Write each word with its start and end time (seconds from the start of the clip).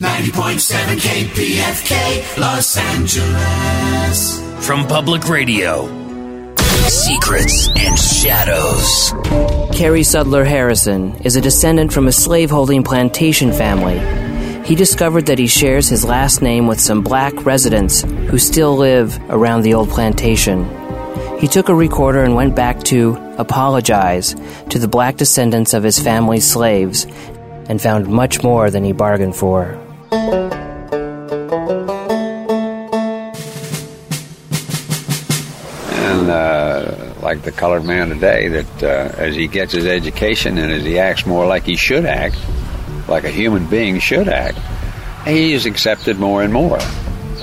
90.7 0.00 1.00
KPFK, 1.00 2.38
Los 2.38 2.76
Angeles. 2.76 4.40
From 4.64 4.86
Public 4.86 5.28
Radio, 5.28 5.88
Secrets 6.86 7.68
and 7.70 7.98
Shadows. 7.98 9.10
Cary 9.76 10.02
Sudler 10.02 10.46
Harrison 10.46 11.16
is 11.22 11.34
a 11.34 11.40
descendant 11.40 11.92
from 11.92 12.06
a 12.06 12.12
slaveholding 12.12 12.84
plantation 12.84 13.50
family. 13.50 13.98
He 14.64 14.76
discovered 14.76 15.26
that 15.26 15.40
he 15.40 15.48
shares 15.48 15.88
his 15.88 16.04
last 16.04 16.42
name 16.42 16.68
with 16.68 16.78
some 16.78 17.02
black 17.02 17.44
residents 17.44 18.02
who 18.02 18.38
still 18.38 18.76
live 18.76 19.18
around 19.30 19.62
the 19.62 19.74
old 19.74 19.88
plantation. 19.88 20.64
He 21.40 21.48
took 21.48 21.68
a 21.68 21.74
recorder 21.74 22.22
and 22.22 22.36
went 22.36 22.54
back 22.54 22.84
to 22.84 23.16
apologize 23.36 24.36
to 24.70 24.78
the 24.78 24.86
black 24.86 25.16
descendants 25.16 25.74
of 25.74 25.82
his 25.82 25.98
family's 25.98 26.48
slaves 26.48 27.04
and 27.68 27.82
found 27.82 28.06
much 28.06 28.44
more 28.44 28.70
than 28.70 28.84
he 28.84 28.92
bargained 28.92 29.34
for. 29.34 29.76
And 30.10 30.52
uh, 36.30 37.12
like 37.22 37.42
the 37.42 37.52
colored 37.52 37.84
man 37.84 38.08
today, 38.08 38.48
that 38.48 38.82
uh, 38.82 39.12
as 39.18 39.36
he 39.36 39.46
gets 39.46 39.72
his 39.72 39.84
education 39.84 40.56
and 40.56 40.72
as 40.72 40.84
he 40.84 40.98
acts 40.98 41.26
more 41.26 41.44
like 41.46 41.64
he 41.64 41.76
should 41.76 42.06
act, 42.06 42.38
like 43.06 43.24
a 43.24 43.30
human 43.30 43.66
being 43.66 43.98
should 43.98 44.28
act, 44.28 44.56
he 45.26 45.52
is 45.52 45.66
accepted 45.66 46.18
more 46.18 46.42
and 46.42 46.50
more. 46.52 46.78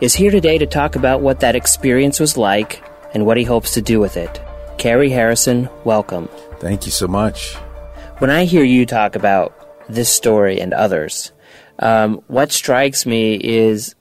is 0.00 0.12
here 0.12 0.32
today 0.32 0.58
to 0.58 0.66
talk 0.66 0.96
about 0.96 1.20
what 1.20 1.38
that 1.38 1.54
experience 1.54 2.18
was 2.18 2.36
like 2.36 2.82
and 3.14 3.24
what 3.24 3.36
he 3.36 3.44
hopes 3.44 3.72
to 3.74 3.80
do 3.80 4.00
with 4.00 4.16
it. 4.16 4.42
Cary 4.78 5.10
Harrison, 5.10 5.68
welcome. 5.84 6.28
Thank 6.58 6.86
you 6.86 6.90
so 6.90 7.06
much. 7.06 7.54
When 8.18 8.30
I 8.30 8.46
hear 8.46 8.64
you 8.64 8.86
talk 8.86 9.14
about 9.14 9.54
this 9.88 10.08
story 10.08 10.60
and 10.60 10.74
others, 10.74 11.30
um, 11.78 12.20
what 12.26 12.50
strikes 12.50 13.06
me 13.06 13.36
is 13.36 13.94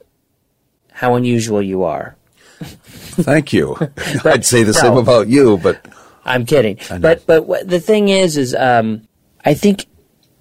how 0.92 1.14
unusual 1.14 1.62
you 1.62 1.84
are. 1.84 2.18
Thank 2.62 3.54
you. 3.54 3.76
I'd 4.26 4.46
say 4.46 4.64
the 4.64 4.74
same 4.74 4.98
about 4.98 5.28
you, 5.28 5.58
but 5.58 5.86
I'm 6.26 6.46
kidding. 6.46 6.80
But 7.00 7.26
but 7.26 7.46
what, 7.46 7.68
the 7.68 7.80
thing 7.80 8.10
is, 8.10 8.38
is 8.38 8.56
um, 8.56 9.08
I 9.44 9.54
think 9.54 9.86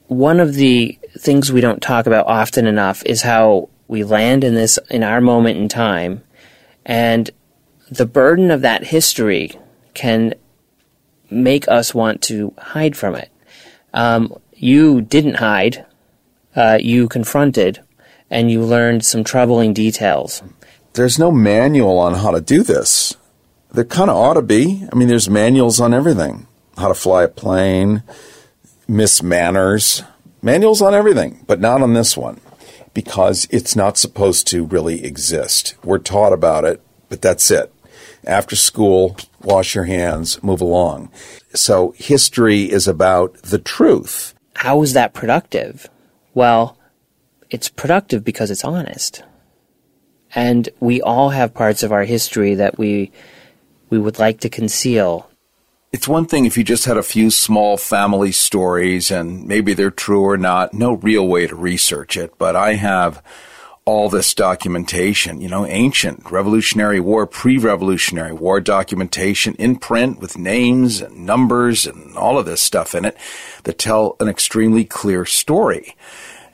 one 0.06 0.40
of 0.40 0.54
the 0.54 0.98
things 1.18 1.52
we 1.52 1.60
don't 1.60 1.82
talk 1.82 2.06
about 2.06 2.26
often 2.26 2.66
enough 2.66 3.02
is 3.04 3.22
how 3.22 3.68
we 3.88 4.04
land 4.04 4.44
in 4.44 4.54
this 4.54 4.78
in 4.90 5.02
our 5.02 5.20
moment 5.20 5.58
in 5.58 5.68
time, 5.68 6.22
and 6.86 7.30
the 7.90 8.06
burden 8.06 8.50
of 8.50 8.62
that 8.62 8.84
history 8.84 9.52
can 9.94 10.34
make 11.30 11.68
us 11.68 11.94
want 11.94 12.22
to 12.22 12.54
hide 12.58 12.96
from 12.96 13.14
it. 13.14 13.30
Um, 13.92 14.34
you 14.54 15.02
didn't 15.02 15.34
hide; 15.34 15.84
uh, 16.56 16.78
you 16.80 17.08
confronted, 17.08 17.80
and 18.30 18.50
you 18.50 18.62
learned 18.62 19.04
some 19.04 19.24
troubling 19.24 19.74
details. 19.74 20.42
There's 20.94 21.18
no 21.18 21.30
manual 21.30 21.98
on 21.98 22.14
how 22.14 22.30
to 22.30 22.40
do 22.40 22.62
this. 22.62 23.16
There 23.72 23.84
kind 23.84 24.10
of 24.10 24.16
ought 24.16 24.34
to 24.34 24.42
be. 24.42 24.86
I 24.92 24.96
mean, 24.96 25.08
there's 25.08 25.30
manuals 25.30 25.80
on 25.80 25.94
everything 25.94 26.46
how 26.78 26.88
to 26.88 26.94
fly 26.94 27.22
a 27.22 27.28
plane, 27.28 28.02
miss 28.88 29.22
manners, 29.22 30.02
manuals 30.40 30.80
on 30.80 30.94
everything, 30.94 31.44
but 31.46 31.60
not 31.60 31.82
on 31.82 31.92
this 31.94 32.16
one 32.16 32.40
because 32.94 33.46
it's 33.50 33.76
not 33.76 33.98
supposed 33.98 34.46
to 34.48 34.64
really 34.64 35.04
exist. 35.04 35.74
We're 35.82 35.98
taught 35.98 36.32
about 36.32 36.64
it, 36.64 36.80
but 37.08 37.22
that's 37.22 37.50
it. 37.50 37.72
After 38.24 38.54
school, 38.54 39.16
wash 39.42 39.74
your 39.74 39.84
hands, 39.84 40.42
move 40.42 40.60
along. 40.60 41.10
So 41.54 41.94
history 41.96 42.70
is 42.70 42.86
about 42.86 43.34
the 43.42 43.58
truth. 43.58 44.34
How 44.54 44.82
is 44.82 44.92
that 44.92 45.14
productive? 45.14 45.88
Well, 46.34 46.78
it's 47.50 47.68
productive 47.68 48.24
because 48.24 48.50
it's 48.50 48.64
honest. 48.64 49.22
And 50.34 50.68
we 50.80 51.02
all 51.02 51.30
have 51.30 51.54
parts 51.54 51.82
of 51.82 51.92
our 51.92 52.04
history 52.04 52.54
that 52.54 52.78
we 52.78 53.12
we 53.90 53.98
would 53.98 54.18
like 54.18 54.40
to 54.40 54.48
conceal. 54.48 55.28
It's 55.92 56.08
one 56.08 56.24
thing 56.24 56.46
if 56.46 56.56
you 56.56 56.64
just 56.64 56.86
had 56.86 56.96
a 56.96 57.02
few 57.02 57.30
small 57.30 57.76
family 57.76 58.32
stories 58.32 59.10
and 59.10 59.46
maybe 59.46 59.74
they're 59.74 59.90
true 59.90 60.24
or 60.24 60.38
not, 60.38 60.72
no 60.72 60.94
real 60.94 61.28
way 61.28 61.46
to 61.46 61.54
research 61.54 62.16
it, 62.16 62.38
but 62.38 62.56
I 62.56 62.74
have 62.74 63.22
all 63.84 64.08
this 64.08 64.32
documentation, 64.32 65.42
you 65.42 65.48
know, 65.48 65.66
ancient 65.66 66.30
Revolutionary 66.30 67.00
War, 67.00 67.26
pre-Revolutionary 67.26 68.32
War 68.32 68.60
documentation 68.60 69.54
in 69.56 69.76
print 69.76 70.20
with 70.20 70.38
names 70.38 71.02
and 71.02 71.26
numbers 71.26 71.84
and 71.84 72.16
all 72.16 72.38
of 72.38 72.46
this 72.46 72.62
stuff 72.62 72.94
in 72.94 73.04
it 73.04 73.16
that 73.64 73.78
tell 73.78 74.16
an 74.20 74.28
extremely 74.28 74.84
clear 74.84 75.26
story. 75.26 75.96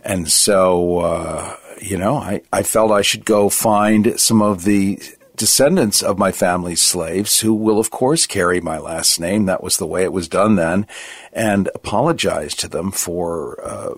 And 0.02 0.28
so, 0.30 0.98
uh, 0.98 1.56
you 1.80 1.96
know, 1.96 2.16
I, 2.16 2.42
I 2.52 2.62
felt 2.62 2.90
I 2.90 3.02
should 3.02 3.24
go 3.24 3.48
find 3.48 4.18
some 4.20 4.42
of 4.42 4.64
the 4.64 5.00
descendants 5.36 6.02
of 6.02 6.18
my 6.18 6.32
family's 6.32 6.82
slaves 6.82 7.40
who 7.40 7.54
will, 7.54 7.78
of 7.78 7.90
course, 7.90 8.26
carry 8.26 8.60
my 8.60 8.78
last 8.78 9.20
name. 9.20 9.46
That 9.46 9.62
was 9.62 9.76
the 9.76 9.86
way 9.86 10.02
it 10.02 10.12
was 10.12 10.28
done 10.28 10.56
then, 10.56 10.86
and 11.32 11.68
apologize 11.74 12.54
to 12.56 12.68
them 12.68 12.90
for 12.90 13.64
uh, 13.64 13.94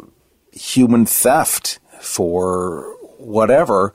human 0.53 1.07
theft, 1.07 1.79
for 2.01 2.95
whatever, 3.19 3.93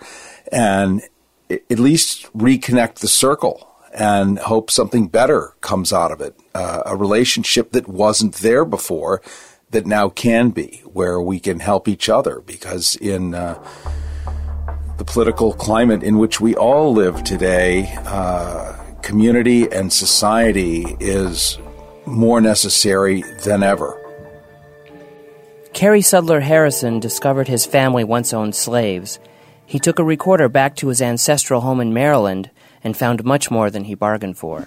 and 0.52 1.04
at 1.50 1.80
least 1.80 2.32
reconnect 2.34 2.96
the 2.96 3.08
circle 3.08 3.72
and 3.94 4.40
hope 4.40 4.70
something 4.70 5.08
better 5.08 5.54
comes 5.62 5.94
out 5.94 6.12
of 6.12 6.20
it. 6.20 6.36
Uh, 6.54 6.82
a 6.86 6.96
relationship 6.96 7.72
that 7.72 7.88
wasn't 7.88 8.36
there 8.36 8.66
before 8.66 9.22
that 9.72 9.86
now 9.86 10.10
can 10.10 10.50
be, 10.50 10.82
where 10.86 11.20
we 11.20 11.40
can 11.40 11.60
help 11.60 11.88
each 11.88 12.10
other 12.10 12.42
because 12.46 12.96
in 12.98 13.34
uh, 13.34 13.62
the 14.98 15.06
political 15.06 15.54
climate 15.54 16.04
in 16.04 16.18
which 16.18 16.40
we 16.40 16.56
all 16.56 16.94
live 16.94 17.24
today, 17.24 17.94
uh, 18.06 18.74
community 19.02 19.72
and 19.72 19.92
society 19.92 20.96
is 21.00 21.58
more 22.06 22.40
necessary 22.40 23.24
than 23.44 23.64
ever. 23.64 24.02
Cary 25.74 26.00
Sudler 26.00 26.42
Harrison 26.42 27.00
discovered 27.00 27.50
his 27.50 27.66
family 27.66 28.04
once 28.04 28.34
owned 28.34 28.56
slaves. 28.56 29.20
He 29.66 29.80
took 29.80 30.00
a 30.00 30.04
recorder 30.04 30.48
back 30.48 30.76
to 30.78 30.88
his 30.88 31.02
ancestral 31.02 31.62
home 31.62 31.82
in 31.82 31.94
Maryland 31.94 32.50
and 32.84 32.96
found 32.96 33.26
much 33.26 33.52
more 33.52 33.70
than 33.70 33.84
he 33.84 33.96
bargained 33.96 34.38
for. 34.38 34.64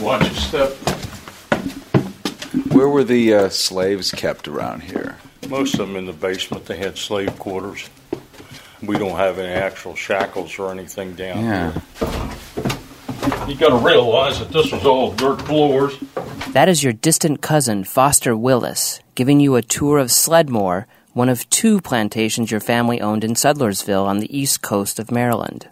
Watch 0.00 0.22
your 0.22 0.34
step. 0.34 0.70
Where 2.72 2.88
were 2.88 3.04
the 3.04 3.34
uh, 3.34 3.48
slaves 3.50 4.10
kept 4.12 4.48
around 4.48 4.82
here? 4.82 5.16
Most 5.48 5.74
of 5.74 5.80
them 5.88 5.96
in 5.96 6.06
the 6.06 6.12
basement. 6.12 6.66
They 6.66 6.76
had 6.78 6.96
slave 6.96 7.38
quarters. 7.38 7.88
We 8.82 8.96
don't 8.96 9.16
have 9.16 9.38
any 9.38 9.52
actual 9.52 9.94
shackles 9.94 10.58
or 10.58 10.70
anything 10.70 11.14
down 11.14 11.44
Yeah. 11.44 11.72
here. 11.72 11.82
You 13.48 13.54
got 13.56 13.70
to 13.78 13.84
realize 13.86 14.38
that 14.38 14.50
this 14.52 14.72
was 14.72 14.86
all 14.86 15.12
dirt 15.12 15.42
floors. 15.42 15.94
That 16.52 16.68
is 16.68 16.82
your 16.82 16.92
distant 16.94 17.42
cousin, 17.42 17.84
Foster 17.84 18.36
Willis, 18.36 19.00
giving 19.14 19.38
you 19.40 19.56
a 19.56 19.62
tour 19.62 19.98
of 19.98 20.10
Sledmore, 20.10 20.86
one 21.12 21.28
of 21.28 21.48
two 21.50 21.80
plantations 21.80 22.50
your 22.50 22.60
family 22.60 23.00
owned 23.00 23.24
in 23.24 23.34
Sudlersville 23.34 24.06
on 24.06 24.18
the 24.18 24.36
east 24.36 24.62
coast 24.62 24.98
of 24.98 25.10
Maryland. 25.10 25.68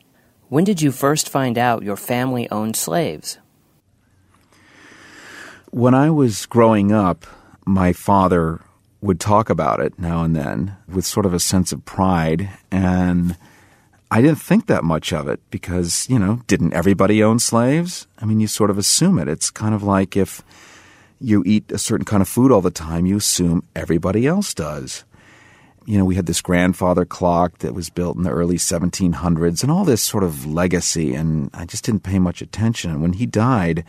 When 0.48 0.64
did 0.64 0.82
you 0.82 0.90
first 0.92 1.28
find 1.28 1.56
out 1.56 1.82
your 1.82 1.96
family 1.96 2.48
owned 2.50 2.76
slaves? 2.76 3.38
When 5.78 5.94
I 5.94 6.10
was 6.10 6.44
growing 6.46 6.90
up, 6.90 7.24
my 7.64 7.92
father 7.92 8.60
would 9.00 9.20
talk 9.20 9.48
about 9.48 9.78
it 9.78 9.96
now 9.96 10.24
and 10.24 10.34
then 10.34 10.74
with 10.88 11.06
sort 11.06 11.24
of 11.24 11.32
a 11.32 11.38
sense 11.38 11.70
of 11.70 11.84
pride. 11.84 12.50
And 12.72 13.36
I 14.10 14.20
didn't 14.20 14.40
think 14.40 14.66
that 14.66 14.82
much 14.82 15.12
of 15.12 15.28
it 15.28 15.38
because, 15.52 16.04
you 16.10 16.18
know, 16.18 16.40
didn't 16.48 16.74
everybody 16.74 17.22
own 17.22 17.38
slaves? 17.38 18.08
I 18.18 18.24
mean, 18.24 18.40
you 18.40 18.48
sort 18.48 18.70
of 18.70 18.78
assume 18.78 19.20
it. 19.20 19.28
It's 19.28 19.52
kind 19.52 19.72
of 19.72 19.84
like 19.84 20.16
if 20.16 20.42
you 21.20 21.44
eat 21.46 21.70
a 21.70 21.78
certain 21.78 22.04
kind 22.04 22.22
of 22.22 22.28
food 22.28 22.50
all 22.50 22.60
the 22.60 22.72
time, 22.72 23.06
you 23.06 23.18
assume 23.18 23.62
everybody 23.76 24.26
else 24.26 24.54
does. 24.54 25.04
You 25.86 25.96
know, 25.96 26.04
we 26.04 26.16
had 26.16 26.26
this 26.26 26.40
grandfather 26.40 27.04
clock 27.04 27.58
that 27.58 27.72
was 27.72 27.88
built 27.88 28.16
in 28.16 28.24
the 28.24 28.30
early 28.30 28.56
1700s 28.56 29.62
and 29.62 29.70
all 29.70 29.84
this 29.84 30.02
sort 30.02 30.24
of 30.24 30.44
legacy, 30.44 31.14
and 31.14 31.50
I 31.54 31.66
just 31.66 31.84
didn't 31.84 32.02
pay 32.02 32.18
much 32.18 32.42
attention. 32.42 32.90
And 32.90 33.00
when 33.00 33.12
he 33.12 33.26
died, 33.26 33.84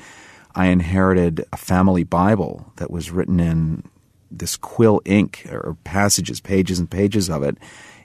I 0.60 0.66
inherited 0.66 1.46
a 1.54 1.58
family 1.58 2.04
Bible 2.04 2.74
that 2.76 2.92
was 2.92 3.12
written 3.12 3.40
in 3.40 3.84
this 4.30 4.58
quill 4.58 5.02
ink 5.06 5.46
or 5.50 5.78
passages, 5.86 6.42
pages 6.42 6.80
and 6.80 6.92
pages 6.92 7.30
of 7.30 7.44
it. 7.44 7.58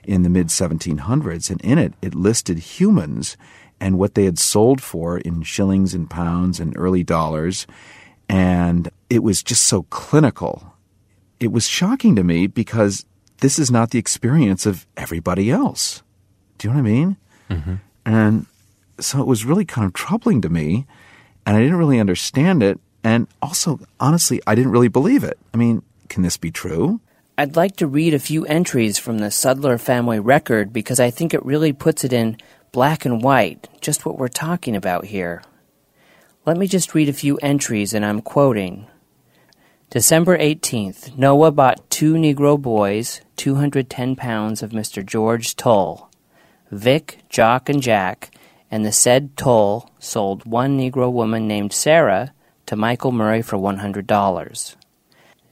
in 0.05 0.23
the 0.23 0.29
mid 0.29 0.47
1700s, 0.47 1.49
and 1.49 1.59
in 1.61 1.77
it, 1.79 1.93
it 2.01 2.15
listed 2.15 2.59
humans 2.59 3.35
and 3.81 3.97
what 3.97 4.13
they 4.15 4.23
had 4.23 4.39
sold 4.39 4.79
for 4.79 5.17
in 5.17 5.41
shillings 5.41 5.93
and 5.93 6.09
pounds 6.09 6.59
and 6.59 6.77
early 6.77 7.03
dollars. 7.03 7.67
And 8.29 8.89
it 9.09 9.21
was 9.23 9.43
just 9.43 9.63
so 9.63 9.83
clinical. 9.89 10.75
It 11.39 11.51
was 11.51 11.67
shocking 11.67 12.15
to 12.15 12.23
me 12.23 12.47
because 12.47 13.05
this 13.41 13.59
is 13.59 13.69
not 13.69 13.89
the 13.89 13.99
experience 13.99 14.65
of 14.65 14.85
everybody 14.95 15.51
else. 15.51 16.03
Do 16.57 16.67
you 16.67 16.73
know 16.73 16.81
what 16.81 16.87
I 16.87 16.91
mean? 16.93 17.17
Mm-hmm. 17.49 17.75
And 18.05 18.45
so 18.99 19.19
it 19.19 19.27
was 19.27 19.43
really 19.43 19.65
kind 19.65 19.85
of 19.85 19.93
troubling 19.93 20.41
to 20.41 20.49
me, 20.49 20.85
and 21.45 21.55
I 21.55 21.61
didn't 21.61 21.77
really 21.77 21.99
understand 21.99 22.63
it. 22.63 22.79
And 23.03 23.27
also, 23.41 23.79
honestly, 23.99 24.41
I 24.47 24.55
didn't 24.55 24.71
really 24.71 24.87
believe 24.87 25.23
it. 25.23 25.37
I 25.53 25.57
mean, 25.57 25.83
can 26.09 26.23
this 26.23 26.37
be 26.37 26.51
true? 26.51 27.01
I'd 27.37 27.55
like 27.55 27.75
to 27.77 27.87
read 27.87 28.13
a 28.13 28.19
few 28.19 28.45
entries 28.45 28.97
from 28.97 29.19
the 29.19 29.27
Sudler 29.27 29.79
family 29.79 30.19
record 30.19 30.71
because 30.71 30.99
I 30.99 31.11
think 31.11 31.33
it 31.33 31.45
really 31.45 31.73
puts 31.73 32.03
it 32.03 32.13
in 32.13 32.37
black 32.71 33.05
and 33.05 33.21
white, 33.21 33.67
just 33.81 34.05
what 34.05 34.17
we're 34.17 34.27
talking 34.27 34.75
about 34.75 35.05
here. 35.05 35.43
Let 36.45 36.57
me 36.57 36.67
just 36.67 36.93
read 36.93 37.09
a 37.09 37.13
few 37.13 37.37
entries, 37.37 37.93
and 37.93 38.05
I'm 38.05 38.21
quoting. 38.21 38.87
December 39.89 40.37
18th, 40.37 41.17
Noah 41.17 41.51
bought 41.51 41.89
two 41.89 42.13
Negro 42.13 42.59
boys, 42.59 43.21
210 43.35 44.15
pounds 44.15 44.63
of 44.63 44.71
Mr. 44.71 45.05
George 45.05 45.55
Tull. 45.55 46.09
Vic, 46.71 47.19
Jock, 47.29 47.69
and 47.69 47.81
Jack, 47.81 48.31
and 48.69 48.85
the 48.85 48.91
said 48.91 49.35
Tull 49.37 49.91
sold 49.99 50.45
one 50.45 50.77
Negro 50.77 51.11
woman 51.11 51.47
named 51.47 51.73
Sarah 51.73 52.33
to 52.65 52.75
Michael 52.75 53.11
Murray 53.11 53.41
for 53.41 53.57
$100. 53.57 54.75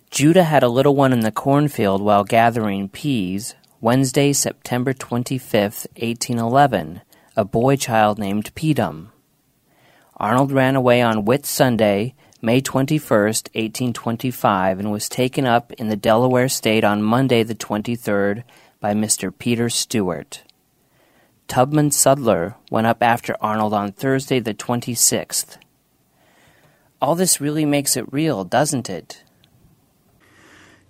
Judah 0.09 0.43
had 0.43 0.63
a 0.63 0.69
little 0.69 0.95
one 0.95 1.13
in 1.13 1.21
the 1.21 1.31
cornfield 1.31 2.01
while 2.01 2.23
gathering 2.23 2.89
peas 2.89 3.55
Wednesday, 3.81 4.31
September 4.31 4.93
25th, 4.93 5.87
1811, 5.97 7.01
a 7.35 7.43
boy 7.43 7.75
child 7.75 8.17
named 8.17 8.53
Pedum. 8.55 9.07
Arnold 10.15 10.51
ran 10.53 10.75
away 10.75 11.01
on 11.01 11.25
Whit 11.25 11.45
Sunday, 11.45 12.15
May 12.41 12.61
21st, 12.61 13.49
1825, 13.55 14.79
and 14.79 14.91
was 14.91 15.09
taken 15.09 15.45
up 15.45 15.73
in 15.73 15.89
the 15.89 15.97
Delaware 15.97 16.47
State 16.47 16.83
on 16.83 17.03
Monday 17.03 17.43
the 17.43 17.55
23rd 17.55 18.43
by 18.79 18.93
Mr. 18.93 19.37
Peter 19.37 19.69
Stewart. 19.69 20.43
Tubman 21.47 21.89
Sudler 21.89 22.55
went 22.69 22.87
up 22.87 23.03
after 23.03 23.35
Arnold 23.41 23.73
on 23.73 23.91
Thursday 23.91 24.39
the 24.39 24.53
26th. 24.53 25.57
All 27.01 27.15
this 27.15 27.41
really 27.41 27.65
makes 27.65 27.97
it 27.97 28.11
real, 28.11 28.43
doesn't 28.43 28.89
it? 28.89 29.23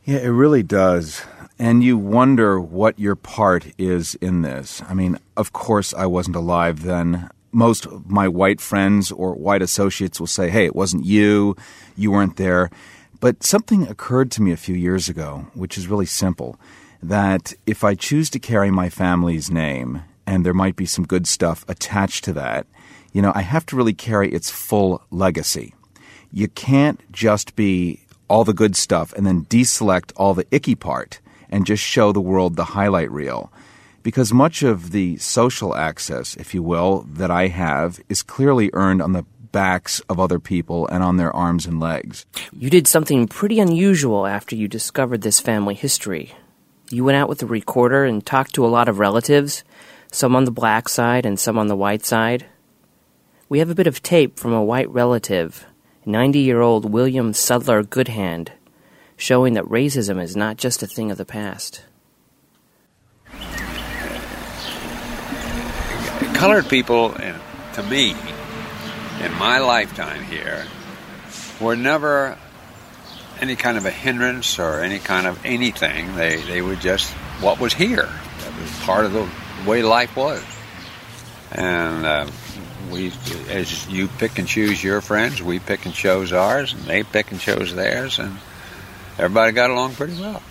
Yeah, 0.05 0.19
it 0.19 0.29
really 0.29 0.63
does. 0.63 1.23
And 1.57 1.83
you 1.83 1.97
wonder 1.97 2.59
what 2.59 2.99
your 2.99 3.15
part 3.15 3.67
is 3.77 4.15
in 4.15 4.41
this. 4.41 4.81
I 4.87 4.93
mean, 4.93 5.17
of 5.37 5.53
course, 5.53 5.93
I 5.93 6.05
wasn't 6.05 6.35
alive 6.35 6.83
then. 6.83 7.29
Most 7.51 7.85
of 7.85 8.09
my 8.09 8.27
white 8.27 8.59
friends 8.59 9.11
or 9.11 9.33
white 9.33 9.61
associates 9.61 10.19
will 10.19 10.27
say, 10.27 10.49
hey, 10.49 10.65
it 10.65 10.75
wasn't 10.75 11.05
you, 11.05 11.55
you 11.95 12.11
weren't 12.11 12.37
there. 12.37 12.69
But 13.19 13.43
something 13.43 13.87
occurred 13.87 14.31
to 14.31 14.41
me 14.41 14.51
a 14.51 14.57
few 14.57 14.75
years 14.75 15.07
ago, 15.07 15.47
which 15.53 15.77
is 15.77 15.87
really 15.87 16.05
simple 16.05 16.59
that 17.01 17.53
if 17.65 17.83
I 17.83 17.95
choose 17.95 18.29
to 18.31 18.39
carry 18.39 18.71
my 18.71 18.89
family's 18.89 19.49
name, 19.49 20.03
and 20.25 20.45
there 20.45 20.53
might 20.53 20.75
be 20.75 20.85
some 20.85 21.05
good 21.05 21.27
stuff 21.27 21.65
attached 21.67 22.23
to 22.25 22.33
that, 22.33 22.67
you 23.11 23.21
know, 23.21 23.31
I 23.35 23.41
have 23.41 23.65
to 23.67 23.75
really 23.75 23.93
carry 23.93 24.31
its 24.31 24.49
full 24.49 25.03
legacy. 25.11 25.73
You 26.31 26.47
can't 26.47 26.99
just 27.11 27.55
be 27.55 28.01
all 28.27 28.43
the 28.43 28.53
good 28.53 28.75
stuff 28.75 29.13
and 29.13 29.25
then 29.25 29.45
deselect 29.45 30.11
all 30.15 30.33
the 30.33 30.47
icky 30.49 30.75
part 30.75 31.19
and 31.49 31.65
just 31.65 31.83
show 31.83 32.11
the 32.11 32.21
world 32.21 32.55
the 32.55 32.63
highlight 32.63 33.11
reel. 33.11 33.51
Because 34.01 34.33
much 34.33 34.63
of 34.63 34.91
the 34.91 35.17
social 35.17 35.75
access, 35.75 36.35
if 36.35 36.53
you 36.53 36.63
will, 36.63 37.05
that 37.07 37.31
I 37.31 37.47
have 37.47 38.01
is 38.09 38.23
clearly 38.23 38.69
earned 38.73 39.01
on 39.01 39.13
the 39.13 39.25
backs 39.53 40.01
of 40.09 40.19
other 40.19 40.39
people 40.39 40.87
and 40.87 41.03
on 41.03 41.17
their 41.17 41.33
arms 41.33 41.65
and 41.67 41.79
legs. 41.79 42.25
You 42.51 42.69
did 42.69 42.87
something 42.87 43.27
pretty 43.27 43.59
unusual 43.59 44.25
after 44.25 44.55
you 44.55 44.67
discovered 44.67 45.21
this 45.21 45.39
family 45.39 45.75
history. 45.75 46.33
You 46.89 47.03
went 47.05 47.17
out 47.17 47.29
with 47.29 47.41
a 47.43 47.45
recorder 47.45 48.03
and 48.03 48.25
talked 48.25 48.55
to 48.55 48.65
a 48.65 48.67
lot 48.67 48.89
of 48.89 48.99
relatives, 48.99 49.63
some 50.13 50.35
on 50.35 50.45
the 50.45 50.51
black 50.51 50.87
side 50.87 51.25
and 51.25 51.39
some 51.39 51.57
on 51.57 51.67
the 51.67 51.75
white 51.75 52.05
side. 52.05 52.45
We 53.49 53.59
have 53.59 53.69
a 53.69 53.75
bit 53.75 53.87
of 53.87 54.03
tape 54.03 54.37
from 54.37 54.53
a 54.53 54.63
white 54.63 54.89
relative 54.89 55.65
90 56.05 56.39
year 56.39 56.61
old 56.61 56.91
William 56.91 57.33
Sudler 57.33 57.89
Goodhand, 57.89 58.51
showing 59.17 59.53
that 59.55 59.65
racism 59.65 60.21
is 60.21 60.35
not 60.35 60.57
just 60.57 60.83
a 60.83 60.87
thing 60.87 61.09
of 61.09 61.17
the 61.17 61.25
past. 61.25 61.83
Colored 66.35 66.69
people, 66.69 67.09
to 67.11 67.83
me, 67.89 68.11
in 69.21 69.33
my 69.39 69.59
lifetime 69.59 70.23
here, 70.25 70.65
were 71.59 71.75
never 71.75 72.37
any 73.39 73.55
kind 73.55 73.77
of 73.77 73.85
a 73.85 73.91
hindrance 73.91 74.59
or 74.59 74.81
any 74.81 74.99
kind 74.99 75.25
of 75.25 75.43
anything. 75.43 76.15
They, 76.15 76.41
they 76.41 76.61
were 76.61 76.75
just 76.75 77.11
what 77.41 77.59
was 77.59 77.73
here. 77.73 78.09
That 78.39 78.61
was 78.61 78.79
part 78.81 79.05
of 79.05 79.13
the 79.13 79.27
way 79.65 79.83
life 79.83 80.15
was. 80.15 80.43
And 81.51 82.05
uh, 82.05 82.27
we, 82.91 83.11
as 83.49 83.87
you 83.87 84.07
pick 84.07 84.39
and 84.39 84.47
choose 84.47 84.83
your 84.83 85.01
friends, 85.01 85.41
we 85.41 85.59
pick 85.59 85.85
and 85.85 85.93
chose 85.93 86.33
ours, 86.33 86.73
and 86.73 86.83
they 86.83 87.03
pick 87.03 87.31
and 87.31 87.39
chose 87.39 87.73
theirs, 87.73 88.19
and 88.19 88.37
everybody 89.17 89.51
got 89.51 89.69
along 89.69 89.95
pretty 89.95 90.19
well. 90.19 90.41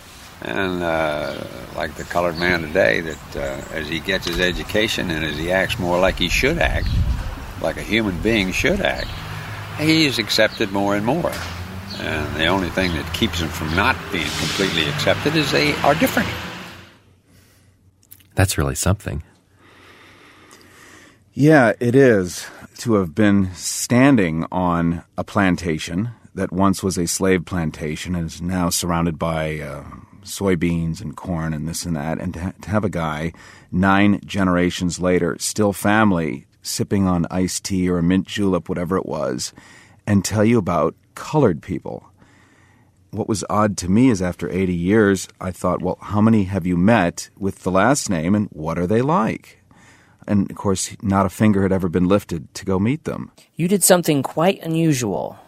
And 0.42 0.82
uh, 0.82 1.44
like 1.76 1.94
the 1.94 2.04
colored 2.04 2.38
man 2.38 2.62
today, 2.62 3.00
that 3.00 3.36
uh, 3.36 3.74
as 3.74 3.88
he 3.88 4.00
gets 4.00 4.26
his 4.26 4.40
education 4.40 5.10
and 5.10 5.24
as 5.24 5.36
he 5.36 5.52
acts 5.52 5.78
more 5.78 6.00
like 6.00 6.18
he 6.18 6.28
should 6.28 6.58
act, 6.58 6.88
like 7.60 7.76
a 7.76 7.82
human 7.82 8.20
being 8.22 8.50
should 8.50 8.80
act, 8.80 9.08
he's 9.78 10.18
accepted 10.18 10.72
more 10.72 10.96
and 10.96 11.06
more. 11.06 11.32
And 11.98 12.36
the 12.36 12.46
only 12.46 12.70
thing 12.70 12.92
that 12.94 13.14
keeps 13.14 13.40
him 13.40 13.48
from 13.48 13.74
not 13.76 13.96
being 14.10 14.26
completely 14.38 14.88
accepted 14.88 15.36
is 15.36 15.52
they 15.52 15.74
are 15.76 15.94
different. 15.94 16.28
That's 18.34 18.56
really 18.58 18.74
something. 18.74 19.22
Yeah, 21.34 21.72
it 21.80 21.94
is 21.94 22.46
to 22.78 22.94
have 22.94 23.14
been 23.14 23.54
standing 23.54 24.44
on 24.52 25.04
a 25.16 25.24
plantation 25.24 26.10
that 26.34 26.52
once 26.52 26.82
was 26.82 26.98
a 26.98 27.06
slave 27.06 27.44
plantation 27.44 28.14
and 28.14 28.26
is 28.26 28.42
now 28.42 28.70
surrounded 28.70 29.18
by 29.18 29.60
uh, 29.60 29.84
soybeans 30.22 31.00
and 31.00 31.16
corn 31.16 31.52
and 31.52 31.68
this 31.68 31.84
and 31.84 31.96
that, 31.96 32.18
and 32.18 32.34
to, 32.34 32.40
ha- 32.40 32.52
to 32.62 32.70
have 32.70 32.84
a 32.84 32.90
guy 32.90 33.32
nine 33.70 34.20
generations 34.24 35.00
later, 35.00 35.36
still 35.38 35.72
family, 35.72 36.46
sipping 36.62 37.06
on 37.06 37.26
iced 37.30 37.64
tea 37.64 37.88
or 37.88 37.98
a 37.98 38.02
mint 38.02 38.26
julep, 38.26 38.68
whatever 38.68 38.96
it 38.96 39.06
was, 39.06 39.52
and 40.06 40.24
tell 40.24 40.44
you 40.44 40.58
about 40.58 40.94
colored 41.14 41.62
people. 41.62 42.11
What 43.12 43.28
was 43.28 43.44
odd 43.50 43.76
to 43.76 43.90
me 43.90 44.08
is 44.08 44.22
after 44.22 44.50
80 44.50 44.72
years, 44.74 45.28
I 45.38 45.50
thought, 45.50 45.82
well, 45.82 45.98
how 46.00 46.22
many 46.22 46.44
have 46.44 46.66
you 46.66 46.78
met 46.78 47.28
with 47.38 47.62
the 47.62 47.70
last 47.70 48.08
name 48.08 48.34
and 48.34 48.48
what 48.52 48.78
are 48.78 48.86
they 48.86 49.02
like? 49.02 49.62
And 50.26 50.50
of 50.50 50.56
course, 50.56 50.96
not 51.02 51.26
a 51.26 51.28
finger 51.28 51.62
had 51.62 51.72
ever 51.72 51.90
been 51.90 52.08
lifted 52.08 52.54
to 52.54 52.64
go 52.64 52.78
meet 52.78 53.04
them. 53.04 53.30
You 53.54 53.68
did 53.68 53.84
something 53.84 54.22
quite 54.22 54.62
unusual. 54.62 55.38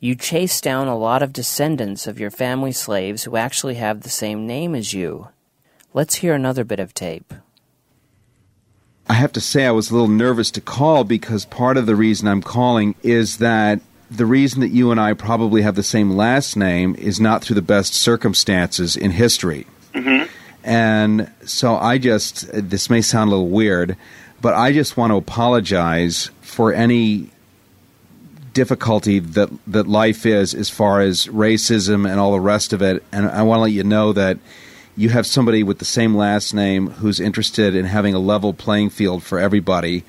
You 0.00 0.16
chased 0.16 0.64
down 0.64 0.88
a 0.88 0.98
lot 0.98 1.22
of 1.22 1.32
descendants 1.32 2.08
of 2.08 2.18
your 2.18 2.32
family 2.32 2.72
slaves 2.72 3.22
who 3.22 3.36
actually 3.36 3.76
have 3.76 4.00
the 4.00 4.08
same 4.08 4.44
name 4.44 4.74
as 4.74 4.92
you. 4.92 5.28
Let's 5.92 6.16
hear 6.16 6.34
another 6.34 6.64
bit 6.64 6.80
of 6.80 6.94
tape. 6.94 7.32
I 9.08 9.14
have 9.14 9.30
to 9.34 9.40
say, 9.40 9.66
I 9.66 9.70
was 9.70 9.90
a 9.90 9.92
little 9.92 10.08
nervous 10.08 10.50
to 10.50 10.60
call 10.60 11.04
because 11.04 11.44
part 11.44 11.76
of 11.76 11.86
the 11.86 11.94
reason 11.94 12.26
I'm 12.26 12.42
calling 12.42 12.96
is 13.04 13.36
that 13.36 13.80
the 14.16 14.26
reason 14.26 14.60
that 14.60 14.68
you 14.68 14.90
and 14.90 15.00
I 15.00 15.12
probably 15.14 15.62
have 15.62 15.74
the 15.74 15.82
same 15.82 16.10
last 16.10 16.56
name 16.56 16.94
is 16.96 17.20
not 17.20 17.42
through 17.42 17.54
the 17.54 17.62
best 17.62 17.94
circumstances 17.94 18.96
in 18.96 19.10
history. 19.10 19.66
Mm-hmm. 19.92 20.30
And 20.62 21.30
so 21.44 21.76
I 21.76 21.98
just, 21.98 22.48
this 22.52 22.88
may 22.88 23.02
sound 23.02 23.28
a 23.28 23.34
little 23.34 23.50
weird, 23.50 23.96
but 24.40 24.54
I 24.54 24.72
just 24.72 24.96
want 24.96 25.10
to 25.10 25.16
apologize 25.16 26.30
for 26.40 26.72
any 26.72 27.30
difficulty 28.52 29.18
that, 29.18 29.50
that 29.66 29.86
life 29.86 30.24
is 30.24 30.54
as 30.54 30.70
far 30.70 31.00
as 31.00 31.26
racism 31.26 32.08
and 32.08 32.18
all 32.18 32.32
the 32.32 32.40
rest 32.40 32.72
of 32.72 32.80
it. 32.80 33.02
And 33.12 33.26
I 33.28 33.42
want 33.42 33.58
to 33.58 33.62
let 33.62 33.72
you 33.72 33.84
know 33.84 34.12
that 34.12 34.38
you 34.96 35.08
have 35.10 35.26
somebody 35.26 35.62
with 35.62 35.80
the 35.80 35.84
same 35.84 36.14
last 36.14 36.54
name 36.54 36.86
who's 36.88 37.20
interested 37.20 37.74
in 37.74 37.84
having 37.84 38.14
a 38.14 38.18
level 38.18 38.54
playing 38.54 38.90
field 38.90 39.22
for 39.22 39.38
everybody. 39.38 40.04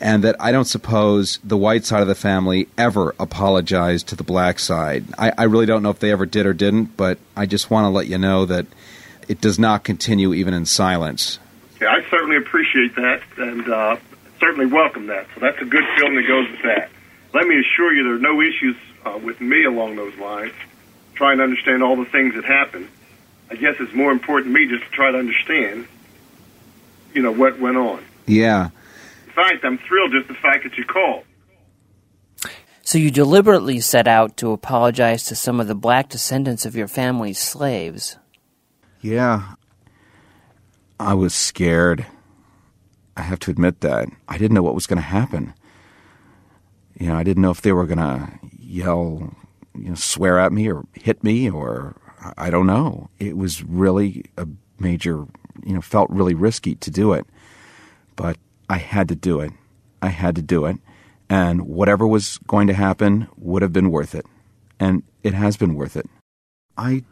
And 0.00 0.22
that 0.22 0.36
I 0.38 0.52
don't 0.52 0.64
suppose 0.64 1.40
the 1.42 1.56
white 1.56 1.84
side 1.84 2.02
of 2.02 2.08
the 2.08 2.14
family 2.14 2.68
ever 2.78 3.14
apologized 3.18 4.08
to 4.08 4.16
the 4.16 4.22
black 4.22 4.60
side. 4.60 5.04
I, 5.18 5.32
I 5.36 5.44
really 5.44 5.66
don't 5.66 5.82
know 5.82 5.90
if 5.90 5.98
they 5.98 6.12
ever 6.12 6.24
did 6.24 6.46
or 6.46 6.52
didn't, 6.52 6.96
but 6.96 7.18
I 7.36 7.46
just 7.46 7.70
want 7.70 7.84
to 7.84 7.88
let 7.88 8.06
you 8.06 8.16
know 8.16 8.44
that 8.46 8.66
it 9.26 9.40
does 9.40 9.58
not 9.58 9.82
continue 9.82 10.32
even 10.34 10.54
in 10.54 10.66
silence. 10.66 11.40
Yeah, 11.80 11.88
I 11.88 12.08
certainly 12.10 12.36
appreciate 12.36 12.94
that 12.94 13.22
and 13.36 13.68
uh, 13.68 13.96
certainly 14.38 14.66
welcome 14.66 15.08
that. 15.08 15.26
So 15.34 15.40
that's 15.40 15.60
a 15.60 15.64
good 15.64 15.84
feeling 15.96 16.14
that 16.14 16.28
goes 16.28 16.48
with 16.48 16.62
that. 16.62 16.90
Let 17.34 17.46
me 17.46 17.58
assure 17.58 17.92
you 17.92 18.04
there 18.04 18.14
are 18.14 18.18
no 18.18 18.40
issues 18.40 18.76
uh, 19.04 19.18
with 19.22 19.40
me 19.40 19.64
along 19.64 19.96
those 19.96 20.16
lines, 20.16 20.54
trying 21.14 21.38
to 21.38 21.44
understand 21.44 21.82
all 21.82 21.96
the 21.96 22.06
things 22.06 22.34
that 22.34 22.44
happened. 22.44 22.88
I 23.50 23.56
guess 23.56 23.76
it's 23.80 23.92
more 23.92 24.12
important 24.12 24.54
to 24.54 24.60
me 24.60 24.68
just 24.68 24.84
to 24.84 24.90
try 24.90 25.10
to 25.10 25.18
understand 25.18 25.88
you 27.14 27.22
know, 27.22 27.32
what 27.32 27.58
went 27.58 27.76
on. 27.76 28.04
Yeah. 28.26 28.70
In 29.38 29.44
fact, 29.44 29.64
I'm 29.64 29.78
thrilled 29.78 30.10
just 30.10 30.26
the 30.26 30.34
fact 30.34 30.64
that 30.64 30.76
you 30.76 30.84
called. 30.84 31.22
So 32.82 32.98
you 32.98 33.10
deliberately 33.10 33.78
set 33.78 34.08
out 34.08 34.36
to 34.38 34.50
apologize 34.50 35.24
to 35.24 35.36
some 35.36 35.60
of 35.60 35.68
the 35.68 35.76
black 35.76 36.08
descendants 36.08 36.66
of 36.66 36.74
your 36.74 36.88
family's 36.88 37.38
slaves. 37.38 38.16
Yeah. 39.00 39.54
I 40.98 41.14
was 41.14 41.34
scared. 41.34 42.04
I 43.16 43.22
have 43.22 43.38
to 43.40 43.52
admit 43.52 43.80
that. 43.82 44.08
I 44.28 44.38
didn't 44.38 44.54
know 44.54 44.62
what 44.62 44.74
was 44.74 44.88
going 44.88 44.96
to 44.96 45.02
happen. 45.02 45.54
You 46.98 47.08
know, 47.08 47.14
I 47.14 47.22
didn't 47.22 47.42
know 47.42 47.50
if 47.52 47.62
they 47.62 47.72
were 47.72 47.86
going 47.86 47.98
to 47.98 48.28
yell, 48.58 49.36
you 49.76 49.90
know, 49.90 49.94
swear 49.94 50.40
at 50.40 50.52
me 50.52 50.68
or 50.68 50.84
hit 50.94 51.22
me 51.22 51.48
or 51.48 51.94
I 52.36 52.50
don't 52.50 52.66
know. 52.66 53.08
It 53.20 53.36
was 53.36 53.62
really 53.62 54.24
a 54.36 54.48
major, 54.80 55.26
you 55.64 55.74
know, 55.74 55.80
felt 55.80 56.10
really 56.10 56.34
risky 56.34 56.74
to 56.74 56.90
do 56.90 57.12
it. 57.12 57.24
But 58.16 58.36
I 58.68 58.78
had 58.78 59.08
to 59.08 59.16
do 59.16 59.40
it. 59.40 59.52
I 60.02 60.08
had 60.08 60.36
to 60.36 60.42
do 60.42 60.64
it. 60.66 60.78
And 61.30 61.62
whatever 61.62 62.06
was 62.06 62.38
going 62.46 62.66
to 62.68 62.74
happen 62.74 63.28
would 63.36 63.62
have 63.62 63.72
been 63.72 63.90
worth 63.90 64.14
it. 64.14 64.26
And 64.80 65.02
it 65.22 65.34
has 65.34 65.56
been 65.56 65.74
worth 65.74 65.96
it. 65.96 66.06
I 66.76 67.04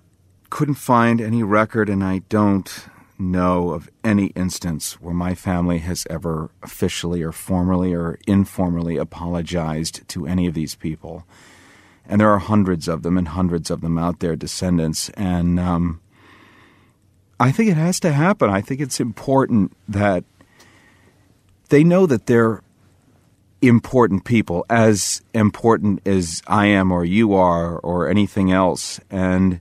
couldn't 0.49 0.75
find 0.75 1.21
any 1.21 1.43
record, 1.43 1.89
and 1.89 2.05
I 2.05 2.23
don't 2.29 2.89
know 3.19 3.71
of 3.71 3.89
any 4.05 4.27
instance 4.29 5.01
where 5.01 5.15
my 5.15 5.35
family 5.35 5.79
has 5.79 6.07
ever 6.09 6.51
officially 6.63 7.23
or 7.23 7.33
formally 7.33 7.93
or 7.95 8.19
informally 8.27 8.97
apologized 8.97 10.07
to 10.09 10.27
any 10.27 10.47
of 10.47 10.55
these 10.55 10.75
people. 10.75 11.25
And 12.09 12.21
there 12.21 12.31
are 12.31 12.39
hundreds 12.39 12.87
of 12.89 13.03
them 13.03 13.19
and 13.19 13.29
hundreds 13.29 13.71
of 13.71 13.81
them 13.81 13.99
out 13.99 14.21
there, 14.21 14.37
descendants. 14.37 15.09
And 15.11 15.59
um, 15.59 16.01
I 17.41 17.51
think 17.51 17.71
it 17.71 17.77
has 17.77 17.99
to 18.01 18.13
happen. 18.13 18.49
I 18.49 18.61
think 18.61 18.81
it's 18.81 19.01
important 19.01 19.77
that 19.89 20.25
they 21.69 21.85
know 21.85 22.07
that 22.07 22.27
they're 22.27 22.63
important 23.63 24.25
people, 24.25 24.65
as 24.69 25.23
important 25.35 26.07
as 26.07 26.43
I 26.47 26.67
am 26.67 26.93
or 26.93 27.05
you 27.05 27.35
are 27.35 27.79
or 27.79 28.09
anything 28.09 28.53
else. 28.53 29.01
And 29.11 29.61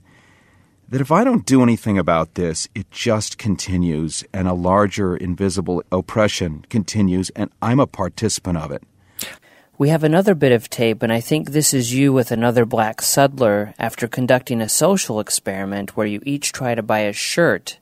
that 0.88 1.00
if 1.00 1.10
I 1.10 1.24
don't 1.24 1.44
do 1.44 1.62
anything 1.62 1.98
about 1.98 2.34
this, 2.34 2.68
it 2.74 2.90
just 2.90 3.38
continues 3.38 4.24
and 4.32 4.46
a 4.46 4.54
larger 4.54 5.16
invisible 5.16 5.82
oppression 5.90 6.64
continues, 6.70 7.30
and 7.30 7.50
I'm 7.60 7.80
a 7.80 7.86
participant 7.86 8.58
of 8.58 8.70
it. 8.70 8.82
We 9.78 9.88
have 9.90 10.04
another 10.04 10.34
bit 10.34 10.52
of 10.52 10.70
tape, 10.70 11.02
and 11.02 11.12
I 11.12 11.20
think 11.20 11.50
this 11.50 11.74
is 11.74 11.92
you 11.92 12.12
with 12.12 12.30
another 12.30 12.64
black 12.64 13.02
Sudler 13.02 13.74
after 13.78 14.08
conducting 14.08 14.60
a 14.60 14.68
social 14.68 15.20
experiment 15.20 15.96
where 15.96 16.06
you 16.06 16.22
each 16.24 16.52
try 16.52 16.74
to 16.74 16.82
buy 16.82 17.00
a 17.00 17.12
shirt 17.12 17.78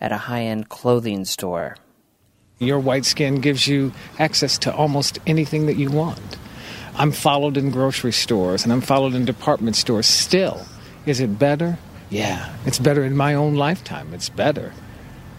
at 0.00 0.12
a 0.12 0.18
high 0.18 0.42
end 0.42 0.68
clothing 0.68 1.24
store. 1.24 1.76
Your 2.58 2.78
white 2.78 3.04
skin 3.04 3.40
gives 3.40 3.66
you 3.66 3.92
access 4.18 4.58
to 4.58 4.74
almost 4.74 5.18
anything 5.26 5.66
that 5.66 5.76
you 5.76 5.90
want. 5.90 6.38
I'm 6.94 7.12
followed 7.12 7.56
in 7.56 7.70
grocery 7.70 8.12
stores 8.12 8.64
and 8.64 8.72
I'm 8.72 8.80
followed 8.80 9.14
in 9.14 9.24
department 9.24 9.76
stores 9.76 10.06
still. 10.06 10.66
Is 11.06 11.20
it 11.20 11.38
better? 11.38 11.78
Yeah, 12.10 12.54
it's 12.66 12.78
better 12.78 13.02
in 13.04 13.16
my 13.16 13.34
own 13.34 13.54
lifetime. 13.54 14.12
It's 14.12 14.28
better. 14.28 14.72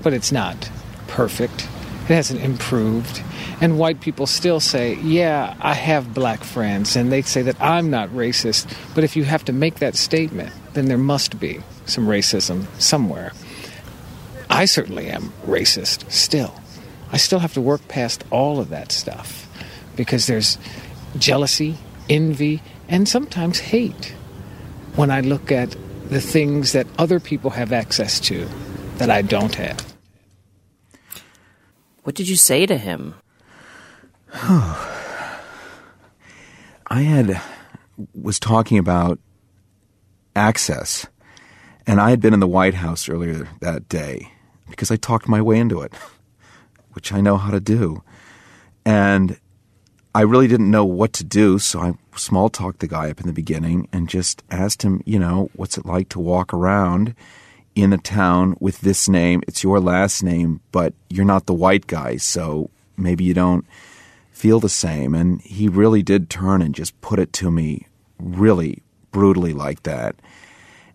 But 0.01 0.13
it's 0.13 0.31
not 0.31 0.69
perfect. 1.07 1.67
It 2.03 2.15
hasn't 2.15 2.41
improved. 2.41 3.21
And 3.61 3.79
white 3.79 4.01
people 4.01 4.27
still 4.27 4.59
say, 4.59 4.95
yeah, 4.95 5.55
I 5.61 5.73
have 5.73 6.13
black 6.13 6.43
friends, 6.43 6.97
and 6.97 7.11
they 7.11 7.21
say 7.21 7.43
that 7.43 7.61
I'm 7.61 7.89
not 7.89 8.09
racist. 8.09 8.75
But 8.93 9.05
if 9.05 9.15
you 9.15 9.23
have 9.23 9.45
to 9.45 9.53
make 9.53 9.75
that 9.75 9.95
statement, 9.95 10.51
then 10.73 10.87
there 10.87 10.97
must 10.97 11.39
be 11.39 11.61
some 11.85 12.07
racism 12.07 12.65
somewhere. 12.81 13.31
I 14.49 14.65
certainly 14.65 15.07
am 15.07 15.31
racist 15.45 16.11
still. 16.11 16.59
I 17.13 17.17
still 17.17 17.39
have 17.39 17.53
to 17.53 17.61
work 17.61 17.87
past 17.87 18.23
all 18.31 18.59
of 18.59 18.69
that 18.69 18.91
stuff 18.91 19.47
because 19.95 20.25
there's 20.25 20.57
jealousy, 21.17 21.77
envy, 22.09 22.61
and 22.89 23.07
sometimes 23.07 23.59
hate 23.59 24.15
when 24.95 25.11
I 25.11 25.21
look 25.21 25.51
at 25.51 25.75
the 26.09 26.19
things 26.19 26.71
that 26.71 26.87
other 26.97 27.19
people 27.19 27.51
have 27.51 27.71
access 27.71 28.19
to 28.21 28.49
that 28.97 29.11
I 29.11 29.21
don't 29.21 29.53
have. 29.55 29.93
What 32.03 32.15
did 32.15 32.27
you 32.27 32.35
say 32.35 32.65
to 32.65 32.77
him? 32.77 33.13
I 34.33 34.81
had 36.87 37.39
was 38.13 38.39
talking 38.39 38.79
about 38.79 39.19
access, 40.35 41.05
and 41.85 42.01
I 42.01 42.09
had 42.09 42.19
been 42.21 42.33
in 42.33 42.39
the 42.39 42.47
White 42.47 42.73
House 42.73 43.07
earlier 43.07 43.47
that 43.61 43.87
day 43.87 44.31
because 44.67 44.89
I 44.89 44.95
talked 44.95 45.27
my 45.27 45.41
way 45.41 45.59
into 45.59 45.81
it, 45.81 45.93
which 46.93 47.11
I 47.11 47.21
know 47.21 47.37
how 47.37 47.51
to 47.51 47.59
do, 47.59 48.03
and 48.85 49.37
I 50.15 50.21
really 50.21 50.47
didn't 50.47 50.69
know 50.69 50.85
what 50.85 51.11
to 51.13 51.23
do, 51.23 51.57
so 51.57 51.79
I 51.79 51.93
small 52.15 52.49
talked 52.49 52.79
the 52.79 52.87
guy 52.87 53.09
up 53.09 53.19
in 53.19 53.25
the 53.25 53.33
beginning 53.33 53.87
and 53.91 54.07
just 54.07 54.43
asked 54.51 54.83
him, 54.83 55.01
you 55.05 55.17
know, 55.17 55.49
what's 55.55 55.77
it 55.77 55.85
like 55.85 56.09
to 56.09 56.19
walk 56.19 56.53
around 56.53 57.15
in 57.73 57.91
a 57.91 57.97
town 57.97 58.55
with 58.59 58.81
this 58.81 59.09
name? 59.09 59.41
It's 59.47 59.63
your 59.63 59.79
last 59.79 60.21
name, 60.21 60.61
but 60.71 60.93
you're 61.09 61.25
not 61.25 61.47
the 61.47 61.53
white 61.53 61.87
guy, 61.87 62.17
so 62.17 62.69
maybe 62.95 63.23
you 63.23 63.33
don't 63.33 63.65
feel 64.31 64.59
the 64.59 64.69
same. 64.69 65.15
And 65.15 65.41
he 65.41 65.67
really 65.67 66.03
did 66.03 66.29
turn 66.29 66.61
and 66.61 66.75
just 66.75 66.99
put 67.01 67.17
it 67.17 67.33
to 67.33 67.49
me 67.49 67.87
really 68.19 68.83
brutally 69.11 69.53
like 69.53 69.81
that. 69.83 70.15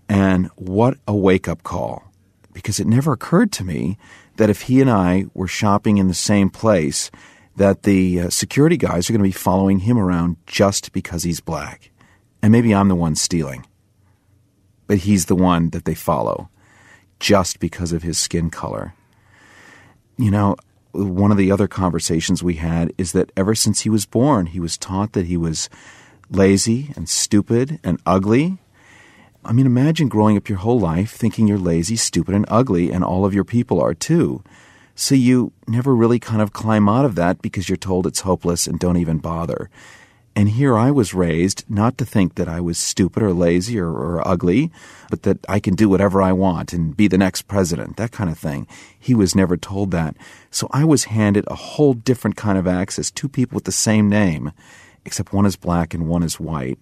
And 0.08 0.46
what 0.54 0.96
a 1.08 1.14
wake 1.14 1.48
up 1.48 1.64
call. 1.64 2.04
Because 2.52 2.78
it 2.78 2.86
never 2.86 3.12
occurred 3.12 3.52
to 3.52 3.64
me 3.64 3.98
that 4.38 4.50
if 4.50 4.62
he 4.62 4.80
and 4.80 4.90
I 4.90 5.26
were 5.34 5.46
shopping 5.46 5.98
in 5.98 6.08
the 6.08 6.14
same 6.14 6.48
place, 6.48 7.10
that 7.56 7.82
the 7.82 8.20
uh, 8.20 8.30
security 8.30 8.76
guys 8.76 9.08
are 9.08 9.12
going 9.12 9.20
to 9.20 9.28
be 9.28 9.32
following 9.32 9.80
him 9.80 9.98
around 9.98 10.36
just 10.46 10.92
because 10.92 11.24
he's 11.24 11.40
black. 11.40 11.90
And 12.40 12.52
maybe 12.52 12.74
I'm 12.74 12.88
the 12.88 12.94
one 12.94 13.16
stealing. 13.16 13.66
But 14.86 14.98
he's 14.98 15.26
the 15.26 15.36
one 15.36 15.70
that 15.70 15.84
they 15.84 15.94
follow 15.94 16.48
just 17.20 17.58
because 17.58 17.92
of 17.92 18.04
his 18.04 18.16
skin 18.16 18.48
color. 18.48 18.94
You 20.16 20.30
know, 20.30 20.56
one 20.92 21.32
of 21.32 21.36
the 21.36 21.50
other 21.50 21.68
conversations 21.68 22.42
we 22.42 22.54
had 22.54 22.92
is 22.96 23.12
that 23.12 23.32
ever 23.36 23.54
since 23.54 23.80
he 23.80 23.90
was 23.90 24.06
born, 24.06 24.46
he 24.46 24.60
was 24.60 24.78
taught 24.78 25.12
that 25.12 25.26
he 25.26 25.36
was 25.36 25.68
lazy 26.30 26.92
and 26.96 27.08
stupid 27.08 27.80
and 27.82 28.00
ugly. 28.06 28.58
I 29.48 29.52
mean, 29.52 29.64
imagine 29.64 30.08
growing 30.08 30.36
up 30.36 30.50
your 30.50 30.58
whole 30.58 30.78
life 30.78 31.12
thinking 31.12 31.48
you're 31.48 31.56
lazy, 31.56 31.96
stupid, 31.96 32.34
and 32.34 32.44
ugly, 32.48 32.92
and 32.92 33.02
all 33.02 33.24
of 33.24 33.32
your 33.32 33.44
people 33.44 33.80
are 33.80 33.94
too. 33.94 34.44
So 34.94 35.14
you 35.14 35.52
never 35.66 35.96
really 35.96 36.18
kind 36.18 36.42
of 36.42 36.52
climb 36.52 36.86
out 36.86 37.06
of 37.06 37.14
that 37.14 37.40
because 37.40 37.66
you're 37.66 37.78
told 37.78 38.06
it's 38.06 38.20
hopeless 38.20 38.66
and 38.66 38.78
don't 38.78 38.98
even 38.98 39.18
bother. 39.18 39.70
And 40.36 40.50
here 40.50 40.76
I 40.76 40.90
was 40.90 41.14
raised 41.14 41.64
not 41.66 41.96
to 41.96 42.04
think 42.04 42.34
that 42.34 42.46
I 42.46 42.60
was 42.60 42.76
stupid 42.76 43.22
or 43.22 43.32
lazy 43.32 43.78
or, 43.78 43.88
or, 43.88 44.28
ugly, 44.28 44.70
but 45.08 45.22
that 45.22 45.38
I 45.48 45.60
can 45.60 45.74
do 45.74 45.88
whatever 45.88 46.20
I 46.20 46.32
want 46.32 46.74
and 46.74 46.94
be 46.94 47.08
the 47.08 47.16
next 47.16 47.48
president, 47.48 47.96
that 47.96 48.12
kind 48.12 48.28
of 48.28 48.38
thing. 48.38 48.66
He 48.98 49.14
was 49.14 49.34
never 49.34 49.56
told 49.56 49.92
that. 49.92 50.14
So 50.50 50.68
I 50.72 50.84
was 50.84 51.04
handed 51.04 51.46
a 51.48 51.54
whole 51.54 51.94
different 51.94 52.36
kind 52.36 52.58
of 52.58 52.66
access, 52.66 53.10
two 53.10 53.30
people 53.30 53.54
with 53.54 53.64
the 53.64 53.72
same 53.72 54.10
name, 54.10 54.52
except 55.06 55.32
one 55.32 55.46
is 55.46 55.56
black 55.56 55.94
and 55.94 56.06
one 56.06 56.22
is 56.22 56.38
white. 56.38 56.78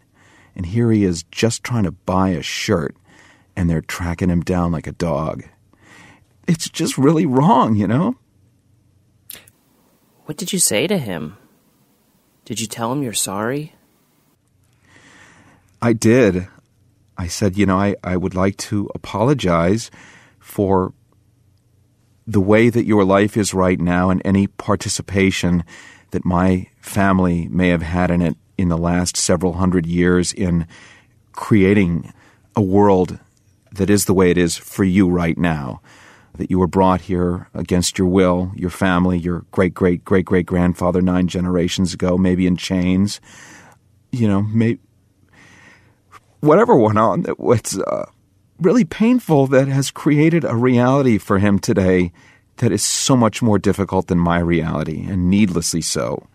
And 0.56 0.66
here 0.66 0.90
he 0.90 1.04
is 1.04 1.22
just 1.30 1.62
trying 1.62 1.84
to 1.84 1.92
buy 1.92 2.30
a 2.30 2.42
shirt, 2.42 2.96
and 3.54 3.70
they're 3.70 3.82
tracking 3.82 4.30
him 4.30 4.40
down 4.40 4.72
like 4.72 4.86
a 4.86 4.92
dog 4.92 5.44
it's 6.46 6.68
just 6.68 6.96
really 6.96 7.26
wrong, 7.26 7.76
you 7.76 7.86
know? 7.86 8.16
What 10.24 10.36
did 10.36 10.52
you 10.52 10.58
say 10.58 10.86
to 10.86 10.98
him? 10.98 11.36
Did 12.44 12.60
you 12.60 12.66
tell 12.66 12.92
him 12.92 13.02
you're 13.02 13.12
sorry? 13.12 13.74
I 15.82 15.92
did. 15.92 16.48
I 17.18 17.26
said, 17.28 17.56
you 17.56 17.66
know, 17.66 17.78
I, 17.78 17.96
I 18.02 18.16
would 18.16 18.34
like 18.34 18.56
to 18.58 18.90
apologize 18.94 19.90
for 20.38 20.92
the 22.26 22.40
way 22.40 22.70
that 22.70 22.86
your 22.86 23.04
life 23.04 23.36
is 23.36 23.54
right 23.54 23.80
now 23.80 24.10
and 24.10 24.20
any 24.24 24.46
participation 24.46 25.64
that 26.10 26.24
my 26.24 26.68
family 26.80 27.48
may 27.48 27.68
have 27.68 27.82
had 27.82 28.10
in 28.10 28.22
it 28.22 28.36
in 28.58 28.68
the 28.68 28.78
last 28.78 29.16
several 29.16 29.54
hundred 29.54 29.86
years 29.86 30.32
in 30.32 30.66
creating 31.32 32.12
a 32.54 32.62
world 32.62 33.18
that 33.72 33.90
is 33.90 34.06
the 34.06 34.14
way 34.14 34.30
it 34.30 34.38
is 34.38 34.56
for 34.56 34.84
you 34.84 35.08
right 35.08 35.36
now 35.36 35.80
that 36.36 36.50
you 36.50 36.58
were 36.58 36.66
brought 36.66 37.02
here 37.02 37.48
against 37.54 37.98
your 37.98 38.08
will, 38.08 38.52
your 38.54 38.70
family, 38.70 39.18
your 39.18 39.44
great 39.50 39.74
great 39.74 40.04
great 40.04 40.24
great 40.24 40.46
grandfather 40.46 41.00
nine 41.00 41.28
generations 41.28 41.94
ago, 41.94 42.16
maybe 42.16 42.46
in 42.46 42.56
chains. 42.56 43.20
You 44.12 44.28
know, 44.28 44.42
maybe 44.42 44.80
whatever 46.40 46.74
went 46.76 46.98
on 46.98 47.22
that 47.22 47.40
was 47.40 47.78
uh, 47.78 48.06
really 48.60 48.84
painful 48.84 49.46
that 49.48 49.68
has 49.68 49.90
created 49.90 50.44
a 50.44 50.54
reality 50.54 51.18
for 51.18 51.38
him 51.38 51.58
today 51.58 52.12
that 52.58 52.72
is 52.72 52.82
so 52.82 53.16
much 53.16 53.42
more 53.42 53.58
difficult 53.58 54.06
than 54.06 54.18
my 54.18 54.38
reality, 54.38 55.04
and 55.06 55.28
needlessly 55.28 55.82
so. 55.82 56.26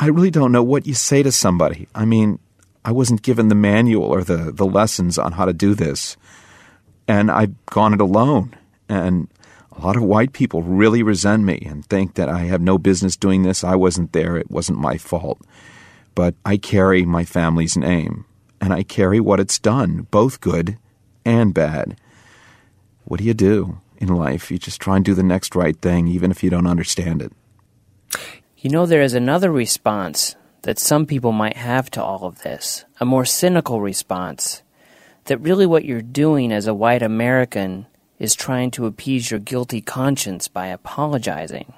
I 0.00 0.06
really 0.06 0.30
don't 0.30 0.52
know 0.52 0.62
what 0.62 0.86
you 0.86 0.94
say 0.94 1.22
to 1.22 1.32
somebody. 1.32 1.88
I 1.94 2.04
mean, 2.04 2.38
I 2.84 2.92
wasn't 2.92 3.22
given 3.22 3.48
the 3.48 3.54
manual 3.54 4.04
or 4.04 4.22
the, 4.22 4.52
the 4.52 4.66
lessons 4.66 5.18
on 5.18 5.32
how 5.32 5.44
to 5.44 5.52
do 5.52 5.74
this, 5.74 6.16
and 7.06 7.30
I've 7.30 7.54
gone 7.66 7.94
it 7.94 8.00
alone. 8.00 8.54
And 8.88 9.28
A 9.78 9.86
lot 9.86 9.96
of 9.96 10.02
white 10.02 10.32
people 10.32 10.62
really 10.62 11.04
resent 11.04 11.44
me 11.44 11.62
and 11.64 11.86
think 11.86 12.14
that 12.14 12.28
I 12.28 12.40
have 12.40 12.60
no 12.60 12.78
business 12.78 13.16
doing 13.16 13.42
this. 13.44 13.62
I 13.62 13.76
wasn't 13.76 14.12
there. 14.12 14.36
It 14.36 14.50
wasn't 14.50 14.80
my 14.80 14.98
fault. 14.98 15.40
But 16.16 16.34
I 16.44 16.56
carry 16.56 17.04
my 17.04 17.24
family's 17.24 17.76
name, 17.76 18.24
and 18.60 18.72
I 18.72 18.82
carry 18.82 19.20
what 19.20 19.38
it's 19.38 19.58
done, 19.58 20.08
both 20.10 20.40
good 20.40 20.78
and 21.24 21.54
bad. 21.54 21.96
What 23.04 23.18
do 23.18 23.24
you 23.24 23.34
do 23.34 23.80
in 23.98 24.08
life? 24.08 24.50
You 24.50 24.58
just 24.58 24.80
try 24.80 24.96
and 24.96 25.04
do 25.04 25.14
the 25.14 25.22
next 25.22 25.54
right 25.54 25.80
thing, 25.80 26.08
even 26.08 26.32
if 26.32 26.42
you 26.42 26.50
don't 26.50 26.66
understand 26.66 27.22
it. 27.22 27.32
You 28.60 28.70
know, 28.70 28.86
there 28.86 29.02
is 29.02 29.14
another 29.14 29.52
response 29.52 30.34
that 30.62 30.80
some 30.80 31.06
people 31.06 31.30
might 31.30 31.56
have 31.56 31.92
to 31.92 32.02
all 32.02 32.24
of 32.24 32.42
this, 32.42 32.84
a 32.98 33.04
more 33.04 33.24
cynical 33.24 33.80
response. 33.80 34.64
That 35.26 35.38
really 35.38 35.64
what 35.64 35.84
you're 35.84 36.02
doing 36.02 36.50
as 36.50 36.66
a 36.66 36.74
white 36.74 37.00
American 37.00 37.86
is 38.18 38.34
trying 38.34 38.72
to 38.72 38.86
appease 38.86 39.30
your 39.30 39.38
guilty 39.38 39.80
conscience 39.80 40.48
by 40.48 40.66
apologizing. 40.66 41.72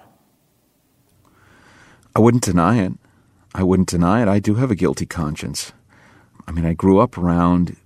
I 2.17 2.21
wouldn't 2.21 2.45
deny 2.45 2.79
it. 2.79 2.95
I 3.55 3.63
wouldn't 3.63 3.91
deny 3.91 4.23
it. 4.23 4.29
I 4.29 4.39
do 4.39 4.55
have 4.55 4.71
a 4.71 4.75
guilty 4.75 5.05
conscience. 5.05 5.73
I 6.49 6.53
mean, 6.53 6.65
I 6.65 6.73
grew 6.73 6.99
up 6.99 7.19
around 7.19 7.77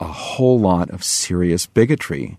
a 0.00 0.06
whole 0.06 0.58
lot 0.58 0.88
of 0.88 1.04
serious 1.04 1.66
bigotry, 1.66 2.38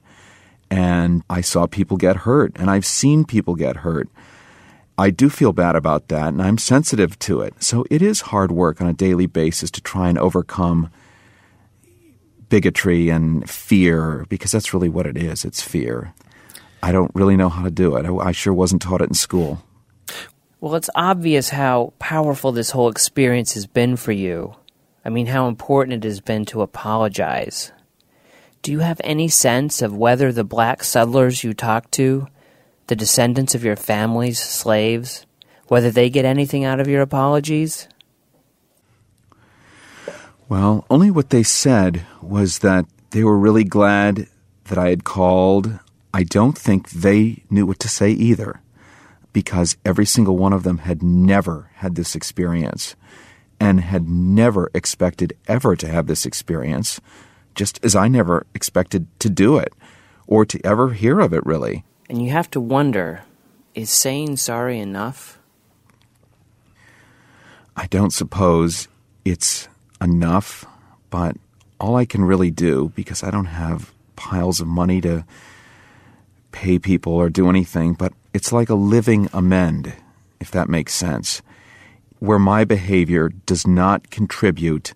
and 0.72 1.22
I 1.30 1.42
saw 1.42 1.68
people 1.68 1.98
get 1.98 2.16
hurt, 2.18 2.54
and 2.56 2.68
I've 2.72 2.86
seen 2.86 3.26
people 3.26 3.54
get 3.54 3.78
hurt. 3.78 4.10
I 5.00 5.12
do 5.12 5.30
feel 5.30 5.54
bad 5.54 5.78
about 5.78 6.10
that, 6.10 6.28
and 6.28 6.42
I'm 6.42 6.58
sensitive 6.58 7.18
to 7.20 7.40
it. 7.40 7.64
So 7.64 7.86
it 7.90 8.02
is 8.02 8.20
hard 8.20 8.52
work 8.52 8.82
on 8.82 8.88
a 8.88 8.94
daily 8.94 9.28
basis 9.28 9.72
to 9.72 9.82
try 9.82 10.10
and 10.10 10.18
overcome 10.18 10.90
bigotry 12.50 13.08
and 13.08 13.50
fear, 13.50 14.26
because 14.28 14.52
that's 14.52 14.74
really 14.74 14.90
what 14.90 15.08
it 15.08 15.16
is. 15.16 15.46
It's 15.46 15.62
fear. 15.62 16.14
I 16.84 16.92
don't 16.92 17.12
really 17.16 17.38
know 17.38 17.48
how 17.48 17.64
to 17.64 17.72
do 17.72 17.96
it. 17.96 18.06
I, 18.06 18.14
I 18.14 18.32
sure 18.34 18.54
wasn't 18.54 18.82
taught 18.82 19.02
it 19.02 19.08
in 19.10 19.14
school. 19.14 19.64
Well, 20.60 20.76
it's 20.76 20.90
obvious 20.96 21.48
how 21.50 21.94
powerful 22.00 22.52
this 22.52 22.72
whole 22.72 22.90
experience 22.90 23.54
has 23.54 23.66
been 23.66 23.96
for 23.96 24.12
you. 24.12 24.56
I 25.06 25.10
mean, 25.10 25.28
how 25.28 25.48
important 25.48 26.04
it 26.04 26.08
has 26.08 26.20
been 26.20 26.44
to 26.48 26.62
apologize. 26.62 27.72
Do 28.62 28.74
you 28.74 28.80
have 28.80 29.00
any 29.06 29.30
sense 29.30 29.82
of 29.82 29.96
whether 29.96 30.34
the 30.34 30.44
black 30.44 30.82
Sudlers 30.82 31.42
you 31.42 31.54
talked 31.54 31.94
to, 31.94 32.28
the 32.90 32.96
descendants 32.96 33.56
of 33.56 33.64
your 33.64 33.76
family's 33.76 34.40
slaves, 34.40 35.26
whether 35.68 35.90
they 35.90 36.10
get 36.10 36.26
anything 36.26 36.66
out 36.66 36.80
of 36.80 36.88
your 36.88 37.02
apologies? 37.02 37.88
Well, 40.50 40.86
only 40.90 41.12
what 41.12 41.30
they 41.30 41.44
said 41.44 42.06
was 42.22 42.60
that 42.60 42.86
they 43.12 43.24
were 43.24 43.38
really 43.38 43.64
glad 43.64 44.28
that 44.66 44.78
I 44.78 44.90
had 44.90 45.04
called. 45.04 45.80
I 46.14 46.24
don't 46.24 46.58
think 46.58 46.90
they 46.90 47.44
knew 47.50 47.66
what 47.66 47.80
to 47.80 47.88
say 47.88 48.10
either, 48.10 48.62
because 49.32 49.78
every 49.86 50.06
single 50.06 50.38
one 50.38 50.54
of 50.54 50.64
them 50.64 50.80
had 50.80 51.04
never 51.04 51.70
had 51.76 51.96
this 51.96 52.16
experience 52.16 52.96
and 53.60 53.82
had 53.82 54.10
never 54.10 54.72
expected 54.74 55.38
ever 55.48 55.76
to 55.76 55.88
have 55.88 56.08
this 56.08 56.26
experience, 56.26 57.00
just 57.54 57.80
as 57.84 57.96
I 57.96 58.08
never 58.08 58.48
expected 58.56 59.06
to 59.20 59.30
do 59.30 59.58
it 59.58 59.74
or 60.26 60.46
to 60.46 60.60
ever 60.66 60.94
hear 60.94 61.20
of 61.20 61.34
it, 61.34 61.46
really. 61.46 61.84
And 62.10 62.24
you 62.24 62.32
have 62.32 62.50
to 62.52 62.60
wonder 62.60 63.24
is 63.76 63.90
saying 63.90 64.38
sorry 64.38 64.80
enough? 64.80 65.40
I 67.78 67.86
don't 67.88 68.12
suppose 68.12 68.88
it's 69.24 69.70
enough, 70.02 70.66
but 71.10 71.38
all 71.80 71.96
I 71.96 72.06
can 72.06 72.26
really 72.26 72.52
do, 72.52 72.92
because 72.96 73.24
I 73.24 73.32
don't 73.32 73.46
have 73.46 73.94
piles 74.16 74.60
of 74.60 74.68
money 74.68 75.00
to 75.02 75.24
pay 76.52 76.80
people 76.80 77.14
or 77.14 77.30
do 77.30 77.48
anything, 77.48 77.94
but 77.94 78.12
it's 78.34 78.52
like 78.52 78.70
a 78.70 78.76
living 78.76 79.30
amend, 79.32 79.94
if 80.40 80.52
that 80.52 80.68
makes 80.68 80.94
sense, 80.94 81.42
where 82.20 82.40
my 82.40 82.66
behavior 82.66 83.30
does 83.46 83.66
not 83.66 84.10
contribute 84.10 84.94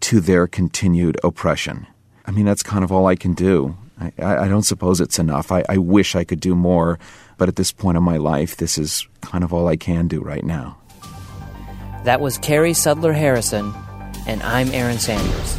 to 0.00 0.18
their 0.18 0.46
continued 0.46 1.18
oppression. 1.22 1.86
I 2.26 2.30
mean, 2.30 2.46
that's 2.46 2.62
kind 2.62 2.82
of 2.82 2.90
all 2.90 3.06
I 3.06 3.16
can 3.16 3.34
do. 3.34 3.76
I, 4.00 4.12
I 4.18 4.48
don't 4.48 4.62
suppose 4.62 5.00
it's 5.00 5.18
enough. 5.18 5.52
I, 5.52 5.64
I 5.68 5.78
wish 5.78 6.14
I 6.14 6.24
could 6.24 6.40
do 6.40 6.54
more, 6.54 6.98
but 7.36 7.48
at 7.48 7.56
this 7.56 7.72
point 7.72 7.96
in 7.96 8.02
my 8.02 8.16
life, 8.16 8.56
this 8.56 8.78
is 8.78 9.06
kind 9.20 9.44
of 9.44 9.52
all 9.52 9.68
I 9.68 9.76
can 9.76 10.08
do 10.08 10.20
right 10.20 10.44
now. 10.44 10.78
That 12.04 12.20
was 12.20 12.38
Cary 12.38 12.72
Sudler 12.72 13.14
Harrison, 13.14 13.74
and 14.26 14.42
I'm 14.42 14.68
Aaron 14.72 14.98
Sanders. 14.98 15.58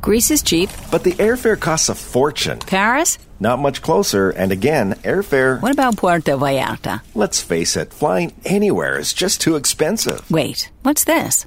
Greece 0.00 0.30
is 0.30 0.42
cheap. 0.42 0.70
But 0.90 1.04
the 1.04 1.12
airfare 1.12 1.58
costs 1.58 1.88
a 1.88 1.94
fortune. 1.94 2.58
Paris? 2.60 3.18
Not 3.38 3.58
much 3.58 3.82
closer, 3.82 4.30
and 4.30 4.50
again, 4.50 4.94
airfare. 5.02 5.60
What 5.60 5.72
about 5.72 5.96
Puerto 5.96 6.32
Vallarta? 6.36 7.02
Let's 7.14 7.40
face 7.40 7.76
it, 7.76 7.92
flying 7.92 8.32
anywhere 8.44 8.98
is 8.98 9.12
just 9.12 9.40
too 9.40 9.56
expensive. 9.56 10.30
Wait, 10.30 10.70
what's 10.82 11.04
this? 11.04 11.46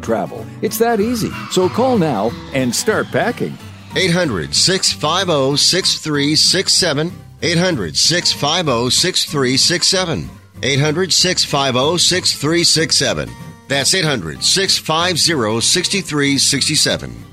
travel. 0.00 0.46
It's 0.62 0.78
that 0.78 1.00
easy. 1.00 1.30
So 1.50 1.68
call 1.68 1.98
now 1.98 2.30
and 2.54 2.74
start 2.74 3.08
packing. 3.08 3.56
800 3.96 4.54
650 4.54 5.56
6367. 5.56 7.12
800 7.42 7.96
650 7.96 8.90
6367. 8.90 10.30
800 10.62 11.12
650 11.12 11.98
6367. 11.98 13.30
That's 13.68 13.94
800 13.94 14.42
650 14.42 15.60
6367. 15.60 17.24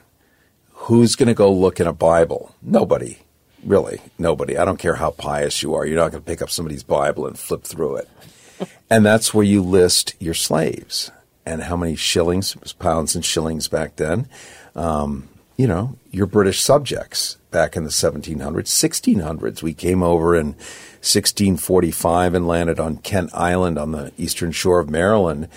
Who's 0.72 1.16
going 1.16 1.28
to 1.28 1.34
go 1.34 1.50
look 1.50 1.80
in 1.80 1.88
a 1.88 1.94
Bible? 1.94 2.54
Nobody, 2.62 3.20
really, 3.64 4.02
nobody. 4.20 4.58
I 4.58 4.66
don't 4.66 4.80
care 4.80 4.96
how 4.96 5.12
pious 5.12 5.64
you 5.64 5.74
are. 5.74 5.86
You're 5.86 6.00
not 6.00 6.12
going 6.12 6.24
to 6.24 6.30
pick 6.30 6.42
up 6.42 6.50
somebody's 6.50 6.84
Bible 6.84 7.26
and 7.26 7.40
flip 7.40 7.64
through 7.64 7.96
it. 7.96 8.10
and 8.90 9.06
that's 9.06 9.34
where 9.34 9.46
you 9.46 9.64
list 9.64 10.16
your 10.20 10.34
slaves 10.34 11.12
and 11.46 11.64
how 11.64 11.78
many 11.78 11.96
shillings, 11.96 12.56
pounds 12.74 13.16
and 13.16 13.24
shillings 13.24 13.70
back 13.70 13.96
then. 13.96 14.28
Um, 14.76 15.30
you 15.58 15.68
know, 15.68 15.98
your 16.12 16.26
British 16.26 16.62
subjects 16.62 17.38
back 17.52 17.78
in 17.78 17.84
the 17.84 17.90
1700s, 17.90 18.38
1600s. 18.38 19.62
We 19.62 19.74
came 19.74 20.02
over 20.02 20.36
in 20.36 20.48
1645 21.04 22.34
and 22.34 22.48
landed 22.48 22.80
on 22.80 22.98
Kent 22.98 23.30
Island 23.34 23.78
on 23.78 23.92
the 23.92 24.12
eastern 24.18 24.52
shore 24.52 24.80
of 24.80 24.90
Maryland. 24.90 25.48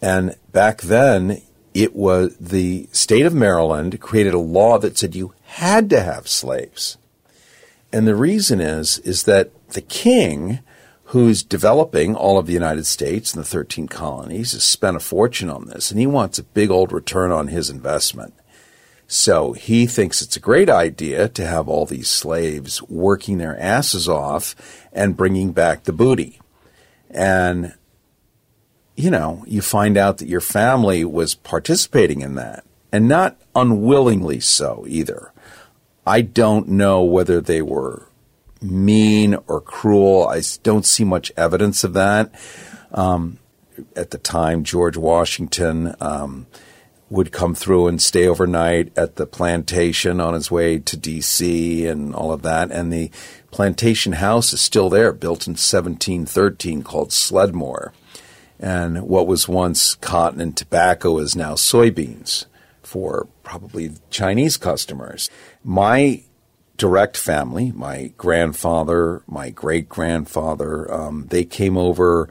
And 0.00 0.36
back 0.52 0.80
then, 0.82 1.42
it 1.74 1.94
was 1.94 2.36
the 2.38 2.88
state 2.92 3.26
of 3.26 3.34
Maryland 3.34 4.00
created 4.00 4.32
a 4.32 4.38
law 4.38 4.78
that 4.78 4.96
said 4.96 5.14
you 5.14 5.34
had 5.44 5.90
to 5.90 6.00
have 6.00 6.26
slaves. 6.26 6.96
And 7.92 8.06
the 8.06 8.16
reason 8.16 8.60
is 8.60 8.98
is 9.00 9.24
that 9.24 9.50
the 9.70 9.82
king 9.82 10.60
who's 11.10 11.42
developing 11.42 12.14
all 12.16 12.38
of 12.38 12.46
the 12.46 12.52
United 12.52 12.86
States 12.86 13.32
and 13.34 13.44
the 13.44 13.48
13 13.48 13.88
colonies 13.88 14.52
has 14.52 14.64
spent 14.64 14.96
a 14.96 15.00
fortune 15.00 15.50
on 15.50 15.66
this 15.66 15.90
and 15.90 16.00
he 16.00 16.06
wants 16.06 16.38
a 16.38 16.42
big 16.42 16.70
old 16.70 16.92
return 16.92 17.30
on 17.30 17.48
his 17.48 17.70
investment. 17.70 18.34
So 19.06 19.52
he 19.52 19.86
thinks 19.86 20.20
it's 20.20 20.36
a 20.36 20.40
great 20.40 20.68
idea 20.68 21.28
to 21.28 21.46
have 21.46 21.68
all 21.68 21.86
these 21.86 22.08
slaves 22.10 22.82
working 22.82 23.38
their 23.38 23.58
asses 23.60 24.08
off 24.08 24.54
and 24.92 25.16
bringing 25.16 25.52
back 25.52 25.84
the 25.84 25.92
booty. 25.92 26.40
And, 27.10 27.74
you 28.96 29.10
know, 29.10 29.44
you 29.46 29.62
find 29.62 29.96
out 29.96 30.18
that 30.18 30.28
your 30.28 30.40
family 30.40 31.04
was 31.04 31.36
participating 31.36 32.20
in 32.20 32.34
that 32.34 32.64
and 32.90 33.08
not 33.08 33.36
unwillingly 33.54 34.40
so 34.40 34.84
either. 34.88 35.32
I 36.04 36.22
don't 36.22 36.68
know 36.68 37.02
whether 37.02 37.40
they 37.40 37.62
were 37.62 38.08
mean 38.60 39.36
or 39.46 39.60
cruel. 39.60 40.26
I 40.26 40.42
don't 40.62 40.86
see 40.86 41.04
much 41.04 41.32
evidence 41.36 41.84
of 41.84 41.92
that. 41.92 42.32
Um, 42.92 43.38
at 43.94 44.10
the 44.10 44.18
time, 44.18 44.64
George 44.64 44.96
Washington 44.96 45.94
um, 46.00 46.46
would 47.08 47.32
come 47.32 47.54
through 47.54 47.86
and 47.86 48.02
stay 48.02 48.26
overnight 48.26 48.96
at 48.96 49.16
the 49.16 49.26
plantation 49.26 50.20
on 50.20 50.34
his 50.34 50.50
way 50.50 50.78
to 50.78 50.96
D.C. 50.96 51.86
and 51.86 52.14
all 52.14 52.32
of 52.32 52.42
that. 52.42 52.70
And 52.72 52.92
the 52.92 53.10
plantation 53.50 54.14
house 54.14 54.52
is 54.52 54.60
still 54.60 54.90
there, 54.90 55.12
built 55.12 55.46
in 55.46 55.52
1713, 55.52 56.82
called 56.82 57.12
Sledmore. 57.12 57.92
And 58.58 59.02
what 59.02 59.26
was 59.26 59.48
once 59.48 59.94
cotton 59.94 60.40
and 60.40 60.56
tobacco 60.56 61.18
is 61.18 61.36
now 61.36 61.54
soybeans 61.54 62.46
for 62.82 63.28
probably 63.42 63.92
Chinese 64.10 64.56
customers. 64.56 65.30
My 65.62 66.22
direct 66.76 67.16
family, 67.16 67.72
my 67.72 68.12
grandfather, 68.16 69.22
my 69.26 69.50
great 69.50 69.88
grandfather, 69.88 70.92
um, 70.92 71.26
they 71.30 71.44
came 71.44 71.76
over 71.76 72.28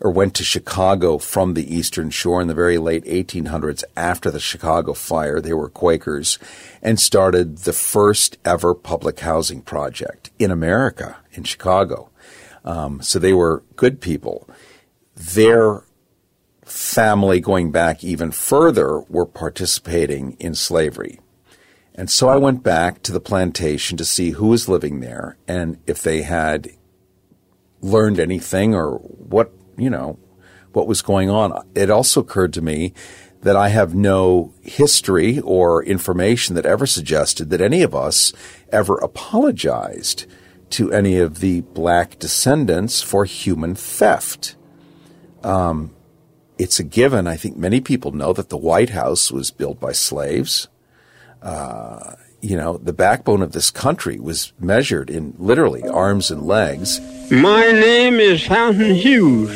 or 0.00 0.10
went 0.10 0.34
to 0.34 0.44
Chicago 0.44 1.18
from 1.18 1.54
the 1.54 1.74
Eastern 1.74 2.10
Shore 2.10 2.40
in 2.40 2.48
the 2.48 2.54
very 2.54 2.78
late 2.78 3.04
1800s 3.04 3.82
after 3.96 4.30
the 4.30 4.40
Chicago 4.40 4.92
fire. 4.92 5.40
They 5.40 5.52
were 5.52 5.68
Quakers 5.68 6.38
and 6.82 7.00
started 7.00 7.58
the 7.58 7.72
first 7.72 8.38
ever 8.44 8.74
public 8.74 9.20
housing 9.20 9.62
project 9.62 10.30
in 10.38 10.50
America, 10.50 11.16
in 11.32 11.44
Chicago. 11.44 12.10
Um, 12.64 13.02
so 13.02 13.18
they 13.18 13.32
were 13.32 13.64
good 13.76 14.00
people. 14.00 14.48
Their 15.16 15.82
family, 16.64 17.40
going 17.40 17.72
back 17.72 18.04
even 18.04 18.30
further, 18.30 19.00
were 19.00 19.26
participating 19.26 20.36
in 20.38 20.54
slavery. 20.54 21.18
And 21.94 22.08
so 22.08 22.28
I 22.28 22.36
went 22.36 22.62
back 22.62 23.02
to 23.02 23.12
the 23.12 23.20
plantation 23.20 23.96
to 23.96 24.04
see 24.04 24.30
who 24.30 24.48
was 24.48 24.68
living 24.68 25.00
there 25.00 25.36
and 25.48 25.78
if 25.86 26.02
they 26.02 26.22
had 26.22 26.70
learned 27.80 28.20
anything 28.20 28.74
or 28.74 28.98
what, 28.98 29.52
you 29.78 29.90
know, 29.90 30.18
what 30.72 30.86
was 30.86 31.02
going 31.02 31.30
on. 31.30 31.66
It 31.74 31.90
also 31.90 32.20
occurred 32.20 32.52
to 32.54 32.62
me 32.62 32.92
that 33.42 33.56
I 33.56 33.68
have 33.68 33.94
no 33.94 34.52
history 34.62 35.40
or 35.40 35.84
information 35.84 36.54
that 36.56 36.66
ever 36.66 36.86
suggested 36.86 37.50
that 37.50 37.60
any 37.60 37.82
of 37.82 37.94
us 37.94 38.32
ever 38.70 38.96
apologized 38.98 40.26
to 40.70 40.92
any 40.92 41.18
of 41.18 41.38
the 41.38 41.60
black 41.60 42.18
descendants 42.18 43.00
for 43.00 43.24
human 43.24 43.74
theft. 43.74 44.56
Um, 45.42 45.94
it's 46.58 46.80
a 46.80 46.84
given. 46.84 47.26
I 47.26 47.36
think 47.36 47.56
many 47.56 47.80
people 47.80 48.10
know 48.10 48.32
that 48.32 48.48
the 48.48 48.56
White 48.56 48.90
House 48.90 49.30
was 49.30 49.52
built 49.52 49.78
by 49.78 49.92
slaves 49.92 50.68
uh, 51.42 52.14
you 52.40 52.56
know, 52.56 52.78
the 52.78 52.92
backbone 52.92 53.42
of 53.42 53.52
this 53.52 53.70
country 53.70 54.18
was 54.18 54.52
measured 54.58 55.10
in 55.10 55.34
literally 55.38 55.82
arms 55.82 56.30
and 56.30 56.42
legs. 56.42 57.00
My 57.30 57.70
name 57.72 58.20
is 58.20 58.46
Fountain 58.46 58.94
Hughes. 58.94 59.52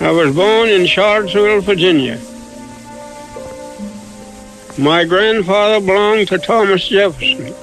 I 0.00 0.10
was 0.10 0.34
born 0.34 0.70
in 0.70 0.86
Charlottesville, 0.86 1.60
Virginia. 1.60 2.18
My 4.78 5.04
grandfather 5.04 5.84
belonged 5.84 6.28
to 6.28 6.38
Thomas 6.38 6.88
Jefferson. 6.88 7.54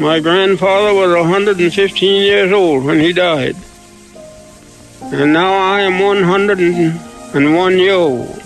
My 0.00 0.20
grandfather 0.20 0.94
was 0.94 1.12
115 1.12 2.22
years 2.22 2.52
old 2.52 2.84
when 2.84 3.00
he 3.00 3.12
died. 3.12 3.56
And 5.02 5.32
now 5.32 5.54
I 5.54 5.80
am 5.80 5.98
101 5.98 7.78
years 7.80 7.92
old. 7.92 8.42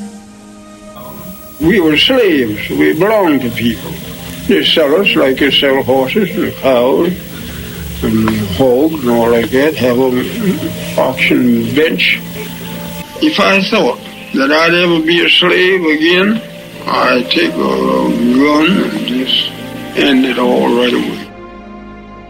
We 1.60 1.78
were 1.78 1.98
slaves. 1.98 2.70
We 2.70 2.98
belonged 2.98 3.42
to 3.42 3.50
people. 3.50 3.90
They 4.48 4.64
sell 4.64 4.94
us 4.94 5.14
like 5.14 5.36
they 5.36 5.50
sell 5.50 5.82
horses 5.82 6.34
and 6.38 6.50
cows 6.54 7.33
and 8.02 8.60
all 8.60 8.88
like 9.30 9.50
that, 9.50 9.74
have 9.74 9.98
an 9.98 10.98
auction 10.98 11.74
bench. 11.74 12.18
If 13.22 13.38
I 13.38 13.62
thought 13.62 13.98
that 14.34 14.50
I'd 14.50 14.74
ever 14.74 15.00
be 15.04 15.24
a 15.24 15.28
slave 15.28 15.84
again, 15.84 16.42
I'd 16.86 17.30
take 17.30 17.52
a 17.52 17.56
gun 17.56 18.90
and 18.90 19.06
just 19.06 19.50
end 19.96 20.24
it 20.24 20.38
all 20.38 20.76
right 20.76 20.92
away. 20.92 21.24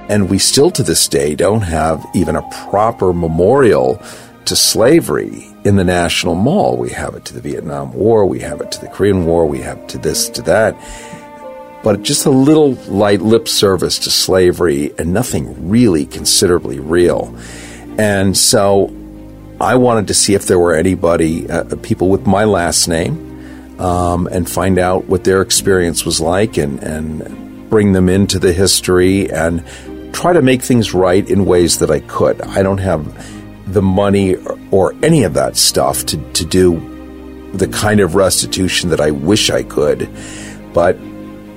And 0.08 0.28
we 0.28 0.38
still 0.38 0.70
to 0.72 0.82
this 0.82 1.08
day 1.08 1.34
don't 1.34 1.62
have 1.62 2.04
even 2.14 2.36
a 2.36 2.42
proper 2.50 3.12
memorial 3.12 4.00
to 4.44 4.54
slavery 4.54 5.46
in 5.64 5.76
the 5.76 5.84
National 5.84 6.34
Mall. 6.34 6.76
We 6.76 6.90
have 6.90 7.14
it 7.14 7.24
to 7.26 7.34
the 7.34 7.40
Vietnam 7.40 7.92
War, 7.94 8.26
we 8.26 8.40
have 8.40 8.60
it 8.60 8.70
to 8.72 8.80
the 8.80 8.88
Korean 8.88 9.24
War, 9.24 9.46
we 9.46 9.60
have 9.60 9.86
to 9.88 9.98
this, 9.98 10.28
to 10.30 10.42
that. 10.42 10.76
But 11.84 12.02
just 12.02 12.24
a 12.24 12.30
little 12.30 12.72
light 12.88 13.20
lip 13.20 13.46
service 13.46 13.98
to 14.00 14.10
slavery 14.10 14.92
and 14.98 15.12
nothing 15.12 15.68
really 15.68 16.06
considerably 16.06 16.80
real. 16.80 17.36
And 17.98 18.36
so 18.36 18.90
I 19.60 19.76
wanted 19.76 20.08
to 20.08 20.14
see 20.14 20.34
if 20.34 20.46
there 20.46 20.58
were 20.58 20.74
anybody, 20.74 21.48
uh, 21.48 21.76
people 21.76 22.08
with 22.08 22.26
my 22.26 22.44
last 22.44 22.88
name, 22.88 23.78
um, 23.78 24.26
and 24.28 24.48
find 24.48 24.78
out 24.78 25.04
what 25.06 25.24
their 25.24 25.42
experience 25.42 26.04
was 26.04 26.20
like 26.20 26.56
and, 26.56 26.82
and 26.82 27.68
bring 27.68 27.92
them 27.92 28.08
into 28.08 28.38
the 28.38 28.52
history 28.52 29.30
and 29.30 29.62
try 30.14 30.32
to 30.32 30.42
make 30.42 30.62
things 30.62 30.94
right 30.94 31.28
in 31.28 31.44
ways 31.44 31.78
that 31.80 31.90
I 31.90 32.00
could. 32.00 32.40
I 32.40 32.62
don't 32.62 32.78
have 32.78 33.04
the 33.72 33.82
money 33.82 34.36
or 34.70 34.94
any 35.02 35.24
of 35.24 35.34
that 35.34 35.56
stuff 35.56 36.06
to, 36.06 36.32
to 36.32 36.44
do 36.44 37.50
the 37.52 37.68
kind 37.68 38.00
of 38.00 38.14
restitution 38.14 38.90
that 38.90 39.00
I 39.00 39.10
wish 39.10 39.50
I 39.50 39.62
could. 39.62 40.08
But 40.72 40.98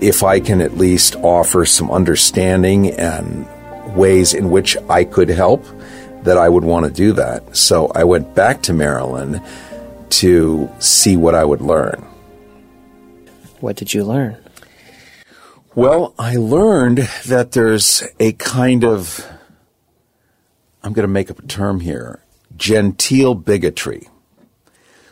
if 0.02 0.24
I 0.24 0.40
can 0.40 0.62
at 0.62 0.78
least 0.78 1.16
offer 1.18 1.66
some 1.66 1.92
understanding 1.92 2.92
and 2.92 3.48
ways 3.96 4.34
in 4.34 4.50
which 4.50 4.78
I 4.90 5.04
could 5.04 5.30
help, 5.30 5.66
that 6.24 6.38
I 6.38 6.50
would 6.50 6.64
want 6.64 6.86
to 6.86 6.92
do 6.92 7.14
that. 7.14 7.56
So 7.56 7.92
I 7.96 8.04
went 8.04 8.36
back 8.36 8.62
to 8.64 8.74
Maryland 8.74 9.42
to 10.10 10.70
see 10.80 11.18
what 11.18 11.36
I 11.36 11.44
would 11.44 11.62
learn. 11.62 12.06
What 13.60 13.76
did 13.76 13.94
you 13.94 14.04
learn? 14.04 14.38
Well, 15.74 16.14
I 16.18 16.36
learned 16.36 17.08
that 17.28 17.52
there's 17.52 18.04
a 18.20 18.34
kind 18.34 18.84
of 18.84 19.26
I'm 20.84 20.94
going 20.94 21.04
to 21.04 21.12
make 21.12 21.30
up 21.30 21.40
a 21.40 21.48
term 21.48 21.82
here 21.82 22.22
genteel 22.56 23.36
bigotry. 23.36 24.08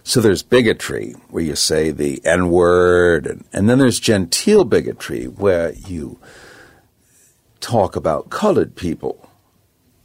So 0.07 0.21
there's 0.21 0.43
bigotry 0.43 1.13
where 1.29 1.43
you 1.43 1.55
say 1.55 1.89
the 1.89 2.23
N 2.23 2.49
word, 2.49 3.25
and, 3.25 3.43
and 3.51 3.67
then 3.67 3.79
there's 3.79 3.99
genteel 3.99 4.63
bigotry 4.63 5.25
where 5.25 5.73
you 5.73 6.19
talk 7.59 7.95
about 7.95 8.29
colored 8.29 8.75
people 8.75 9.27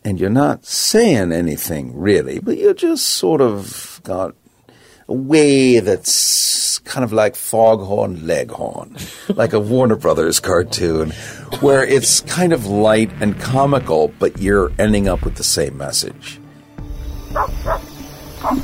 and 0.02 0.18
you're 0.18 0.30
not 0.30 0.64
saying 0.64 1.32
anything 1.32 1.94
really, 1.94 2.38
but 2.38 2.56
you 2.56 2.72
just 2.72 3.06
sort 3.08 3.42
of 3.42 4.00
got 4.02 4.34
a 5.06 5.12
way 5.12 5.80
that's 5.80 6.78
kind 6.78 7.04
of 7.04 7.12
like 7.12 7.36
Foghorn 7.36 8.26
Leghorn, 8.26 8.96
like 9.28 9.52
a 9.52 9.60
Warner 9.60 9.96
Brothers 9.96 10.40
cartoon, 10.40 11.10
where 11.60 11.84
it's 11.84 12.20
kind 12.22 12.54
of 12.54 12.64
light 12.64 13.10
and 13.20 13.38
comical, 13.38 14.14
but 14.18 14.38
you're 14.40 14.72
ending 14.78 15.08
up 15.08 15.26
with 15.26 15.34
the 15.34 15.44
same 15.44 15.76
message. 15.76 16.40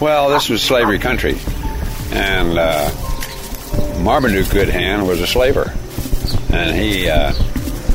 Well, 0.00 0.30
this 0.30 0.48
was 0.48 0.62
slavery 0.62 0.98
country, 0.98 1.38
and 2.10 2.58
uh, 2.58 2.90
Marmaduke 4.00 4.48
Goodhand 4.50 5.06
was 5.06 5.20
a 5.20 5.26
slaver, 5.26 5.74
and 6.50 6.74
he 6.74 7.10
uh, 7.10 7.32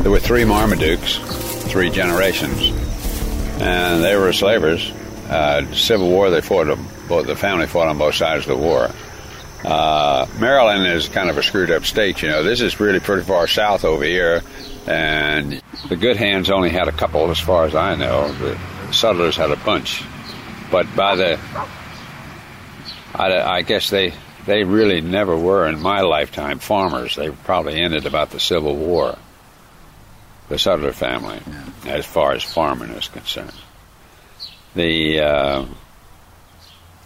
there 0.01 0.11
were 0.11 0.19
three 0.19 0.43
Marmadukes, 0.43 1.17
three 1.69 1.89
generations, 1.89 2.69
and 3.59 4.03
they 4.03 4.15
were 4.15 4.31
slavers. 4.31 4.91
Uh, 5.27 5.65
Civil 5.73 6.09
War, 6.09 6.29
they 6.29 6.41
fought 6.41 6.67
them. 6.67 6.85
Both 7.07 7.25
the 7.25 7.35
family 7.35 7.65
fought 7.65 7.87
on 7.87 7.97
both 7.97 8.15
sides 8.15 8.47
of 8.47 8.57
the 8.57 8.63
war. 8.63 8.91
Uh, 9.65 10.27
Maryland 10.39 10.85
is 10.85 11.07
kind 11.07 11.29
of 11.29 11.37
a 11.37 11.43
screwed 11.43 11.71
up 11.71 11.85
state, 11.85 12.21
you 12.21 12.29
know. 12.29 12.43
This 12.43 12.61
is 12.61 12.79
really 12.79 12.99
pretty 12.99 13.23
far 13.23 13.47
south 13.47 13.85
over 13.85 14.03
here, 14.03 14.43
and 14.85 15.61
the 15.89 15.95
Goodhands 15.95 16.49
only 16.51 16.69
had 16.69 16.87
a 16.87 16.91
couple, 16.91 17.29
as 17.31 17.39
far 17.39 17.65
as 17.65 17.73
I 17.73 17.95
know. 17.95 18.31
The 18.33 18.55
Sudlers 18.91 19.35
had 19.35 19.51
a 19.51 19.55
bunch, 19.57 20.03
but 20.71 20.95
by 20.95 21.15
the, 21.15 21.39
I, 23.13 23.41
I 23.41 23.61
guess 23.61 23.89
they 23.89 24.13
they 24.45 24.63
really 24.63 25.01
never 25.01 25.37
were 25.37 25.67
in 25.67 25.79
my 25.81 26.01
lifetime 26.01 26.59
farmers. 26.59 27.15
They 27.15 27.29
probably 27.29 27.79
ended 27.79 28.05
about 28.05 28.31
the 28.31 28.39
Civil 28.39 28.75
War, 28.75 29.17
the 30.49 30.55
Sudler 30.55 30.93
family, 30.93 31.39
as 31.85 32.05
far 32.05 32.31
as 32.31 32.43
farming 32.43 32.89
is 32.91 33.07
concerned. 33.07 33.53
The 34.73 35.19
uh, 35.19 35.65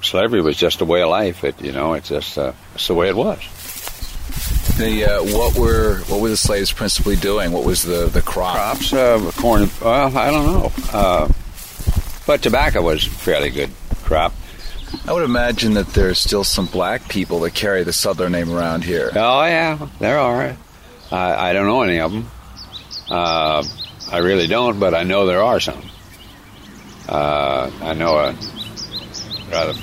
slavery 0.01 0.41
was 0.41 0.55
just 0.55 0.81
a 0.81 0.85
way 0.85 1.01
of 1.01 1.09
life. 1.09 1.43
It, 1.43 1.61
you 1.61 1.71
know, 1.71 1.93
it's 1.93 2.09
just 2.09 2.37
uh, 2.37 2.53
it's 2.75 2.87
the 2.87 2.93
way 2.93 3.09
it 3.09 3.15
was. 3.15 3.39
The 4.77 5.05
uh, 5.05 5.23
what 5.37 5.57
were 5.57 5.99
what 6.07 6.21
were 6.21 6.29
the 6.29 6.37
slaves 6.37 6.71
principally 6.71 7.15
doing? 7.15 7.51
What 7.51 7.65
was 7.65 7.83
the 7.83 8.07
the 8.07 8.21
crop? 8.21 8.55
Crops, 8.55 8.93
uh, 8.93 9.31
corn. 9.37 9.69
Well, 9.81 10.17
I 10.17 10.31
don't 10.31 10.45
know, 10.45 10.71
uh, 10.93 11.29
but 12.25 12.41
tobacco 12.41 12.81
was 12.81 13.03
fairly 13.03 13.49
good 13.49 13.69
crop. 14.03 14.33
I 15.07 15.13
would 15.13 15.23
imagine 15.23 15.73
that 15.73 15.87
there's 15.87 16.19
still 16.19 16.43
some 16.43 16.67
black 16.67 17.09
people 17.09 17.39
that 17.41 17.53
carry 17.53 17.83
the 17.83 17.91
Sudler 17.91 18.31
name 18.31 18.51
around 18.51 18.83
here. 18.83 19.11
Oh 19.13 19.45
yeah, 19.45 19.87
there 19.99 20.19
are. 20.19 20.55
I, 21.11 21.49
I 21.49 21.53
don't 21.53 21.65
know 21.65 21.81
any 21.81 21.99
of 21.99 22.11
them. 22.11 22.29
Uh, 23.09 23.63
I 24.11 24.17
really 24.19 24.47
don't, 24.47 24.79
but 24.79 24.93
I 24.93 25.03
know 25.03 25.25
there 25.25 25.43
are 25.43 25.59
some. 25.59 25.81
Uh, 27.07 27.69
I 27.81 27.93
know 27.93 28.17
a 28.17 28.35
rather 29.51 29.73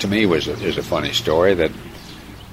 to 0.00 0.08
me 0.08 0.26
was 0.26 0.48
a, 0.48 0.52
is 0.52 0.78
a 0.78 0.82
funny 0.82 1.12
story 1.12 1.54
that 1.54 1.70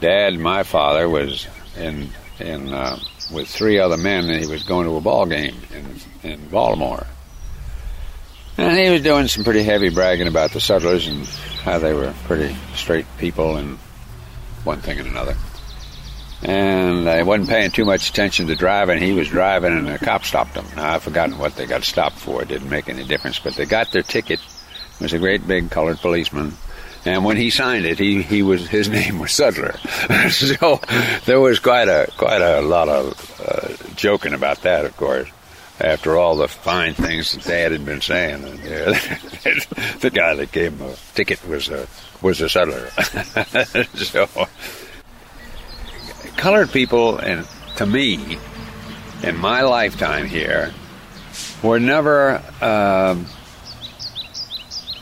Dad, 0.01 0.37
my 0.37 0.63
father, 0.63 1.07
was 1.07 1.47
in 1.77 2.09
in 2.39 2.73
uh, 2.73 2.97
with 3.33 3.47
three 3.47 3.79
other 3.79 3.97
men, 3.97 4.29
and 4.29 4.43
he 4.43 4.49
was 4.49 4.63
going 4.63 4.85
to 4.87 4.95
a 4.95 5.01
ball 5.01 5.25
game 5.25 5.55
in 5.73 6.31
in 6.31 6.47
Baltimore, 6.49 7.05
and 8.59 8.77
he 8.77 8.89
was 8.89 9.01
doing 9.01 9.27
some 9.27 9.43
pretty 9.43 9.63
heavy 9.63 9.89
bragging 9.89 10.27
about 10.27 10.51
the 10.51 10.59
Sudlers 10.59 11.07
and 11.07 11.25
how 11.63 11.79
they 11.79 11.93
were 11.93 12.13
pretty 12.25 12.55
straight 12.75 13.05
people 13.17 13.55
and 13.55 13.77
one 14.63 14.79
thing 14.81 14.99
and 14.99 15.07
another. 15.07 15.35
And 16.41 17.09
I 17.09 17.23
wasn't 17.23 17.49
paying 17.49 17.71
too 17.71 17.85
much 17.85 18.09
attention 18.09 18.47
to 18.47 18.55
driving. 18.55 19.01
He 19.01 19.11
was 19.11 19.27
driving, 19.27 19.77
and 19.77 19.89
a 19.89 19.97
cop 19.97 20.23
stopped 20.23 20.55
him. 20.55 20.65
Now, 20.75 20.93
I've 20.93 21.03
forgotten 21.03 21.37
what 21.37 21.55
they 21.55 21.65
got 21.65 21.83
stopped 21.83 22.17
for. 22.17 22.41
It 22.41 22.47
didn't 22.47 22.69
make 22.69 22.87
any 22.87 23.03
difference, 23.03 23.39
but 23.39 23.55
they 23.55 23.65
got 23.65 23.91
their 23.91 24.03
ticket. 24.03 24.39
It 24.39 25.03
was 25.03 25.13
a 25.13 25.19
great 25.19 25.45
big 25.45 25.69
colored 25.69 25.97
policeman. 25.97 26.53
And 27.05 27.25
when 27.25 27.37
he 27.37 27.49
signed 27.49 27.85
it, 27.85 27.99
he, 27.99 28.21
he 28.21 28.43
was 28.43 28.67
his 28.67 28.89
name 28.99 29.19
was 29.19 29.31
Sudler. 29.31 29.77
so 30.31 30.79
there 31.25 31.39
was 31.39 31.59
quite 31.59 31.87
a 31.87 32.09
quite 32.17 32.41
a 32.41 32.61
lot 32.61 32.89
of 32.89 33.41
uh, 33.45 33.93
joking 33.95 34.33
about 34.33 34.61
that, 34.63 34.85
of 34.85 34.95
course. 34.97 35.29
After 35.81 36.17
all 36.17 36.35
the 36.35 36.47
fine 36.47 36.93
things 36.93 37.31
that 37.31 37.43
Dad 37.45 37.71
had 37.71 37.85
been 37.85 38.01
saying, 38.01 38.43
and, 38.43 38.59
the 40.01 40.11
guy 40.13 40.35
that 40.35 40.51
gave 40.51 40.73
him 40.73 40.89
a 40.89 40.95
ticket 41.15 41.45
was 41.47 41.69
a 41.69 41.87
was 42.21 42.41
a 42.41 42.45
Sudler. 42.45 42.89
so 43.95 44.47
colored 46.35 46.71
people, 46.71 47.17
and 47.17 47.47
to 47.77 47.85
me, 47.85 48.37
in 49.23 49.37
my 49.37 49.61
lifetime 49.61 50.25
here, 50.25 50.73
were 51.63 51.79
never 51.79 52.41
um, 52.61 53.25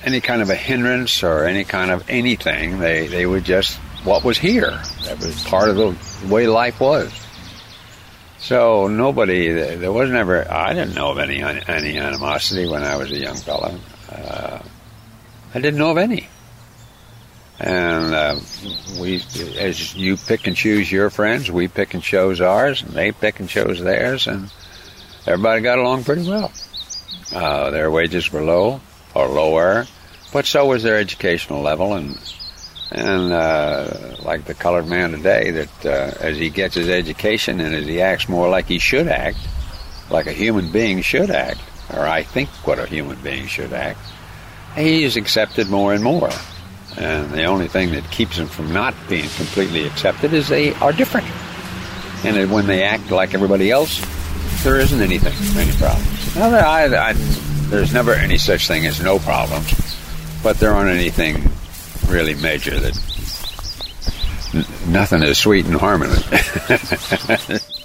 any 0.03 0.21
kind 0.21 0.41
of 0.41 0.49
a 0.49 0.55
hindrance 0.55 1.23
or 1.23 1.45
any 1.45 1.63
kind 1.63 1.91
of 1.91 2.09
anything. 2.09 2.79
They 2.79 3.07
they 3.07 3.25
were 3.25 3.39
just 3.39 3.77
what 4.03 4.23
was 4.23 4.37
here. 4.37 4.81
That 5.05 5.19
was 5.19 5.43
part 5.45 5.69
of 5.69 5.75
the 5.75 5.95
way 6.27 6.47
life 6.47 6.79
was. 6.79 7.11
So 8.39 8.87
nobody, 8.87 9.51
there 9.51 9.91
was 9.91 10.09
never. 10.09 10.49
I 10.51 10.73
didn't 10.73 10.93
know 10.93 11.11
of 11.11 11.17
any 11.17 11.41
any 11.41 11.97
animosity 11.97 12.67
when 12.67 12.83
I 12.83 12.95
was 12.95 13.11
a 13.11 13.17
young 13.17 13.35
fellow. 13.35 13.79
Uh, 14.11 14.59
I 15.53 15.59
didn't 15.59 15.79
know 15.79 15.91
of 15.91 15.97
any. 15.97 16.27
And 17.59 18.13
uh, 18.13 18.39
we, 18.99 19.23
as 19.57 19.95
you 19.95 20.15
pick 20.15 20.45
and 20.45 20.55
choose 20.55 20.91
your 20.91 21.09
friends, 21.09 21.49
we 21.49 21.67
pick 21.67 21.95
and 21.95 22.03
chose 22.03 22.39
ours, 22.39 22.83
and 22.83 22.91
they 22.91 23.11
pick 23.11 23.39
and 23.39 23.49
chose 23.49 23.79
theirs, 23.79 24.27
and 24.27 24.51
everybody 25.25 25.61
got 25.61 25.79
along 25.79 26.03
pretty 26.03 26.29
well. 26.29 26.51
Uh, 27.33 27.71
their 27.71 27.89
wages 27.89 28.31
were 28.31 28.43
low 28.43 28.79
or 29.15 29.27
lower, 29.27 29.87
but 30.31 30.45
so 30.45 30.67
was 30.67 30.83
their 30.83 30.99
educational 30.99 31.61
level, 31.61 31.95
and 31.95 32.19
and 32.91 33.33
uh, 33.33 34.15
like 34.23 34.45
the 34.45 34.53
colored 34.53 34.87
man 34.87 35.11
today, 35.11 35.51
that 35.51 35.85
uh, 35.85 36.17
as 36.19 36.37
he 36.37 36.49
gets 36.49 36.75
his 36.75 36.89
education 36.89 37.59
and 37.59 37.75
as 37.75 37.85
he 37.85 38.01
acts 38.01 38.29
more 38.29 38.49
like 38.49 38.65
he 38.65 38.79
should 38.79 39.07
act, 39.07 39.37
like 40.09 40.27
a 40.27 40.31
human 40.31 40.71
being 40.71 41.01
should 41.01 41.29
act, 41.29 41.59
or 41.93 42.05
I 42.05 42.23
think 42.23 42.49
what 42.65 42.79
a 42.79 42.85
human 42.85 43.21
being 43.21 43.47
should 43.47 43.73
act, 43.73 43.99
he 44.75 45.03
is 45.03 45.17
accepted 45.17 45.67
more 45.69 45.93
and 45.93 46.03
more. 46.03 46.29
And 46.97 47.29
the 47.31 47.43
only 47.43 47.67
thing 47.67 47.91
that 47.91 48.09
keeps 48.09 48.37
them 48.37 48.47
from 48.47 48.73
not 48.73 48.95
being 49.07 49.29
completely 49.29 49.85
accepted 49.85 50.33
is 50.33 50.47
they 50.47 50.73
are 50.75 50.93
different. 50.93 51.27
And 52.23 52.51
when 52.51 52.65
they 52.65 52.83
act 52.83 53.11
like 53.11 53.33
everybody 53.33 53.69
else, 53.69 54.01
there 54.63 54.79
isn't 54.79 55.01
anything, 55.01 55.33
any 55.59 55.71
problems. 55.77 56.35
Now, 56.35 56.49
I, 56.49 57.09
I, 57.09 57.13
there's 57.69 57.93
never 57.93 58.13
any 58.13 58.37
such 58.37 58.67
thing 58.67 58.85
as 58.87 59.01
no 59.01 59.19
problems, 59.19 59.71
but 60.41 60.57
there 60.57 60.71
aren't 60.71 60.89
anything 60.89 61.51
really 62.07 62.35
major 62.35 62.79
that 62.79 62.97
n- 64.53 64.91
nothing 64.91 65.23
is 65.23 65.37
sweet 65.37 65.65
and 65.65 65.75
harmless. 65.75 66.23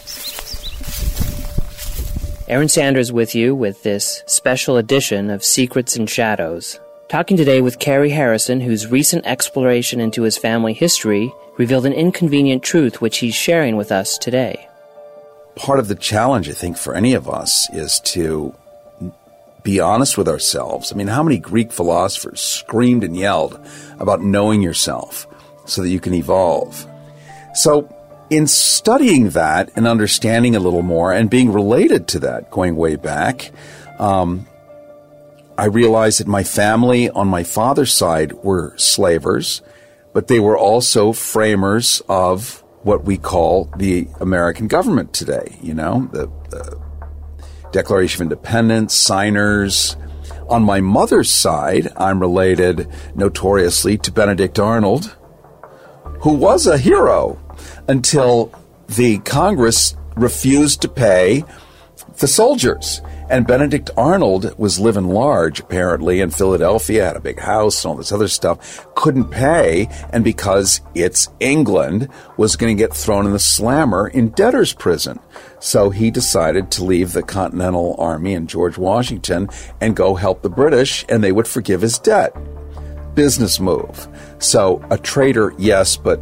Aaron 2.49 2.69
Sanders 2.69 3.13
with 3.13 3.35
you 3.35 3.55
with 3.55 3.83
this 3.83 4.23
special 4.27 4.77
edition 4.77 5.31
of 5.31 5.43
Secrets 5.43 5.97
and 5.97 6.09
Shadows. 6.09 6.79
Talking 7.09 7.37
today 7.37 7.61
with 7.61 7.79
Cary 7.79 8.11
Harrison, 8.11 8.61
whose 8.61 8.87
recent 8.87 9.27
exploration 9.27 10.01
into 10.01 10.23
his 10.23 10.37
family 10.39 10.73
history 10.73 11.33
revealed 11.57 11.87
an 11.87 11.93
inconvenient 11.93 12.63
truth 12.63 13.01
which 13.01 13.19
he's 13.19 13.35
sharing 13.35 13.77
with 13.77 13.93
us 13.93 14.19
today. 14.19 14.69
Part 15.57 15.79
of 15.79 15.89
the 15.89 15.95
challenge, 15.95 16.49
I 16.49 16.53
think, 16.53 16.77
for 16.77 16.95
any 16.95 17.15
of 17.15 17.29
us 17.29 17.69
is 17.73 18.01
to 18.01 18.55
be 19.63 19.81
honest 19.81 20.19
with 20.19 20.29
ourselves. 20.29 20.93
I 20.93 20.97
mean, 20.97 21.09
how 21.09 21.23
many 21.23 21.39
Greek 21.39 21.73
philosophers 21.73 22.41
screamed 22.41 23.05
and 23.05 23.17
yelled 23.17 23.61
about 23.99 24.23
knowing 24.23 24.63
yourself 24.63 25.27
so 25.65 25.83
that 25.83 25.91
you 25.91 26.01
can 26.01 26.15
evolve? 26.15 26.87
So, 27.55 27.95
in 28.31 28.47
studying 28.47 29.31
that 29.31 29.71
and 29.77 29.87
understanding 29.87 30.57
a 30.57 30.61
little 30.61 30.83
more 30.83 31.13
and 31.13 31.29
being 31.29 31.53
related 31.53 32.09
to 32.09 32.21
that 32.21 32.51
going 32.51 32.77
way 32.77 32.97
back, 32.97 33.53
um, 33.99 34.47
I 35.59 35.67
realized 35.67 36.21
that 36.21 36.27
my 36.27 36.43
family 36.43 37.11
on 37.11 37.29
my 37.29 37.45
father's 37.45 37.93
side 37.93 38.33
were 38.33 38.75
slavers, 38.79 39.61
but 40.15 40.29
they 40.29 40.41
were 40.41 40.57
also 40.57 41.13
framers 41.13 42.03
of 42.09 42.65
what 42.83 43.05
we 43.05 43.19
call 43.19 43.71
the 43.77 44.09
American 44.19 44.67
government 44.67 45.13
today. 45.13 45.57
You 45.63 45.75
know, 45.75 46.09
the, 46.13 46.27
the 46.51 46.82
Declaration 47.73 48.23
of 48.23 48.27
Independence, 48.27 48.95
signers. 48.95 49.97
On 50.49 50.63
my 50.63 50.81
mother's 50.81 51.31
side, 51.31 51.89
I'm 51.97 52.21
related 52.21 52.89
notoriously 53.15 53.97
to 53.99 54.13
Benedict 54.13 54.59
Arnold, 54.59 55.17
who 56.21 56.35
was 56.35 56.67
a 56.67 56.79
hero 56.79 57.41
until 57.89 58.53
the 58.87 59.19
Congress 59.21 59.97
refused 60.17 60.83
to 60.83 60.89
pay 60.89 61.45
the 62.19 62.29
soldiers. 62.29 63.01
And 63.33 63.47
Benedict 63.47 63.89
Arnold 63.97 64.59
was 64.59 64.79
living 64.79 65.09
large, 65.09 65.59
apparently, 65.59 66.21
in 66.21 66.29
Philadelphia, 66.29 67.07
had 67.07 67.17
a 67.17 67.21
big 67.21 67.41
house 67.41 67.83
and 67.83 67.91
all 67.91 67.97
this 67.97 68.13
other 68.13 68.29
stuff, 68.29 68.87
couldn't 68.95 69.31
pay, 69.31 69.89
and 70.13 70.23
because 70.23 70.83
it's 70.95 71.31
England, 71.41 72.11
was 72.37 72.57
going 72.57 72.77
to 72.77 72.79
get 72.79 72.93
thrown 72.95 73.25
in 73.25 73.33
the 73.33 73.39
slammer 73.39 74.07
in 74.07 74.29
debtor's 74.29 74.75
prison. 74.75 75.19
So 75.61 75.89
he 75.89 76.11
decided 76.11 76.71
to 76.73 76.85
leave 76.85 77.15
the 77.15 77.23
Continental 77.23 77.97
Army 77.99 78.35
and 78.35 78.47
George 78.47 78.77
Washington 78.77 79.49
and 79.81 79.97
go 79.97 80.15
help 80.15 80.43
the 80.43 80.51
British, 80.51 81.07
and 81.09 81.25
they 81.25 81.33
would 81.33 81.49
forgive 81.49 81.81
his 81.81 81.99
debt. 81.99 82.37
Business 83.15 83.59
move. 83.59 84.09
So 84.41 84.85
a 84.91 84.99
traitor, 84.99 85.55
yes, 85.57 85.97
but 85.97 86.21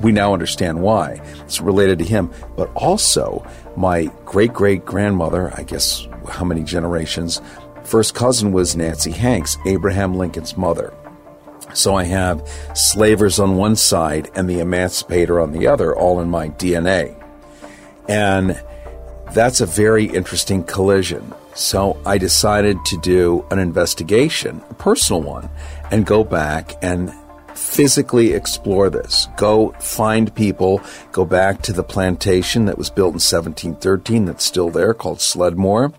we 0.00 0.10
now 0.10 0.32
understand 0.32 0.80
why. 0.80 1.20
It's 1.40 1.60
related 1.60 1.98
to 1.98 2.06
him. 2.06 2.30
But 2.56 2.72
also, 2.74 3.46
my 3.76 4.06
great 4.24 4.54
great 4.54 4.86
grandmother, 4.86 5.52
I 5.54 5.64
guess 5.64 6.06
how 6.30 6.44
many 6.44 6.62
generations, 6.62 7.40
first 7.84 8.14
cousin 8.14 8.52
was 8.52 8.76
Nancy 8.76 9.10
Hanks, 9.10 9.56
Abraham 9.66 10.14
Lincoln's 10.14 10.56
mother. 10.56 10.92
So 11.74 11.94
I 11.94 12.04
have 12.04 12.46
slavers 12.74 13.38
on 13.38 13.56
one 13.56 13.76
side 13.76 14.30
and 14.34 14.48
the 14.48 14.60
emancipator 14.60 15.40
on 15.40 15.52
the 15.52 15.66
other, 15.66 15.94
all 15.94 16.20
in 16.20 16.28
my 16.28 16.48
DNA. 16.48 17.16
And 18.08 18.60
that's 19.32 19.60
a 19.60 19.66
very 19.66 20.06
interesting 20.06 20.64
collision. 20.64 21.32
So 21.54 22.00
I 22.06 22.18
decided 22.18 22.84
to 22.86 22.96
do 22.98 23.44
an 23.50 23.58
investigation, 23.58 24.62
a 24.70 24.74
personal 24.74 25.22
one, 25.22 25.50
and 25.90 26.06
go 26.06 26.24
back 26.24 26.72
and 26.82 27.12
physically 27.54 28.32
explore 28.32 28.90
this. 28.90 29.28
Go 29.36 29.72
find 29.80 30.34
people, 30.34 30.80
go 31.12 31.24
back 31.24 31.62
to 31.62 31.72
the 31.72 31.82
plantation 31.82 32.64
that 32.64 32.78
was 32.78 32.90
built 32.90 33.10
in 33.10 33.20
1713 33.20 34.24
that's 34.24 34.44
still 34.44 34.70
there 34.70 34.94
called 34.94 35.20
Sledmore, 35.20 35.92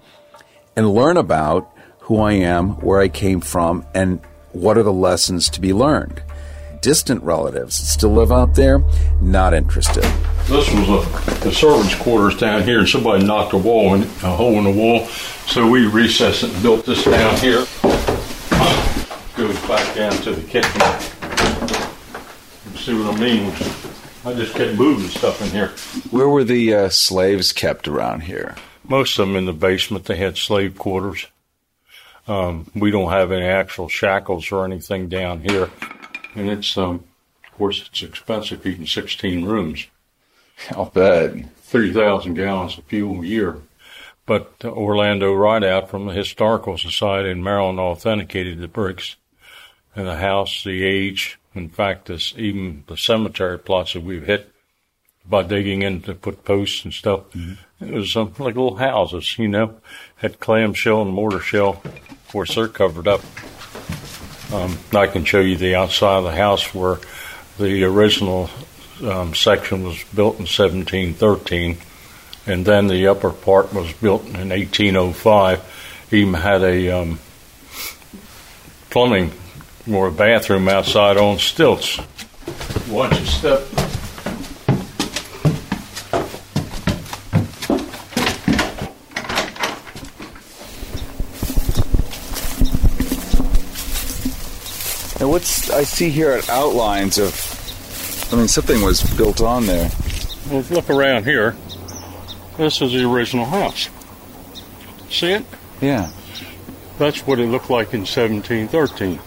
and 0.76 0.94
learn 0.94 1.18
about 1.18 1.72
who 2.02 2.18
I 2.20 2.34
am, 2.34 2.72
where 2.82 3.00
I 3.00 3.08
came 3.08 3.42
from, 3.42 3.86
and 3.94 4.20
what 4.52 4.78
are 4.78 4.84
the 4.84 4.92
lessons 4.94 5.50
to 5.52 5.62
be 5.62 5.74
learned. 5.74 6.22
distant 6.82 7.22
relatives 7.24 7.76
still 7.76 8.10
live 8.12 8.32
out 8.32 8.56
there, 8.56 8.84
not 9.22 9.54
interested. 9.54 10.04
This 10.48 10.70
was 10.74 10.90
a, 10.90 11.44
the 11.44 11.52
servants' 11.52 11.96
quarters 11.96 12.38
down 12.38 12.64
here, 12.64 12.80
and 12.80 12.90
somebody 12.90 13.26
knocked 13.26 13.54
a 13.54 13.58
wall 13.58 13.94
in, 13.94 14.02
a 14.02 14.36
hole 14.36 14.58
in 14.58 14.64
the 14.64 14.72
wall, 14.72 15.06
so 15.46 15.70
we 15.70 15.86
recessed 15.88 16.44
it 16.44 16.52
and 16.54 16.64
built 16.64 16.86
this 16.86 17.06
down 17.06 17.38
here. 17.38 17.66
Goes 19.38 19.60
back 19.68 19.96
down 19.96 20.12
to 20.24 20.34
the 20.34 20.44
kitchen. 20.48 20.82
You 22.72 22.80
see 22.80 22.94
what 22.96 23.16
I 23.16 23.20
mean? 23.20 23.52
I 24.24 24.34
just 24.34 24.56
kept 24.56 24.78
moving 24.78 25.08
stuff 25.10 25.42
in 25.42 25.50
here. 25.50 25.70
Where 26.10 26.28
were 26.30 26.44
the 26.44 26.74
uh, 26.74 26.90
slaves 26.90 27.54
kept 27.54 27.88
around 27.88 28.22
here? 28.22 28.56
Most 28.92 29.18
of 29.18 29.26
them 29.26 29.38
in 29.38 29.46
the 29.46 29.54
basement. 29.54 30.04
They 30.04 30.18
had 30.18 30.38
slave 30.38 30.78
quarters. 30.78 31.28
Um, 32.28 32.70
we 32.76 32.92
don't 32.92 33.10
have 33.10 33.32
any 33.32 33.46
actual 33.46 33.88
shackles 33.88 34.52
or 34.52 34.66
anything 34.66 35.08
down 35.08 35.40
here, 35.40 35.70
and 36.36 36.50
it's 36.50 36.78
um, 36.78 37.06
of 37.46 37.58
course 37.58 37.88
it's 37.88 38.04
expensive 38.04 38.62
keeping 38.62 38.86
16 38.86 39.46
rooms. 39.46 39.88
I'll 40.72 40.86
bet. 40.86 41.50
30,000 41.72 42.34
gallons 42.34 42.78
of 42.78 42.84
fuel 42.84 43.22
a 43.22 43.26
year. 43.26 43.62
But 44.26 44.56
Orlando 44.66 45.34
Ridout 45.34 45.88
from 45.88 46.08
the 46.08 46.14
Historical 46.14 46.78
Society 46.78 47.30
in 47.30 47.42
Maryland 47.42 47.80
authenticated 47.80 48.60
the 48.60 48.68
bricks 48.68 49.16
and 49.96 50.06
the 50.06 50.18
house, 50.18 50.66
the 50.66 50.84
age. 50.84 51.40
In 51.56 51.70
fact, 51.70 52.08
this, 52.08 52.34
even 52.36 52.84
the 52.88 52.98
cemetery 52.98 53.58
plots 53.58 53.94
that 53.94 54.04
we've 54.04 54.26
hit 54.26 54.52
by 55.26 55.44
digging 55.44 55.82
in 55.82 56.02
to 56.02 56.14
put 56.14 56.44
posts 56.44 56.84
and 56.84 56.94
stuff. 56.94 57.22
Mm-hmm. 57.32 57.54
It 57.82 57.92
was 57.92 58.16
um, 58.16 58.34
like 58.38 58.56
little 58.56 58.78
houses, 58.78 59.38
you 59.40 59.48
know, 59.48 59.76
had 60.18 60.40
clamshell 60.40 61.02
and 61.02 61.12
mortar 61.12 61.40
shell. 61.40 61.82
Of 61.84 62.28
course, 62.32 62.56
they're 62.56 62.68
covered 62.68 63.08
up. 63.08 63.22
Um, 64.54 64.78
I 64.94 65.08
can 65.08 65.26
show 65.26 65.40
you 65.40 65.56
the 65.56 65.76
outside 65.76 66.18
of 66.18 66.24
the 66.26 66.36
house 66.36 66.76
where 66.76 67.00
the 67.58 67.84
original 67.84 68.50
um, 69.04 69.34
section 69.34 69.84
was 69.84 70.04
built 70.16 70.36
in 70.36 70.46
1713, 70.46 71.78
and 72.46 72.66
then 72.66 72.88
the 72.88 73.08
upper 73.08 73.32
part 73.32 73.74
was 73.74 73.92
built 73.94 74.26
in 74.26 74.50
1805. 74.50 76.08
Even 76.12 76.34
had 76.34 76.62
a 76.62 76.90
um, 76.90 77.20
plumbing 78.90 79.32
or 79.92 80.08
a 80.08 80.12
bathroom 80.12 80.68
outside 80.68 81.18
on 81.18 81.40
stilts. 81.40 82.00
Watch 82.90 83.18
your 83.18 83.26
step. 83.26 84.01
What's 95.32 95.72
I 95.72 95.84
see 95.84 96.10
here 96.10 96.32
at 96.32 96.50
outlines 96.50 97.18
of? 97.18 97.34
I 98.34 98.36
mean, 98.36 98.50
something 98.50 98.82
was 98.82 99.02
built 99.16 99.40
on 99.40 99.66
there. 99.66 99.90
Well, 100.50 100.64
look 100.70 100.90
around 100.90 101.24
here. 101.24 101.56
This 102.58 102.82
is 102.82 102.92
the 102.92 103.10
original 103.10 103.46
house. 103.46 103.90
See 105.10 105.32
it? 105.32 105.46
Yeah. 105.80 106.12
That's 106.98 107.26
what 107.26 107.40
it 107.40 107.48
looked 107.48 107.70
like 107.70 107.94
in 107.94 108.02
1713. 108.02 109.20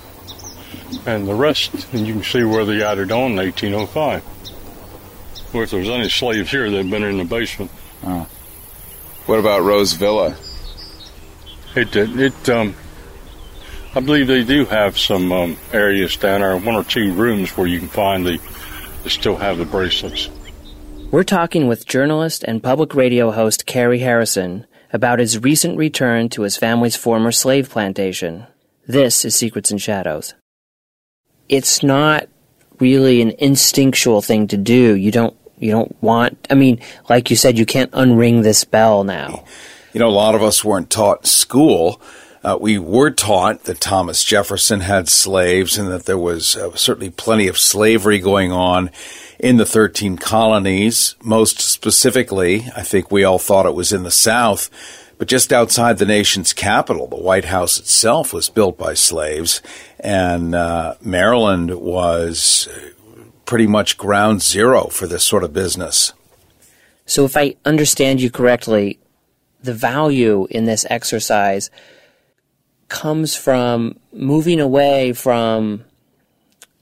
And 1.06 1.26
the 1.26 1.34
rest, 1.34 1.92
and 1.92 2.06
you 2.06 2.14
can 2.14 2.22
see 2.22 2.44
where 2.44 2.66
they 2.66 2.82
added 2.82 3.10
on 3.10 3.32
in 3.32 3.36
1805. 3.36 4.22
Well, 5.52 5.62
if 5.62 5.70
there's 5.70 5.88
any 5.88 6.10
slaves 6.10 6.50
here, 6.50 6.70
they've 6.70 6.88
been 6.88 7.02
in 7.02 7.16
the 7.16 7.24
basement. 7.24 7.70
Oh. 8.02 8.28
What 9.26 9.38
about 9.38 9.62
Rose 9.62 9.94
Villa? 9.94 10.36
It 11.74 11.90
did. 11.90 12.20
It, 12.20 12.48
um, 12.50 12.74
I 13.96 14.00
believe 14.00 14.26
they 14.26 14.42
do 14.42 14.64
have 14.64 14.98
some 14.98 15.30
um, 15.30 15.56
areas 15.72 16.16
down 16.16 16.40
there, 16.40 16.56
one 16.56 16.74
or 16.74 16.82
two 16.82 17.12
rooms 17.12 17.56
where 17.56 17.68
you 17.68 17.78
can 17.78 17.88
find 17.88 18.26
the, 18.26 18.40
they 19.04 19.08
still 19.08 19.36
have 19.36 19.56
the 19.56 19.64
bracelets. 19.64 20.28
We're 21.12 21.22
talking 21.22 21.68
with 21.68 21.86
journalist 21.86 22.42
and 22.42 22.60
public 22.60 22.96
radio 22.96 23.30
host 23.30 23.66
Cary 23.66 24.00
Harrison 24.00 24.66
about 24.92 25.20
his 25.20 25.38
recent 25.38 25.78
return 25.78 26.28
to 26.30 26.42
his 26.42 26.56
family's 26.56 26.96
former 26.96 27.30
slave 27.30 27.70
plantation. 27.70 28.48
This 28.84 29.24
is 29.24 29.36
Secrets 29.36 29.70
and 29.70 29.80
Shadows. 29.80 30.34
It's 31.48 31.84
not 31.84 32.28
really 32.80 33.22
an 33.22 33.30
instinctual 33.38 34.22
thing 34.22 34.48
to 34.48 34.56
do. 34.56 34.96
You 34.96 35.12
don't 35.12 35.36
you 35.58 35.70
don't 35.70 35.94
want 36.02 36.48
I 36.50 36.54
mean, 36.54 36.80
like 37.08 37.30
you 37.30 37.36
said, 37.36 37.58
you 37.58 37.64
can't 37.64 37.92
unring 37.92 38.42
this 38.42 38.64
bell 38.64 39.04
now. 39.04 39.44
You 39.92 40.00
know, 40.00 40.08
a 40.08 40.10
lot 40.10 40.34
of 40.34 40.42
us 40.42 40.64
weren't 40.64 40.90
taught 40.90 41.20
in 41.20 41.26
school 41.26 42.00
uh, 42.44 42.58
we 42.60 42.78
were 42.78 43.10
taught 43.10 43.64
that 43.64 43.80
Thomas 43.80 44.22
Jefferson 44.22 44.80
had 44.80 45.08
slaves 45.08 45.78
and 45.78 45.90
that 45.90 46.04
there 46.04 46.18
was 46.18 46.56
uh, 46.56 46.74
certainly 46.76 47.10
plenty 47.10 47.48
of 47.48 47.58
slavery 47.58 48.18
going 48.18 48.52
on 48.52 48.90
in 49.38 49.56
the 49.56 49.64
13 49.64 50.18
colonies. 50.18 51.16
Most 51.22 51.60
specifically, 51.60 52.66
I 52.76 52.82
think 52.82 53.10
we 53.10 53.24
all 53.24 53.38
thought 53.38 53.66
it 53.66 53.74
was 53.74 53.92
in 53.92 54.02
the 54.02 54.10
South. 54.10 54.68
But 55.16 55.28
just 55.28 55.52
outside 55.52 55.96
the 55.96 56.04
nation's 56.04 56.52
capital, 56.52 57.06
the 57.06 57.16
White 57.16 57.46
House 57.46 57.78
itself 57.78 58.32
was 58.32 58.50
built 58.50 58.76
by 58.76 58.94
slaves, 58.94 59.62
and 60.00 60.54
uh, 60.54 60.96
Maryland 61.00 61.80
was 61.80 62.68
pretty 63.46 63.66
much 63.66 63.96
ground 63.96 64.42
zero 64.42 64.88
for 64.88 65.06
this 65.06 65.24
sort 65.24 65.44
of 65.44 65.52
business. 65.52 66.12
So, 67.06 67.24
if 67.24 67.36
I 67.36 67.54
understand 67.64 68.20
you 68.20 68.28
correctly, 68.28 68.98
the 69.62 69.72
value 69.72 70.48
in 70.50 70.64
this 70.64 70.84
exercise 70.90 71.70
comes 72.94 73.34
from 73.34 73.98
moving 74.12 74.60
away 74.60 75.12
from 75.12 75.84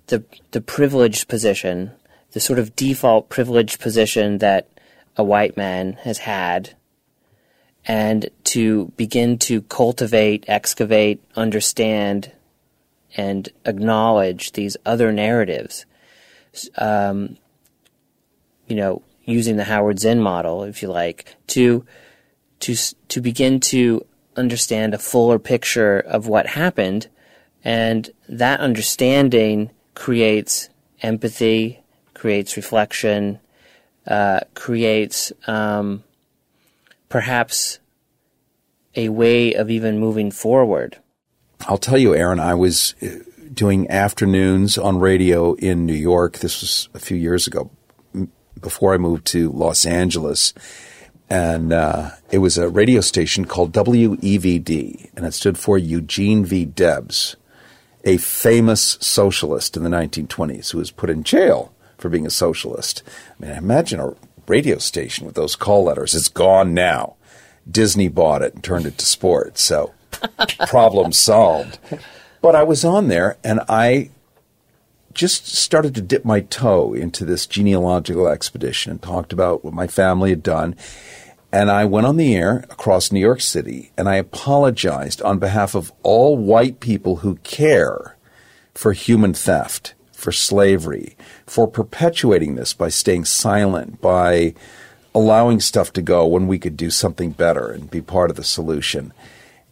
the 0.08 0.22
the 0.50 0.60
privileged 0.60 1.26
position, 1.26 1.90
the 2.32 2.38
sort 2.38 2.58
of 2.58 2.76
default 2.76 3.30
privileged 3.30 3.80
position 3.80 4.36
that 4.38 4.68
a 5.16 5.24
white 5.24 5.56
man 5.56 5.94
has 6.02 6.18
had, 6.18 6.76
and 7.86 8.28
to 8.44 8.92
begin 8.98 9.38
to 9.38 9.62
cultivate, 9.62 10.44
excavate, 10.48 11.18
understand, 11.34 12.30
and 13.16 13.48
acknowledge 13.64 14.52
these 14.52 14.76
other 14.84 15.12
narratives. 15.12 15.86
Um, 16.76 17.38
you 18.66 18.76
know, 18.76 19.00
using 19.24 19.56
the 19.56 19.64
Howard 19.64 19.98
Zinn 19.98 20.20
model, 20.20 20.64
if 20.64 20.82
you 20.82 20.88
like, 20.88 21.36
to 21.46 21.86
to 22.60 22.74
to 23.08 23.22
begin 23.22 23.60
to 23.60 24.04
understand 24.36 24.94
a 24.94 24.98
fuller 24.98 25.38
picture 25.38 26.00
of 26.00 26.26
what 26.26 26.46
happened. 26.46 27.08
And 27.64 28.10
that 28.28 28.60
understanding 28.60 29.70
creates 29.94 30.68
empathy, 31.02 31.80
creates 32.14 32.56
reflection, 32.56 33.38
uh, 34.06 34.40
creates 34.54 35.32
um, 35.46 36.02
perhaps 37.08 37.78
a 38.94 39.08
way 39.08 39.54
of 39.54 39.70
even 39.70 39.98
moving 39.98 40.30
forward. 40.30 40.98
I'll 41.68 41.78
tell 41.78 41.98
you, 41.98 42.14
Aaron, 42.14 42.40
I 42.40 42.54
was 42.54 42.94
uh, 43.02 43.08
doing 43.54 43.88
afternoons 43.90 44.76
on 44.76 44.98
radio 44.98 45.54
in 45.54 45.86
New 45.86 45.94
York. 45.94 46.38
This 46.38 46.60
was 46.60 46.88
a 46.94 46.98
few 46.98 47.16
years 47.16 47.46
ago, 47.46 47.70
before 48.60 48.94
I 48.94 48.98
moved 48.98 49.26
to 49.26 49.50
Los 49.50 49.84
Angeles 49.84 50.54
and 51.32 51.72
uh, 51.72 52.10
it 52.30 52.38
was 52.38 52.58
a 52.58 52.68
radio 52.68 53.00
station 53.00 53.46
called 53.46 53.72
WEVD, 53.72 55.10
and 55.16 55.24
it 55.24 55.32
stood 55.32 55.56
for 55.56 55.78
Eugene 55.78 56.44
V. 56.44 56.66
Debs, 56.66 57.36
a 58.04 58.18
famous 58.18 58.98
socialist 59.00 59.74
in 59.74 59.82
the 59.82 59.88
1920s 59.88 60.72
who 60.72 60.78
was 60.78 60.90
put 60.90 61.08
in 61.08 61.22
jail 61.22 61.72
for 61.96 62.10
being 62.10 62.26
a 62.26 62.30
socialist. 62.30 63.02
I 63.40 63.46
mean, 63.46 63.56
imagine 63.56 63.98
a 63.98 64.14
radio 64.46 64.76
station 64.76 65.24
with 65.24 65.34
those 65.34 65.56
call 65.56 65.84
letters. 65.84 66.14
It's 66.14 66.28
gone 66.28 66.74
now. 66.74 67.16
Disney 67.70 68.08
bought 68.08 68.42
it 68.42 68.52
and 68.52 68.62
turned 68.62 68.84
it 68.84 68.98
to 68.98 69.06
sports, 69.06 69.62
so 69.62 69.94
problem 70.68 71.12
solved. 71.12 71.78
But 72.42 72.54
I 72.54 72.62
was 72.62 72.84
on 72.84 73.08
there, 73.08 73.38
and 73.42 73.60
I 73.70 74.10
just 75.14 75.46
started 75.46 75.94
to 75.94 76.02
dip 76.02 76.24
my 76.24 76.40
toe 76.40 76.94
into 76.94 77.24
this 77.24 77.46
genealogical 77.46 78.28
expedition 78.28 78.92
and 78.92 79.02
talked 79.02 79.32
about 79.32 79.64
what 79.64 79.74
my 79.74 79.86
family 79.86 80.30
had 80.30 80.42
done. 80.42 80.76
And 81.52 81.70
I 81.70 81.84
went 81.84 82.06
on 82.06 82.16
the 82.16 82.34
air 82.34 82.64
across 82.70 83.12
New 83.12 83.20
York 83.20 83.40
City 83.40 83.92
and 83.96 84.08
I 84.08 84.16
apologized 84.16 85.20
on 85.22 85.38
behalf 85.38 85.74
of 85.74 85.92
all 86.02 86.36
white 86.36 86.80
people 86.80 87.16
who 87.16 87.36
care 87.36 88.16
for 88.74 88.92
human 88.92 89.34
theft, 89.34 89.94
for 90.12 90.32
slavery, 90.32 91.16
for 91.46 91.68
perpetuating 91.68 92.54
this 92.54 92.72
by 92.72 92.88
staying 92.88 93.26
silent, 93.26 94.00
by 94.00 94.54
allowing 95.14 95.60
stuff 95.60 95.92
to 95.92 96.02
go 96.02 96.26
when 96.26 96.46
we 96.46 96.58
could 96.58 96.76
do 96.76 96.88
something 96.88 97.30
better 97.32 97.70
and 97.70 97.90
be 97.90 98.00
part 98.00 98.30
of 98.30 98.36
the 98.36 98.44
solution. 98.44 99.12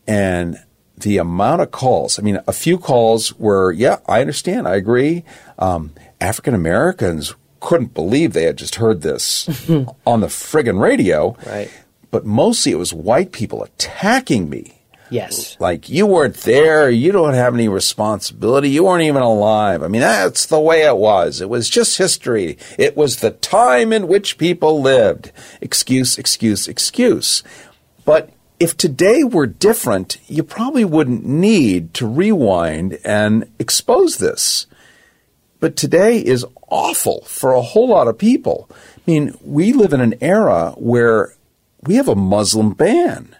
And 0.06 0.62
the 1.00 1.18
amount 1.18 1.62
of 1.62 1.70
calls, 1.70 2.18
I 2.18 2.22
mean, 2.22 2.40
a 2.46 2.52
few 2.52 2.78
calls 2.78 3.36
were, 3.38 3.72
yeah, 3.72 3.98
I 4.06 4.20
understand, 4.20 4.68
I 4.68 4.76
agree. 4.76 5.24
Um, 5.58 5.92
African 6.20 6.54
Americans 6.54 7.34
couldn't 7.60 7.94
believe 7.94 8.32
they 8.32 8.44
had 8.44 8.56
just 8.56 8.76
heard 8.76 9.02
this 9.02 9.48
on 10.06 10.20
the 10.20 10.28
friggin' 10.28 10.80
radio. 10.80 11.36
Right. 11.46 11.70
But 12.10 12.24
mostly 12.24 12.72
it 12.72 12.78
was 12.78 12.92
white 12.92 13.32
people 13.32 13.62
attacking 13.62 14.48
me 14.50 14.80
Yes. 15.10 15.56
Like 15.58 15.88
you 15.88 16.06
weren't 16.06 16.36
there, 16.36 16.88
you 16.88 17.12
don't 17.12 17.34
have 17.34 17.54
any 17.54 17.68
responsibility, 17.68 18.70
you 18.70 18.84
weren't 18.84 19.02
even 19.02 19.22
alive. 19.22 19.82
I 19.82 19.88
mean, 19.88 20.00
that's 20.00 20.46
the 20.46 20.60
way 20.60 20.86
it 20.86 20.96
was. 20.96 21.40
It 21.40 21.48
was 21.48 21.68
just 21.68 21.98
history. 21.98 22.56
It 22.78 22.96
was 22.96 23.16
the 23.16 23.32
time 23.32 23.92
in 23.92 24.08
which 24.08 24.38
people 24.38 24.80
lived. 24.80 25.32
Excuse, 25.60 26.16
excuse, 26.16 26.68
excuse. 26.68 27.42
But 28.04 28.30
if 28.60 28.76
today 28.76 29.24
were 29.24 29.46
different, 29.46 30.18
you 30.28 30.42
probably 30.42 30.84
wouldn't 30.84 31.24
need 31.24 31.94
to 31.94 32.06
rewind 32.06 32.98
and 33.04 33.50
expose 33.58 34.18
this. 34.18 34.66
But 35.60 35.76
today 35.76 36.18
is 36.18 36.44
awful 36.68 37.22
for 37.22 37.52
a 37.52 37.62
whole 37.62 37.88
lot 37.88 38.06
of 38.06 38.18
people. 38.18 38.68
I 38.70 39.00
mean, 39.06 39.34
we 39.42 39.72
live 39.72 39.94
in 39.94 40.00
an 40.02 40.14
era 40.20 40.74
where 40.76 41.34
we 41.82 41.96
have 41.96 42.08
a 42.08 42.14
Muslim 42.14 42.74
ban. 42.74 43.34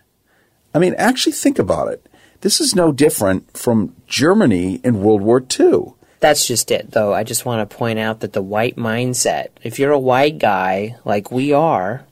I 0.74 0.78
mean, 0.78 0.94
actually 0.94 1.32
think 1.32 1.58
about 1.58 1.88
it. 1.88 2.06
This 2.40 2.60
is 2.60 2.74
no 2.74 2.90
different 2.90 3.56
from 3.56 3.94
Germany 4.06 4.80
in 4.82 5.02
World 5.02 5.20
War 5.20 5.44
II. 5.60 5.92
That's 6.20 6.46
just 6.46 6.70
it, 6.70 6.92
though. 6.92 7.12
I 7.12 7.24
just 7.24 7.44
want 7.44 7.68
to 7.68 7.76
point 7.76 7.98
out 7.98 8.20
that 8.20 8.32
the 8.32 8.42
white 8.42 8.76
mindset, 8.76 9.48
if 9.62 9.78
you're 9.78 9.92
a 9.92 9.98
white 9.98 10.38
guy 10.38 10.96
like 11.04 11.30
we 11.30 11.52
are, 11.52 12.06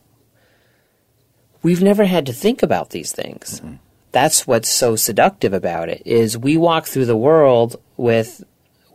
we've 1.63 1.83
never 1.83 2.05
had 2.05 2.27
to 2.27 2.33
think 2.33 2.63
about 2.63 2.91
these 2.91 3.13
things. 3.13 3.61
Mm-hmm. 3.61 3.75
That's 4.13 4.47
what's 4.47 4.69
so 4.69 4.97
seductive 4.97 5.53
about 5.53 5.89
it 5.89 6.03
is 6.05 6.39
we 6.39 6.57
walk 6.57 6.87
through 6.87 7.07
the 7.07 7.17
world 7.17 7.81
with 7.97 8.43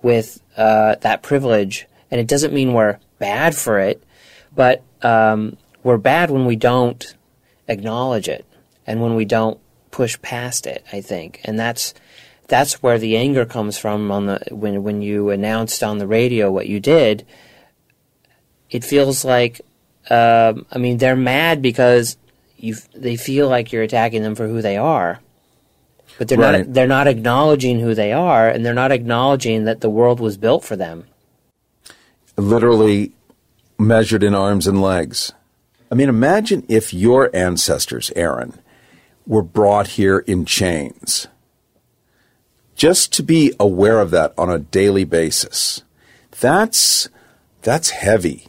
with 0.01 0.41
uh, 0.57 0.95
that 0.95 1.21
privilege, 1.21 1.87
and 2.11 2.19
it 2.19 2.27
doesn't 2.27 2.53
mean 2.53 2.73
we're 2.73 2.99
bad 3.19 3.55
for 3.55 3.79
it, 3.79 4.03
but 4.53 4.83
um, 5.01 5.57
we're 5.83 5.97
bad 5.97 6.29
when 6.29 6.45
we 6.45 6.55
don't 6.55 7.15
acknowledge 7.67 8.27
it 8.27 8.45
and 8.85 9.01
when 9.01 9.15
we 9.15 9.23
don't 9.23 9.59
push 9.91 10.21
past 10.21 10.67
it. 10.67 10.83
I 10.91 10.99
think, 11.01 11.41
and 11.45 11.57
that's 11.59 11.93
that's 12.47 12.83
where 12.83 12.97
the 12.97 13.15
anger 13.15 13.45
comes 13.45 13.77
from 13.77 14.11
on 14.11 14.25
the 14.25 14.41
when 14.51 14.83
when 14.83 15.01
you 15.01 15.29
announced 15.29 15.83
on 15.83 15.99
the 15.99 16.07
radio 16.07 16.51
what 16.51 16.67
you 16.67 16.79
did. 16.79 17.25
It 18.69 18.83
feels 18.83 19.23
like, 19.23 19.61
um, 20.09 20.65
I 20.71 20.79
mean, 20.79 20.97
they're 20.97 21.15
mad 21.15 21.61
because 21.61 22.17
you 22.63 22.75
they 22.95 23.17
feel 23.17 23.49
like 23.49 23.71
you're 23.71 23.83
attacking 23.83 24.23
them 24.23 24.35
for 24.35 24.47
who 24.47 24.61
they 24.61 24.77
are. 24.77 25.19
But 26.17 26.29
they're 26.29 26.37
right. 26.37 26.65
not 26.65 26.73
they're 26.73 26.87
not 26.87 27.07
acknowledging 27.07 27.79
who 27.79 27.93
they 27.93 28.13
are 28.13 28.47
and 28.47 28.65
they're 28.65 28.73
not 28.73 28.91
acknowledging 28.91 29.65
that 29.65 29.81
the 29.81 29.89
world 29.89 30.19
was 30.19 30.37
built 30.37 30.63
for 30.63 30.75
them. 30.77 31.05
Literally 32.37 33.11
measured 33.77 34.23
in 34.23 34.33
arms 34.33 34.65
and 34.65 34.81
legs. 34.81 35.33
I 35.91 35.95
mean, 35.95 36.09
imagine 36.09 36.65
if 36.69 36.93
your 36.93 37.29
ancestors, 37.35 38.11
Aaron, 38.15 38.59
were 39.27 39.43
brought 39.43 39.89
here 39.89 40.19
in 40.19 40.45
chains. 40.45 41.27
Just 42.75 43.11
to 43.13 43.23
be 43.23 43.53
aware 43.59 43.99
of 43.99 44.09
that 44.11 44.33
on 44.37 44.49
a 44.49 44.57
daily 44.57 45.03
basis. 45.03 45.83
That's 46.39 47.09
that's 47.61 47.89
heavy. 47.89 48.47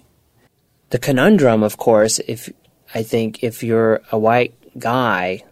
The 0.91 0.99
conundrum, 0.99 1.65
of 1.65 1.77
course, 1.77 2.21
if 2.29 2.49
I 2.95 3.03
think 3.03 3.43
if 3.43 3.65
you're 3.65 4.03
a 4.13 4.19
white 4.19 4.55
guy, 4.79 5.43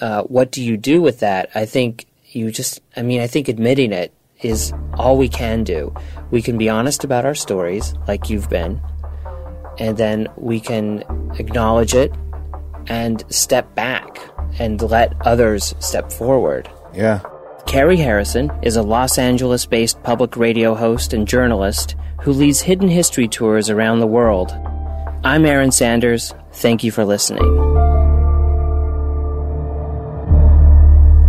uh, 0.00 0.22
what 0.22 0.50
do 0.50 0.62
you 0.62 0.78
do 0.78 1.02
with 1.02 1.20
that? 1.20 1.50
I 1.54 1.66
think 1.66 2.06
you 2.24 2.50
just, 2.50 2.80
I 2.96 3.02
mean, 3.02 3.20
I 3.20 3.26
think 3.26 3.48
admitting 3.48 3.92
it 3.92 4.14
is 4.40 4.72
all 4.94 5.18
we 5.18 5.28
can 5.28 5.62
do. 5.62 5.94
We 6.30 6.40
can 6.40 6.56
be 6.56 6.70
honest 6.70 7.04
about 7.04 7.26
our 7.26 7.34
stories, 7.34 7.94
like 8.08 8.30
you've 8.30 8.48
been, 8.48 8.80
and 9.78 9.98
then 9.98 10.28
we 10.36 10.58
can 10.58 11.04
acknowledge 11.38 11.94
it 11.94 12.12
and 12.86 13.22
step 13.28 13.74
back 13.74 14.18
and 14.58 14.80
let 14.80 15.14
others 15.26 15.74
step 15.80 16.10
forward. 16.10 16.70
Yeah. 16.94 17.20
Cary 17.66 17.96
Harrison 17.96 18.50
is 18.62 18.76
a 18.76 18.82
Los 18.82 19.18
Angeles 19.18 19.66
based 19.66 20.02
public 20.02 20.36
radio 20.36 20.74
host 20.74 21.12
and 21.12 21.28
journalist 21.28 21.94
who 22.22 22.32
leads 22.32 22.60
hidden 22.60 22.88
history 22.88 23.28
tours 23.28 23.68
around 23.68 23.98
the 23.98 24.06
world. 24.06 24.52
I'm 25.24 25.44
Aaron 25.44 25.72
Sanders. 25.72 26.32
Thank 26.56 26.82
you 26.82 26.90
for 26.90 27.04
listening. 27.04 27.44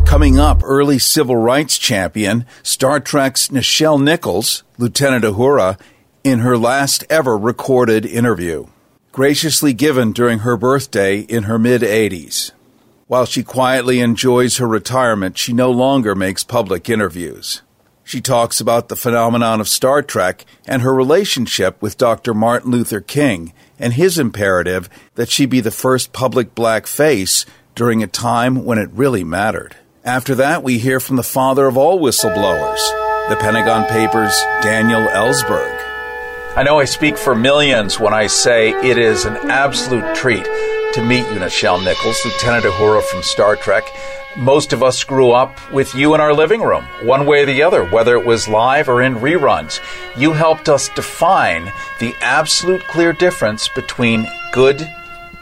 Coming 0.05 0.39
up, 0.39 0.61
early 0.63 0.99
civil 0.99 1.35
rights 1.35 1.77
champion, 1.77 2.45
Star 2.63 3.01
Trek's 3.01 3.49
Nichelle 3.49 4.01
Nichols, 4.01 4.63
Lieutenant 4.77 5.25
Uhura, 5.25 5.77
in 6.23 6.39
her 6.39 6.57
last 6.57 7.03
ever 7.09 7.37
recorded 7.37 8.05
interview, 8.05 8.67
graciously 9.11 9.73
given 9.73 10.13
during 10.13 10.39
her 10.39 10.55
birthday 10.55 11.19
in 11.19 11.43
her 11.43 11.59
mid 11.59 11.81
80s. 11.81 12.53
While 13.07 13.25
she 13.25 13.43
quietly 13.43 13.99
enjoys 13.99 14.57
her 14.57 14.67
retirement, 14.67 15.37
she 15.37 15.51
no 15.51 15.71
longer 15.71 16.15
makes 16.15 16.45
public 16.45 16.89
interviews. 16.89 17.63
She 18.07 18.21
talks 18.21 18.61
about 18.61 18.87
the 18.87 18.95
phenomenon 18.95 19.59
of 19.59 19.67
Star 19.67 20.01
Trek 20.01 20.45
and 20.65 20.81
her 20.81 20.93
relationship 20.93 21.81
with 21.81 21.97
Dr. 21.97 22.33
Martin 22.33 22.71
Luther 22.71 23.01
King 23.01 23.51
and 23.77 23.91
his 23.91 24.17
imperative 24.17 24.89
that 25.15 25.29
she 25.29 25.45
be 25.45 25.59
the 25.59 25.71
first 25.71 26.13
public 26.13 26.55
black 26.55 26.87
face 26.87 27.45
during 27.75 28.01
a 28.01 28.07
time 28.07 28.63
when 28.63 28.77
it 28.77 28.89
really 28.93 29.25
mattered. 29.25 29.75
After 30.05 30.35
that, 30.35 30.63
we 30.63 30.77
hear 30.77 31.01
from 31.01 31.17
the 31.17 31.21
father 31.21 31.65
of 31.65 31.75
all 31.75 31.99
whistleblowers, 31.99 32.79
the 33.27 33.35
Pentagon 33.35 33.83
Papers' 33.89 34.41
Daniel 34.61 35.05
Ellsberg. 35.09 35.77
I 36.55 36.63
know 36.63 36.79
I 36.79 36.85
speak 36.85 37.17
for 37.17 37.35
millions 37.35 37.99
when 37.99 38.13
I 38.13 38.27
say 38.27 38.69
it 38.69 38.97
is 38.97 39.25
an 39.25 39.35
absolute 39.51 40.15
treat 40.15 40.47
to 40.97 41.03
meet 41.03 41.29
you, 41.31 41.37
Nichelle 41.37 41.83
Nichols, 41.83 42.25
Lieutenant 42.25 42.65
Uhura 42.65 43.03
from 43.03 43.21
Star 43.21 43.55
Trek. 43.55 43.83
Most 44.35 44.73
of 44.73 44.81
us 44.81 45.03
grew 45.03 45.29
up 45.29 45.55
with 45.71 45.93
you 45.93 46.15
in 46.15 46.21
our 46.21 46.33
living 46.33 46.59
room, 46.59 46.85
one 47.03 47.27
way 47.27 47.43
or 47.43 47.45
the 47.45 47.61
other, 47.61 47.85
whether 47.85 48.15
it 48.15 48.25
was 48.25 48.47
live 48.47 48.89
or 48.89 49.03
in 49.03 49.13
reruns. 49.13 49.79
You 50.17 50.33
helped 50.33 50.69
us 50.69 50.89
define 50.89 51.71
the 51.99 52.15
absolute 52.21 52.81
clear 52.87 53.13
difference 53.13 53.67
between 53.67 54.27
good 54.51 54.91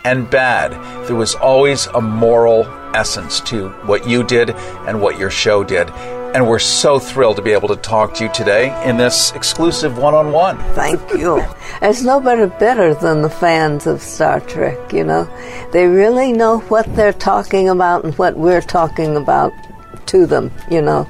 and 0.04 0.30
bad. 0.30 0.74
There 1.08 1.16
was 1.16 1.36
always 1.36 1.88
a 1.88 2.02
moral 2.02 2.66
essence 2.94 3.40
to 3.42 3.70
what 3.86 4.06
you 4.06 4.26
did 4.26 4.50
and 4.50 5.02
what 5.02 5.18
your 5.18 5.32
show 5.32 5.64
did. 5.64 5.88
And 6.36 6.50
we're 6.50 6.60
so 6.60 7.00
thrilled 7.00 7.38
to 7.38 7.42
be 7.42 7.52
able 7.52 7.70
to 7.70 7.78
talk 7.78 8.14
to 8.16 8.26
you 8.26 8.34
today 8.34 8.68
in 8.84 8.98
this 8.98 9.32
exclusive 9.32 9.98
one 9.98 10.14
on 10.14 10.34
one. 10.34 10.58
Thank 10.74 11.00
you. 11.14 11.42
There's 11.80 12.04
nobody 12.04 12.48
better 12.60 12.94
than 12.94 13.22
the 13.22 13.30
fans 13.30 13.88
of 13.88 14.02
Star 14.02 14.42
Trek, 14.42 14.92
you 14.92 15.06
know. 15.06 15.30
They 15.72 15.88
really 15.88 16.34
know 16.34 16.60
what 16.68 16.94
they're 16.94 17.14
talking 17.14 17.70
about 17.70 18.04
and 18.04 18.14
what 18.18 18.36
we're 18.36 18.60
talking 18.60 19.16
about 19.16 19.54
to 20.08 20.26
them, 20.26 20.52
you 20.70 20.82
know, 20.82 21.06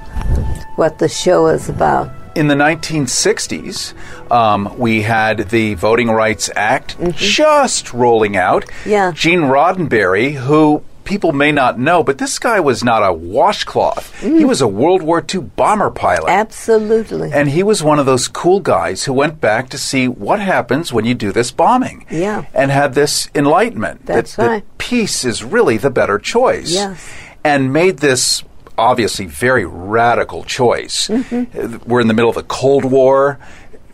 what 0.75 0.99
the 0.99 1.09
show 1.09 1.47
is 1.47 1.69
about. 1.69 2.13
In 2.35 2.47
the 2.47 2.53
1960s, 2.53 3.95
um, 4.31 4.77
we 4.77 5.01
had 5.01 5.49
the 5.49 5.73
Voting 5.73 6.09
Rights 6.09 6.51
Act 6.55 6.99
mm-hmm. 6.99 7.17
just 7.17 7.95
rolling 7.95 8.37
out. 8.37 8.65
Yeah. 8.85 9.11
Gene 9.11 9.41
Roddenberry, 9.41 10.33
who 10.33 10.83
people 11.05 11.31
may 11.31 11.51
not 11.51 11.79
know, 11.79 12.03
but 12.03 12.17
this 12.17 12.37
guy 12.39 12.59
was 12.59 12.83
not 12.83 13.07
a 13.07 13.13
washcloth. 13.13 14.13
Mm. 14.21 14.39
He 14.39 14.45
was 14.45 14.61
a 14.61 14.67
World 14.67 15.01
War 15.01 15.23
II 15.33 15.41
bomber 15.41 15.89
pilot. 15.89 16.29
Absolutely. 16.29 17.31
And 17.31 17.49
he 17.49 17.63
was 17.63 17.83
one 17.83 17.99
of 17.99 18.05
those 18.05 18.27
cool 18.27 18.59
guys 18.59 19.05
who 19.05 19.13
went 19.13 19.39
back 19.39 19.69
to 19.69 19.77
see 19.77 20.07
what 20.07 20.39
happens 20.39 20.91
when 20.91 21.05
you 21.05 21.13
do 21.13 21.31
this 21.31 21.51
bombing. 21.51 22.05
Yeah. 22.09 22.45
And 22.53 22.71
had 22.71 22.93
this 22.93 23.29
enlightenment 23.33 24.05
That's 24.05 24.35
that, 24.35 24.47
right. 24.47 24.63
that 24.63 24.77
peace 24.77 25.23
is 25.23 25.43
really 25.43 25.77
the 25.77 25.91
better 25.91 26.19
choice. 26.19 26.73
Yes. 26.73 27.09
And 27.43 27.71
made 27.71 27.99
this 27.99 28.43
obviously 28.77 29.25
very 29.25 29.65
radical 29.65 30.43
choice. 30.43 31.07
Mm-hmm. 31.07 31.89
We're 31.89 32.01
in 32.01 32.07
the 32.07 32.13
middle 32.13 32.29
of 32.29 32.35
the 32.35 32.43
Cold 32.43 32.83
War, 32.83 33.39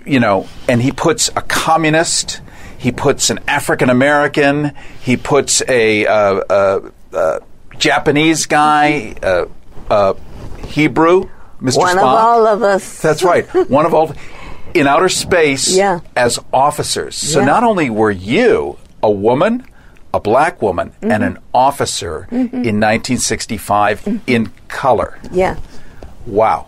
you 0.05 0.19
know, 0.19 0.47
and 0.67 0.81
he 0.81 0.91
puts 0.91 1.29
a 1.29 1.41
communist 1.41 2.41
he 2.81 2.91
puts 2.91 3.29
an 3.29 3.39
African 3.47 3.91
American. 3.91 4.73
He 5.01 5.15
puts 5.15 5.61
a, 5.67 6.07
uh, 6.07 6.13
uh, 6.13 6.89
uh, 7.13 7.39
Japanese 7.77 8.45
guy, 8.45 9.15
uh, 9.23 9.45
uh, 9.89 10.13
Hebrew, 10.67 11.29
Mr. 11.61 11.77
One 11.77 11.95
Spock. 11.97 11.99
of 11.99 12.03
all 12.03 12.47
of 12.47 12.63
us. 12.63 13.01
That's 13.01 13.23
right. 13.23 13.45
One 13.69 13.85
of 13.85 13.93
all 13.93 14.13
in 14.73 14.87
outer 14.87 15.09
space 15.09 15.75
Yeah. 15.75 15.99
as 16.15 16.39
officers. 16.53 17.15
So 17.15 17.39
Yeah. 17.39 17.45
not 17.45 17.63
only 17.63 17.89
were 17.89 18.11
you 18.11 18.77
a 19.03 19.11
woman, 19.11 19.65
a 20.13 20.19
black 20.19 20.61
woman, 20.61 20.93
and 21.01 21.11
Mm-hmm. 21.11 21.23
an 21.23 21.39
officer 21.53 22.27
in 22.31 22.79
1965 22.79 24.21
in 24.27 24.51
color. 24.67 25.17
Yeah. 25.31 25.57
Wow. 26.25 26.65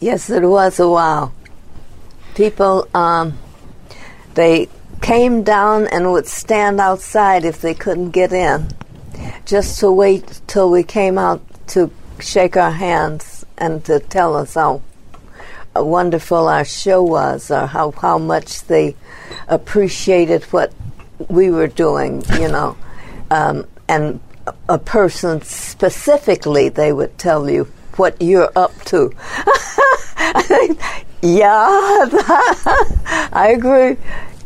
Yes, 0.00 0.28
it 0.30 0.42
was 0.42 0.80
a 0.80 0.88
wow. 0.88 1.32
People, 2.34 2.88
um, 2.94 3.38
they 4.34 4.68
came 5.00 5.42
down 5.42 5.86
and 5.88 6.10
would 6.12 6.26
stand 6.26 6.80
outside 6.80 7.44
if 7.44 7.60
they 7.60 7.74
couldn't 7.74 8.10
get 8.10 8.32
in, 8.32 8.68
just 9.44 9.78
to 9.80 9.90
wait 9.90 10.40
till 10.46 10.70
we 10.70 10.82
came 10.82 11.18
out 11.18 11.42
to 11.68 11.90
shake 12.20 12.56
our 12.56 12.70
hands 12.70 13.44
and 13.58 13.84
to 13.84 14.00
tell 14.00 14.36
us 14.36 14.54
how 14.54 14.82
wonderful 15.74 16.48
our 16.48 16.64
show 16.64 17.02
was, 17.02 17.50
or 17.50 17.66
how 17.66 17.90
how 17.92 18.18
much 18.18 18.64
they 18.64 18.94
appreciated 19.48 20.44
what 20.44 20.72
we 21.28 21.50
were 21.50 21.68
doing, 21.68 22.22
you 22.38 22.48
know. 22.48 22.76
Um, 23.30 23.66
and 23.88 24.20
a, 24.68 24.78
person 24.78 25.40
specifically, 25.42 26.68
they 26.68 26.92
would 26.92 27.16
tell 27.18 27.48
you 27.48 27.64
what 27.96 28.20
you're 28.20 28.50
up 28.56 28.74
to. 28.84 29.12
yeah, 31.22 31.66
I 33.32 33.54
agree. 33.56 33.96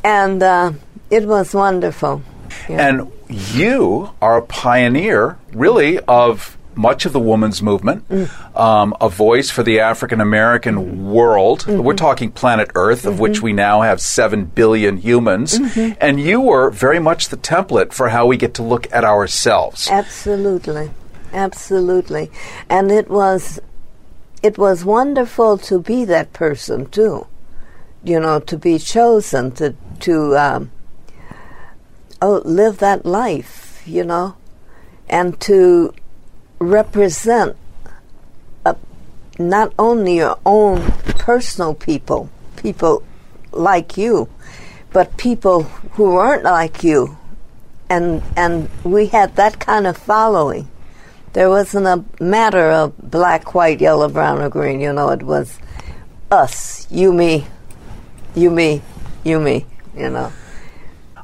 And 0.05 0.43
uh, 0.43 0.73
it 1.11 1.27
was 1.27 1.55
wonderful. 1.55 2.23
And 2.69 3.11
you 3.29 4.11
are 4.21 4.37
a 4.39 4.43
pioneer, 4.43 5.39
really, 5.53 5.99
of 6.01 6.57
much 6.79 7.07
of 7.07 7.13
the 7.15 7.21
women's 7.21 7.63
movement, 7.63 8.07
Mm. 8.11 8.29
um, 8.61 8.95
a 9.01 9.09
voice 9.09 9.49
for 9.51 9.63
the 9.63 9.81
African 9.81 10.21
American 10.21 11.11
world. 11.11 11.61
Mm-hmm. 11.65 11.83
We're 11.83 11.95
talking 11.95 12.31
planet 12.31 12.71
Earth, 12.75 13.07
of 13.07 13.19
which 13.19 13.41
we 13.41 13.55
now 13.55 13.81
have 13.81 13.99
7 13.99 14.45
billion 14.55 14.99
humans. 14.99 15.59
Mhm. 15.59 15.97
And 16.03 16.21
you 16.21 16.39
were 16.43 16.69
very 16.71 16.99
much 16.99 17.31
the 17.31 17.39
template 17.39 17.95
for 17.95 18.11
how 18.11 18.27
we 18.27 18.37
get 18.37 18.53
to 18.55 18.63
look 18.63 18.87
at 18.93 19.05
ourselves. 19.05 19.89
Absolutely, 19.91 20.91
absolutely, 21.33 22.31
and 22.69 22.91
it 22.93 23.09
was, 23.09 23.59
it 24.43 24.59
was 24.59 24.85
wonderful 24.85 25.57
to 25.59 25.79
be 25.81 26.05
that 26.05 26.33
person 26.35 26.87
too. 26.87 27.27
You 28.05 28.21
know, 28.21 28.39
to 28.41 28.57
be 28.59 28.79
chosen 28.79 29.51
to 29.53 29.75
to 30.01 30.37
um, 30.37 30.71
live 32.21 32.79
that 32.79 33.05
life. 33.05 33.83
You 33.87 34.05
know, 34.05 34.37
and 35.09 35.39
to 35.43 35.95
represent 36.59 37.57
uh, 38.65 38.75
not 39.39 39.73
only 39.79 40.17
your 40.17 40.39
own 40.45 40.83
personal 41.19 41.75
people, 41.75 42.31
people 42.57 43.03
like 43.53 43.97
you, 43.97 44.29
but 44.93 45.17
people 45.17 45.63
who 45.95 46.17
aren't 46.17 46.45
like 46.45 46.83
you 46.83 47.17
and 47.89 48.23
and 48.37 48.69
we 48.85 49.07
had 49.07 49.37
that 49.37 49.59
kind 49.59 49.87
of 49.87 49.97
following. 49.97 50.69
There 51.33 51.51
wasn't 51.51 51.87
a 51.87 52.05
matter 52.23 52.71
of 52.71 52.97
black, 52.99 53.55
white, 53.55 53.81
yellow, 53.81 54.09
brown, 54.09 54.41
or 54.41 54.49
green. 54.49 54.81
You 54.81 54.93
know, 54.93 55.11
it 55.11 55.23
was 55.23 55.59
us, 56.31 56.87
you, 56.91 57.13
me, 57.13 57.47
you, 58.35 58.51
me, 58.51 58.83
you, 59.23 59.39
me. 59.39 59.67
You 59.95 60.11
know. 60.11 60.33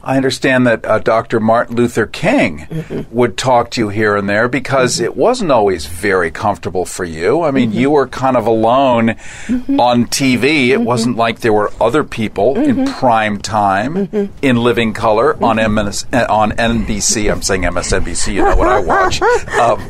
I 0.05 0.17
understand 0.17 0.67
that 0.67 0.85
uh, 0.85 0.99
Dr. 0.99 1.39
Martin 1.39 1.77
Luther 1.77 2.07
King 2.07 2.67
mm-hmm. 2.69 3.15
would 3.15 3.37
talk 3.37 3.71
to 3.73 3.81
you 3.81 3.89
here 3.89 4.17
and 4.17 4.29
there 4.29 4.49
because 4.49 4.97
mm-hmm. 4.97 5.05
it 5.05 5.17
wasn't 5.17 5.53
always 5.53 5.87
very 5.87 6.31
comfortable 6.31 6.85
for 6.85 7.05
you. 7.05 7.43
I 7.43 7.53
mean, 7.53 7.71
mm-hmm. 7.71 7.79
you 7.79 7.91
were 7.91 8.09
kind 8.09 8.37
of 8.37 8.47
alone 8.47 9.11
on 9.11 10.07
TV. 10.07 10.69
It 10.69 10.81
wasn't 10.81 11.17
like 11.17 11.41
there 11.41 11.53
were 11.53 11.73
other 11.81 12.03
people 12.03 12.57
in 12.57 12.87
prime 12.87 13.39
time 13.39 14.33
in 14.43 14.57
living 14.57 14.93
color 14.93 15.43
on 15.43 15.57
MS, 15.75 16.07
uh, 16.13 16.27
on 16.29 16.51
NBC. 16.53 17.31
I'm 17.31 17.43
saying 17.43 17.63
MSNBC. 17.63 18.35
You 18.35 18.45
know 18.45 18.57
what 18.57 18.69
I 18.69 18.81
watch. 18.81 19.21
Um, 19.63 19.81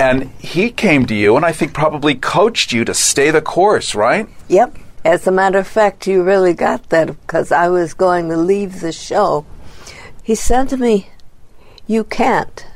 and 0.00 0.30
he 0.38 0.70
came 0.70 1.06
to 1.06 1.14
you 1.14 1.36
and 1.36 1.44
I 1.44 1.52
think 1.52 1.72
probably 1.74 2.14
coached 2.14 2.72
you 2.72 2.84
to 2.84 2.94
stay 2.94 3.30
the 3.30 3.42
course, 3.42 3.94
right? 3.94 4.28
Yep. 4.48 4.76
As 5.08 5.26
a 5.26 5.32
matter 5.32 5.58
of 5.58 5.66
fact, 5.66 6.06
you 6.06 6.22
really 6.22 6.52
got 6.52 6.90
that 6.90 7.06
because 7.06 7.50
I 7.50 7.70
was 7.70 7.94
going 7.94 8.28
to 8.28 8.36
leave 8.36 8.82
the 8.82 8.92
show. 8.92 9.46
He 10.22 10.34
said 10.34 10.68
to 10.68 10.76
me, 10.76 11.08
You 11.86 12.04
can't. 12.04 12.66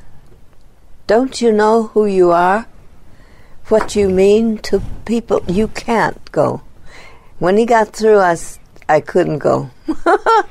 Don't 1.07 1.43
you 1.43 1.53
know 1.53 1.89
who 1.89 2.07
you 2.07 2.31
are? 2.31 2.67
What 3.69 3.95
you 3.97 4.09
mean 4.09 4.57
to 4.61 4.81
people? 5.05 5.45
You 5.47 5.69
can't 5.69 6.33
go. 6.33 6.63
When 7.39 7.59
he 7.59 7.67
got 7.67 7.93
through, 7.93 8.21
I, 8.21 8.39
I 8.89 9.01
couldn't 9.01 9.41
go. 9.41 9.69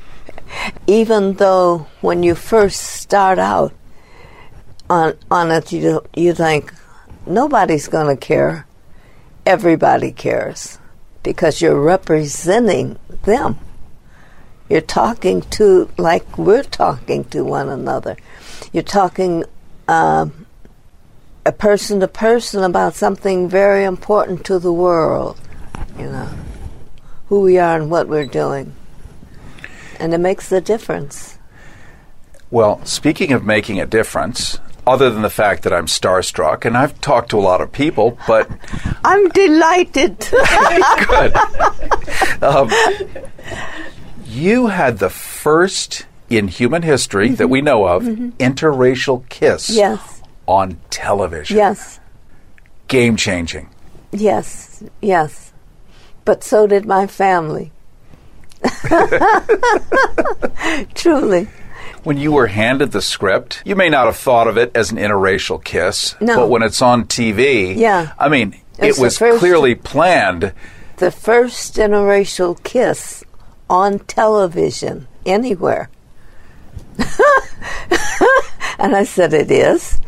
Even 0.86 1.32
though 1.32 1.88
when 2.00 2.22
you 2.22 2.36
first 2.36 2.80
start 2.80 3.40
out 3.40 3.72
on, 4.88 5.18
on 5.32 5.50
it, 5.50 5.72
you, 5.72 6.00
you 6.14 6.32
think, 6.32 6.72
nobody's 7.26 7.88
going 7.88 8.06
to 8.06 8.16
care. 8.16 8.68
Everybody 9.44 10.12
cares 10.12 10.78
because 11.22 11.60
you're 11.60 11.80
representing 11.80 12.98
them. 13.24 13.58
You're 14.68 14.80
talking 14.80 15.42
to, 15.42 15.90
like 15.98 16.38
we're 16.38 16.62
talking 16.62 17.24
to 17.24 17.44
one 17.44 17.68
another. 17.68 18.16
You're 18.72 18.82
talking 18.82 19.44
um, 19.88 20.46
a 21.44 21.52
person 21.52 22.00
to 22.00 22.08
person 22.08 22.64
about 22.64 22.94
something 22.94 23.48
very 23.48 23.84
important 23.84 24.44
to 24.46 24.58
the 24.58 24.72
world, 24.72 25.38
you 25.98 26.06
know, 26.06 26.30
who 27.26 27.40
we 27.40 27.58
are 27.58 27.76
and 27.76 27.90
what 27.90 28.08
we're 28.08 28.26
doing. 28.26 28.74
And 29.98 30.14
it 30.14 30.18
makes 30.18 30.50
a 30.52 30.60
difference. 30.60 31.38
Well, 32.50 32.84
speaking 32.84 33.32
of 33.32 33.44
making 33.44 33.80
a 33.80 33.86
difference, 33.86 34.58
other 34.86 35.10
than 35.10 35.22
the 35.22 35.30
fact 35.30 35.62
that 35.62 35.72
I'm 35.72 35.86
starstruck, 35.86 36.64
and 36.64 36.76
I've 36.76 37.00
talked 37.00 37.30
to 37.30 37.38
a 37.38 37.40
lot 37.40 37.60
of 37.60 37.72
people, 37.72 38.18
but 38.26 38.48
I'm 39.04 39.28
delighted. 39.30 40.18
good. 41.08 41.34
Um, 42.42 42.70
you 44.26 44.68
had 44.68 44.98
the 44.98 45.10
first 45.10 46.06
in 46.28 46.48
human 46.48 46.82
history 46.82 47.30
that 47.30 47.48
we 47.48 47.60
know 47.60 47.86
of 47.86 48.02
interracial 48.04 49.28
kiss 49.28 49.70
yes, 49.70 50.22
on 50.46 50.78
television. 50.90 51.56
yes, 51.56 52.00
Game 52.88 53.16
changing. 53.16 53.68
yes, 54.12 54.82
yes. 55.00 55.52
But 56.24 56.44
so 56.44 56.66
did 56.66 56.86
my 56.86 57.06
family. 57.06 57.72
Truly. 60.94 61.48
When 62.04 62.16
you 62.18 62.32
were 62.32 62.48
handed 62.48 62.90
the 62.92 63.00
script, 63.02 63.62
you 63.64 63.76
may 63.76 63.88
not 63.88 64.06
have 64.06 64.16
thought 64.16 64.48
of 64.48 64.56
it 64.58 64.72
as 64.74 64.90
an 64.90 64.98
interracial 64.98 65.62
kiss, 65.62 66.16
No. 66.20 66.36
but 66.36 66.48
when 66.48 66.62
it's 66.62 66.82
on 66.82 67.04
TV, 67.04 67.76
Yeah. 67.76 68.12
I 68.18 68.28
mean, 68.28 68.56
It's 68.78 68.98
it 68.98 69.00
was 69.02 69.18
first- 69.18 69.38
clearly 69.38 69.74
planned. 69.76 70.52
the 70.96 71.10
first 71.12 71.76
interracial 71.76 72.60
kiss 72.64 73.22
on 73.70 74.00
television 74.00 75.06
anywhere. 75.24 75.88
and 78.78 78.94
I 78.96 79.04
said, 79.04 79.32
It 79.32 79.50
is? 79.50 80.00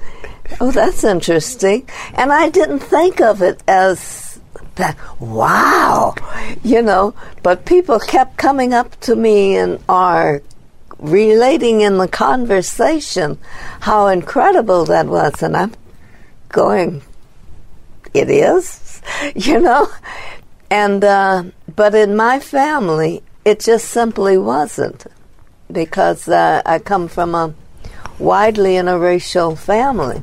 Oh, 0.60 0.70
that's 0.70 1.04
interesting. 1.04 1.88
And 2.14 2.32
I 2.32 2.48
didn't 2.50 2.80
think 2.80 3.20
of 3.20 3.40
it 3.42 3.62
as 3.66 4.38
that, 4.76 4.96
wow, 5.20 6.14
you 6.62 6.82
know, 6.82 7.14
but 7.42 7.64
people 7.64 7.98
kept 8.00 8.36
coming 8.36 8.74
up 8.74 8.98
to 9.02 9.14
me 9.16 9.56
and 9.56 9.78
are 9.88 10.42
relating 10.98 11.80
in 11.80 11.98
the 11.98 12.08
conversation 12.08 13.38
how 13.80 14.06
incredible 14.06 14.84
that 14.86 15.06
was. 15.06 15.42
And 15.42 15.56
I'm 15.56 15.72
going, 16.48 17.02
it 18.12 18.30
is, 18.30 19.02
you 19.34 19.60
know? 19.60 19.88
And, 20.70 21.04
uh, 21.04 21.44
but 21.74 21.94
in 21.94 22.16
my 22.16 22.40
family, 22.40 23.22
it 23.44 23.60
just 23.60 23.88
simply 23.88 24.38
wasn't 24.38 25.06
because 25.70 26.28
uh, 26.28 26.62
I 26.64 26.78
come 26.78 27.08
from 27.08 27.34
a 27.34 27.54
widely 28.18 28.74
interracial 28.74 29.58
family. 29.58 30.22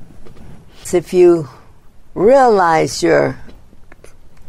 If 0.93 1.13
you 1.13 1.47
realize 2.15 3.01
you're 3.01 3.39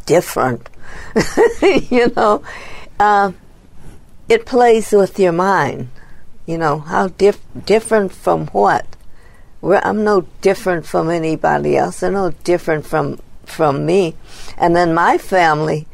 different, 0.05 0.69
you 1.61 2.11
know, 2.15 2.43
uh, 2.99 3.31
it 4.27 4.45
plays 4.45 4.91
with 4.91 5.19
your 5.19 5.31
mind. 5.31 5.89
You 6.45 6.57
know, 6.57 6.79
how 6.79 7.07
dif- 7.07 7.41
different 7.65 8.11
from 8.11 8.47
what? 8.47 8.85
We're, 9.61 9.81
I'm 9.83 10.03
no 10.03 10.27
different 10.41 10.85
from 10.85 11.09
anybody 11.09 11.77
else. 11.77 12.03
I'm 12.03 12.13
no 12.13 12.31
different 12.43 12.85
from 12.85 13.19
from 13.45 13.85
me. 13.85 14.15
And 14.57 14.75
then 14.75 14.93
my 14.93 15.17
family, 15.17 15.87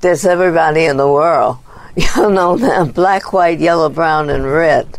there's 0.00 0.24
everybody 0.24 0.84
in 0.84 0.96
the 0.96 1.08
world. 1.10 1.58
You 1.96 2.28
know, 2.30 2.58
the 2.58 2.92
black, 2.92 3.32
white, 3.32 3.58
yellow, 3.58 3.88
brown, 3.88 4.28
and 4.28 4.44
red. 4.44 4.98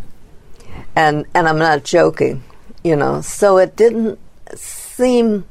And 0.95 1.25
and 1.35 1.47
I'm 1.47 1.59
not 1.59 1.83
joking. 1.83 2.43
You 2.83 2.95
know, 2.95 3.21
so 3.21 3.57
it 3.57 3.75
didn't 3.75 4.17
seem 4.55 5.45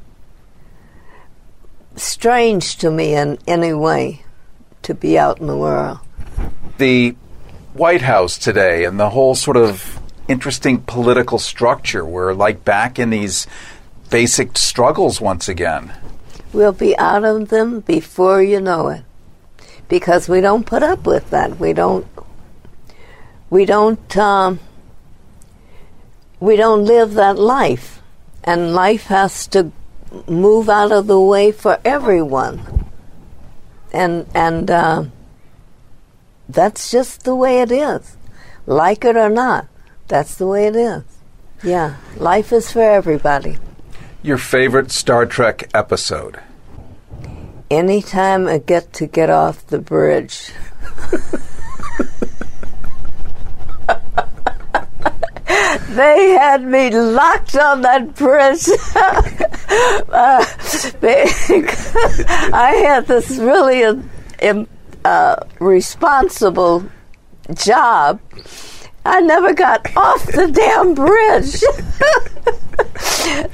strange 1.95 2.75
to 2.77 2.91
me 2.91 3.15
in 3.15 3.37
any 3.47 3.73
way 3.73 4.23
to 4.83 4.93
be 4.93 5.17
out 5.17 5.39
in 5.39 5.47
the 5.47 5.57
world. 5.57 5.99
the 6.77 7.15
White 7.77 8.01
House 8.01 8.37
today 8.37 8.85
and 8.85 8.99
the 8.99 9.11
whole 9.11 9.35
sort 9.35 9.55
of 9.55 9.99
interesting 10.27 10.81
political 10.81 11.37
structure. 11.37 12.03
We're 12.03 12.33
like 12.33 12.65
back 12.65 12.97
in 12.97 13.11
these 13.11 13.45
basic 14.09 14.57
struggles 14.57 15.21
once 15.21 15.47
again. 15.47 15.93
We'll 16.53 16.73
be 16.73 16.97
out 16.97 17.23
of 17.23 17.49
them 17.49 17.81
before 17.81 18.41
you 18.41 18.59
know 18.59 18.87
it. 18.89 19.03
Because 19.87 20.27
we 20.27 20.41
don't 20.41 20.65
put 20.65 20.83
up 20.83 21.05
with 21.05 21.29
that. 21.29 21.59
We 21.59 21.71
don't 21.71 22.07
we 23.49 23.63
don't 23.63 24.17
um, 24.17 24.59
we 26.39 26.55
don't 26.55 26.83
live 26.83 27.13
that 27.13 27.37
life. 27.37 28.01
And 28.43 28.73
life 28.73 29.05
has 29.05 29.47
to 29.47 29.71
move 30.27 30.67
out 30.67 30.91
of 30.91 31.07
the 31.07 31.19
way 31.19 31.51
for 31.51 31.79
everyone. 31.85 32.89
And 33.93 34.27
and 34.33 34.69
uh, 34.69 35.03
that's 36.49 36.91
just 36.91 37.23
the 37.23 37.35
way 37.35 37.61
it 37.61 37.71
is. 37.71 38.17
Like 38.65 39.05
it 39.05 39.15
or 39.15 39.29
not, 39.29 39.67
that's 40.07 40.35
the 40.35 40.47
way 40.47 40.67
it 40.67 40.75
is. 40.75 41.03
Yeah, 41.63 41.95
life 42.17 42.51
is 42.51 42.71
for 42.71 42.81
everybody. 42.81 43.57
Your 44.21 44.37
favorite 44.37 44.91
Star 44.91 45.25
Trek 45.25 45.69
episode? 45.73 46.39
Anytime 47.69 48.47
I 48.47 48.59
get 48.59 48.93
to 48.93 49.07
get 49.07 49.29
off 49.29 49.65
the 49.67 49.79
bridge. 49.79 50.51
they 55.89 56.29
had 56.31 56.63
me 56.63 56.89
locked 56.91 57.55
on 57.55 57.81
that 57.81 58.15
bridge. 58.15 58.67
uh, 60.09 60.45
I 62.53 62.73
had 62.85 63.07
this 63.07 63.37
really 63.37 63.83
uh, 63.83 63.95
responsible 65.59 66.85
job. 67.53 68.19
I 69.05 69.21
never 69.21 69.53
got 69.53 69.95
off 69.95 70.25
the 70.25 70.47
damn 70.51 70.93
bridge. 70.93 71.61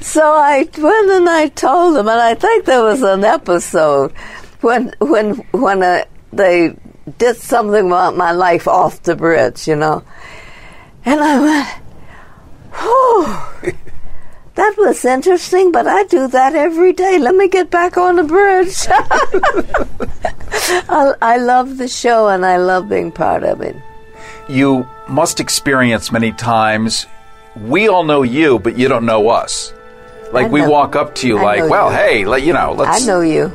so 0.00 0.32
I 0.32 0.68
went 0.76 1.10
and 1.10 1.28
I 1.28 1.48
told 1.48 1.96
them, 1.96 2.08
and 2.08 2.20
I 2.20 2.34
think 2.34 2.64
there 2.64 2.82
was 2.82 3.02
an 3.02 3.24
episode 3.24 4.12
when 4.60 4.92
when 5.00 5.34
when 5.52 5.82
uh, 5.82 6.04
they 6.32 6.74
did 7.18 7.36
something 7.36 7.86
about 7.86 8.16
my 8.16 8.32
life 8.32 8.66
off 8.66 9.02
the 9.02 9.14
bridge, 9.14 9.68
you 9.68 9.76
know, 9.76 10.02
and 11.04 11.20
I 11.20 11.40
went, 11.40 11.68
"Whew, 12.80 13.74
that 14.54 14.74
was 14.78 15.04
interesting." 15.04 15.72
But 15.72 15.86
I 15.86 16.04
do 16.04 16.28
that 16.28 16.54
every 16.54 16.92
day. 16.92 17.18
Let 17.18 17.34
me 17.34 17.48
get 17.48 17.70
back 17.70 17.96
on 17.96 18.16
the 18.16 18.24
bridge. 18.24 18.86
I, 20.88 21.14
I 21.20 21.36
love 21.38 21.78
the 21.78 21.88
show, 21.88 22.28
and 22.28 22.44
I 22.44 22.56
love 22.56 22.88
being 22.88 23.12
part 23.12 23.44
of 23.44 23.60
it. 23.60 23.76
You 24.48 24.86
must 25.08 25.40
experience 25.40 26.12
many 26.12 26.32
times. 26.32 27.06
We 27.56 27.88
all 27.88 28.04
know 28.04 28.22
you, 28.22 28.58
but 28.58 28.78
you 28.78 28.88
don't 28.88 29.06
know 29.06 29.28
us. 29.28 29.72
Like 30.32 30.46
I 30.46 30.50
we 30.50 30.66
walk 30.66 30.96
up 30.96 31.14
to 31.16 31.28
you, 31.28 31.38
I 31.38 31.42
like, 31.42 31.70
"Well, 31.70 31.90
you. 31.90 31.96
hey, 31.96 32.24
let, 32.24 32.42
you 32.42 32.52
know, 32.52 32.72
let's." 32.72 33.02
I 33.02 33.06
know 33.06 33.20
you. 33.20 33.52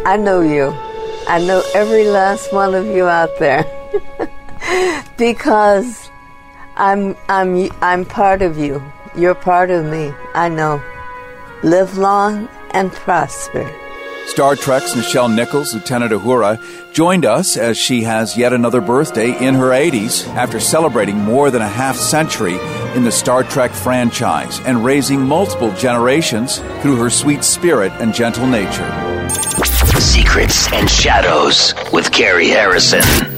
I 0.06 0.16
know 0.16 0.40
you. 0.40 0.74
I 1.28 1.38
know 1.38 1.62
every 1.74 2.08
last 2.08 2.50
one 2.54 2.74
of 2.74 2.86
you 2.86 3.06
out 3.06 3.38
there 3.38 3.66
because 5.18 6.10
I'm 6.76 7.14
I'm 7.28 7.70
I'm 7.82 8.06
part 8.06 8.40
of 8.40 8.56
you. 8.56 8.82
You're 9.16 9.34
part 9.34 9.70
of 9.70 9.84
me. 9.84 10.12
I 10.34 10.48
know. 10.48 10.82
Live 11.62 11.98
long 11.98 12.48
and 12.72 12.92
prosper. 12.92 13.70
Star 14.28 14.54
Trek's 14.54 14.92
Nichelle 14.92 15.34
Nichols, 15.34 15.72
Lieutenant 15.72 16.12
Uhura, 16.12 16.60
joined 16.92 17.24
us 17.24 17.56
as 17.56 17.78
she 17.78 18.02
has 18.02 18.36
yet 18.36 18.52
another 18.52 18.80
birthday 18.80 19.30
in 19.44 19.54
her 19.54 19.70
80s 19.70 20.28
after 20.34 20.60
celebrating 20.60 21.16
more 21.16 21.50
than 21.50 21.62
a 21.62 21.68
half 21.68 21.96
century 21.96 22.58
in 22.94 23.04
the 23.04 23.10
Star 23.10 23.42
Trek 23.42 23.70
franchise 23.70 24.60
and 24.60 24.84
raising 24.84 25.22
multiple 25.22 25.72
generations 25.72 26.58
through 26.82 26.96
her 26.96 27.10
sweet 27.10 27.42
spirit 27.42 27.90
and 28.00 28.12
gentle 28.12 28.46
nature. 28.46 29.28
Secrets 29.98 30.70
and 30.72 30.88
Shadows 30.88 31.74
with 31.92 32.12
Cary 32.12 32.48
Harrison. 32.48 33.37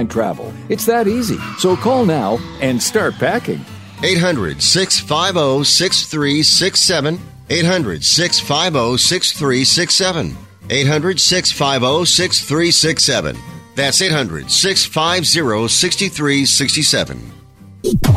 airline 0.00 0.08
travel. 0.08 0.52
It's 0.68 0.86
that 0.86 1.06
easy. 1.06 1.38
So 1.58 1.76
call 1.76 2.04
now 2.04 2.38
and 2.60 2.82
start 2.82 3.14
packing. 3.14 3.64
800 4.02 4.62
650 4.62 5.64
6367. 5.64 7.20
800 7.50 8.04
650 8.04 8.96
6367. 8.98 10.36
800 10.70 11.20
650 11.20 12.06
6367. 12.06 13.36
That's 13.76 14.02
800 14.02 14.50
650 14.50 15.68
6367. 15.68 17.32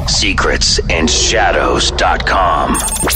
Secrets 0.07 0.79
and 0.89 1.09
Shadows.com. 1.09 2.75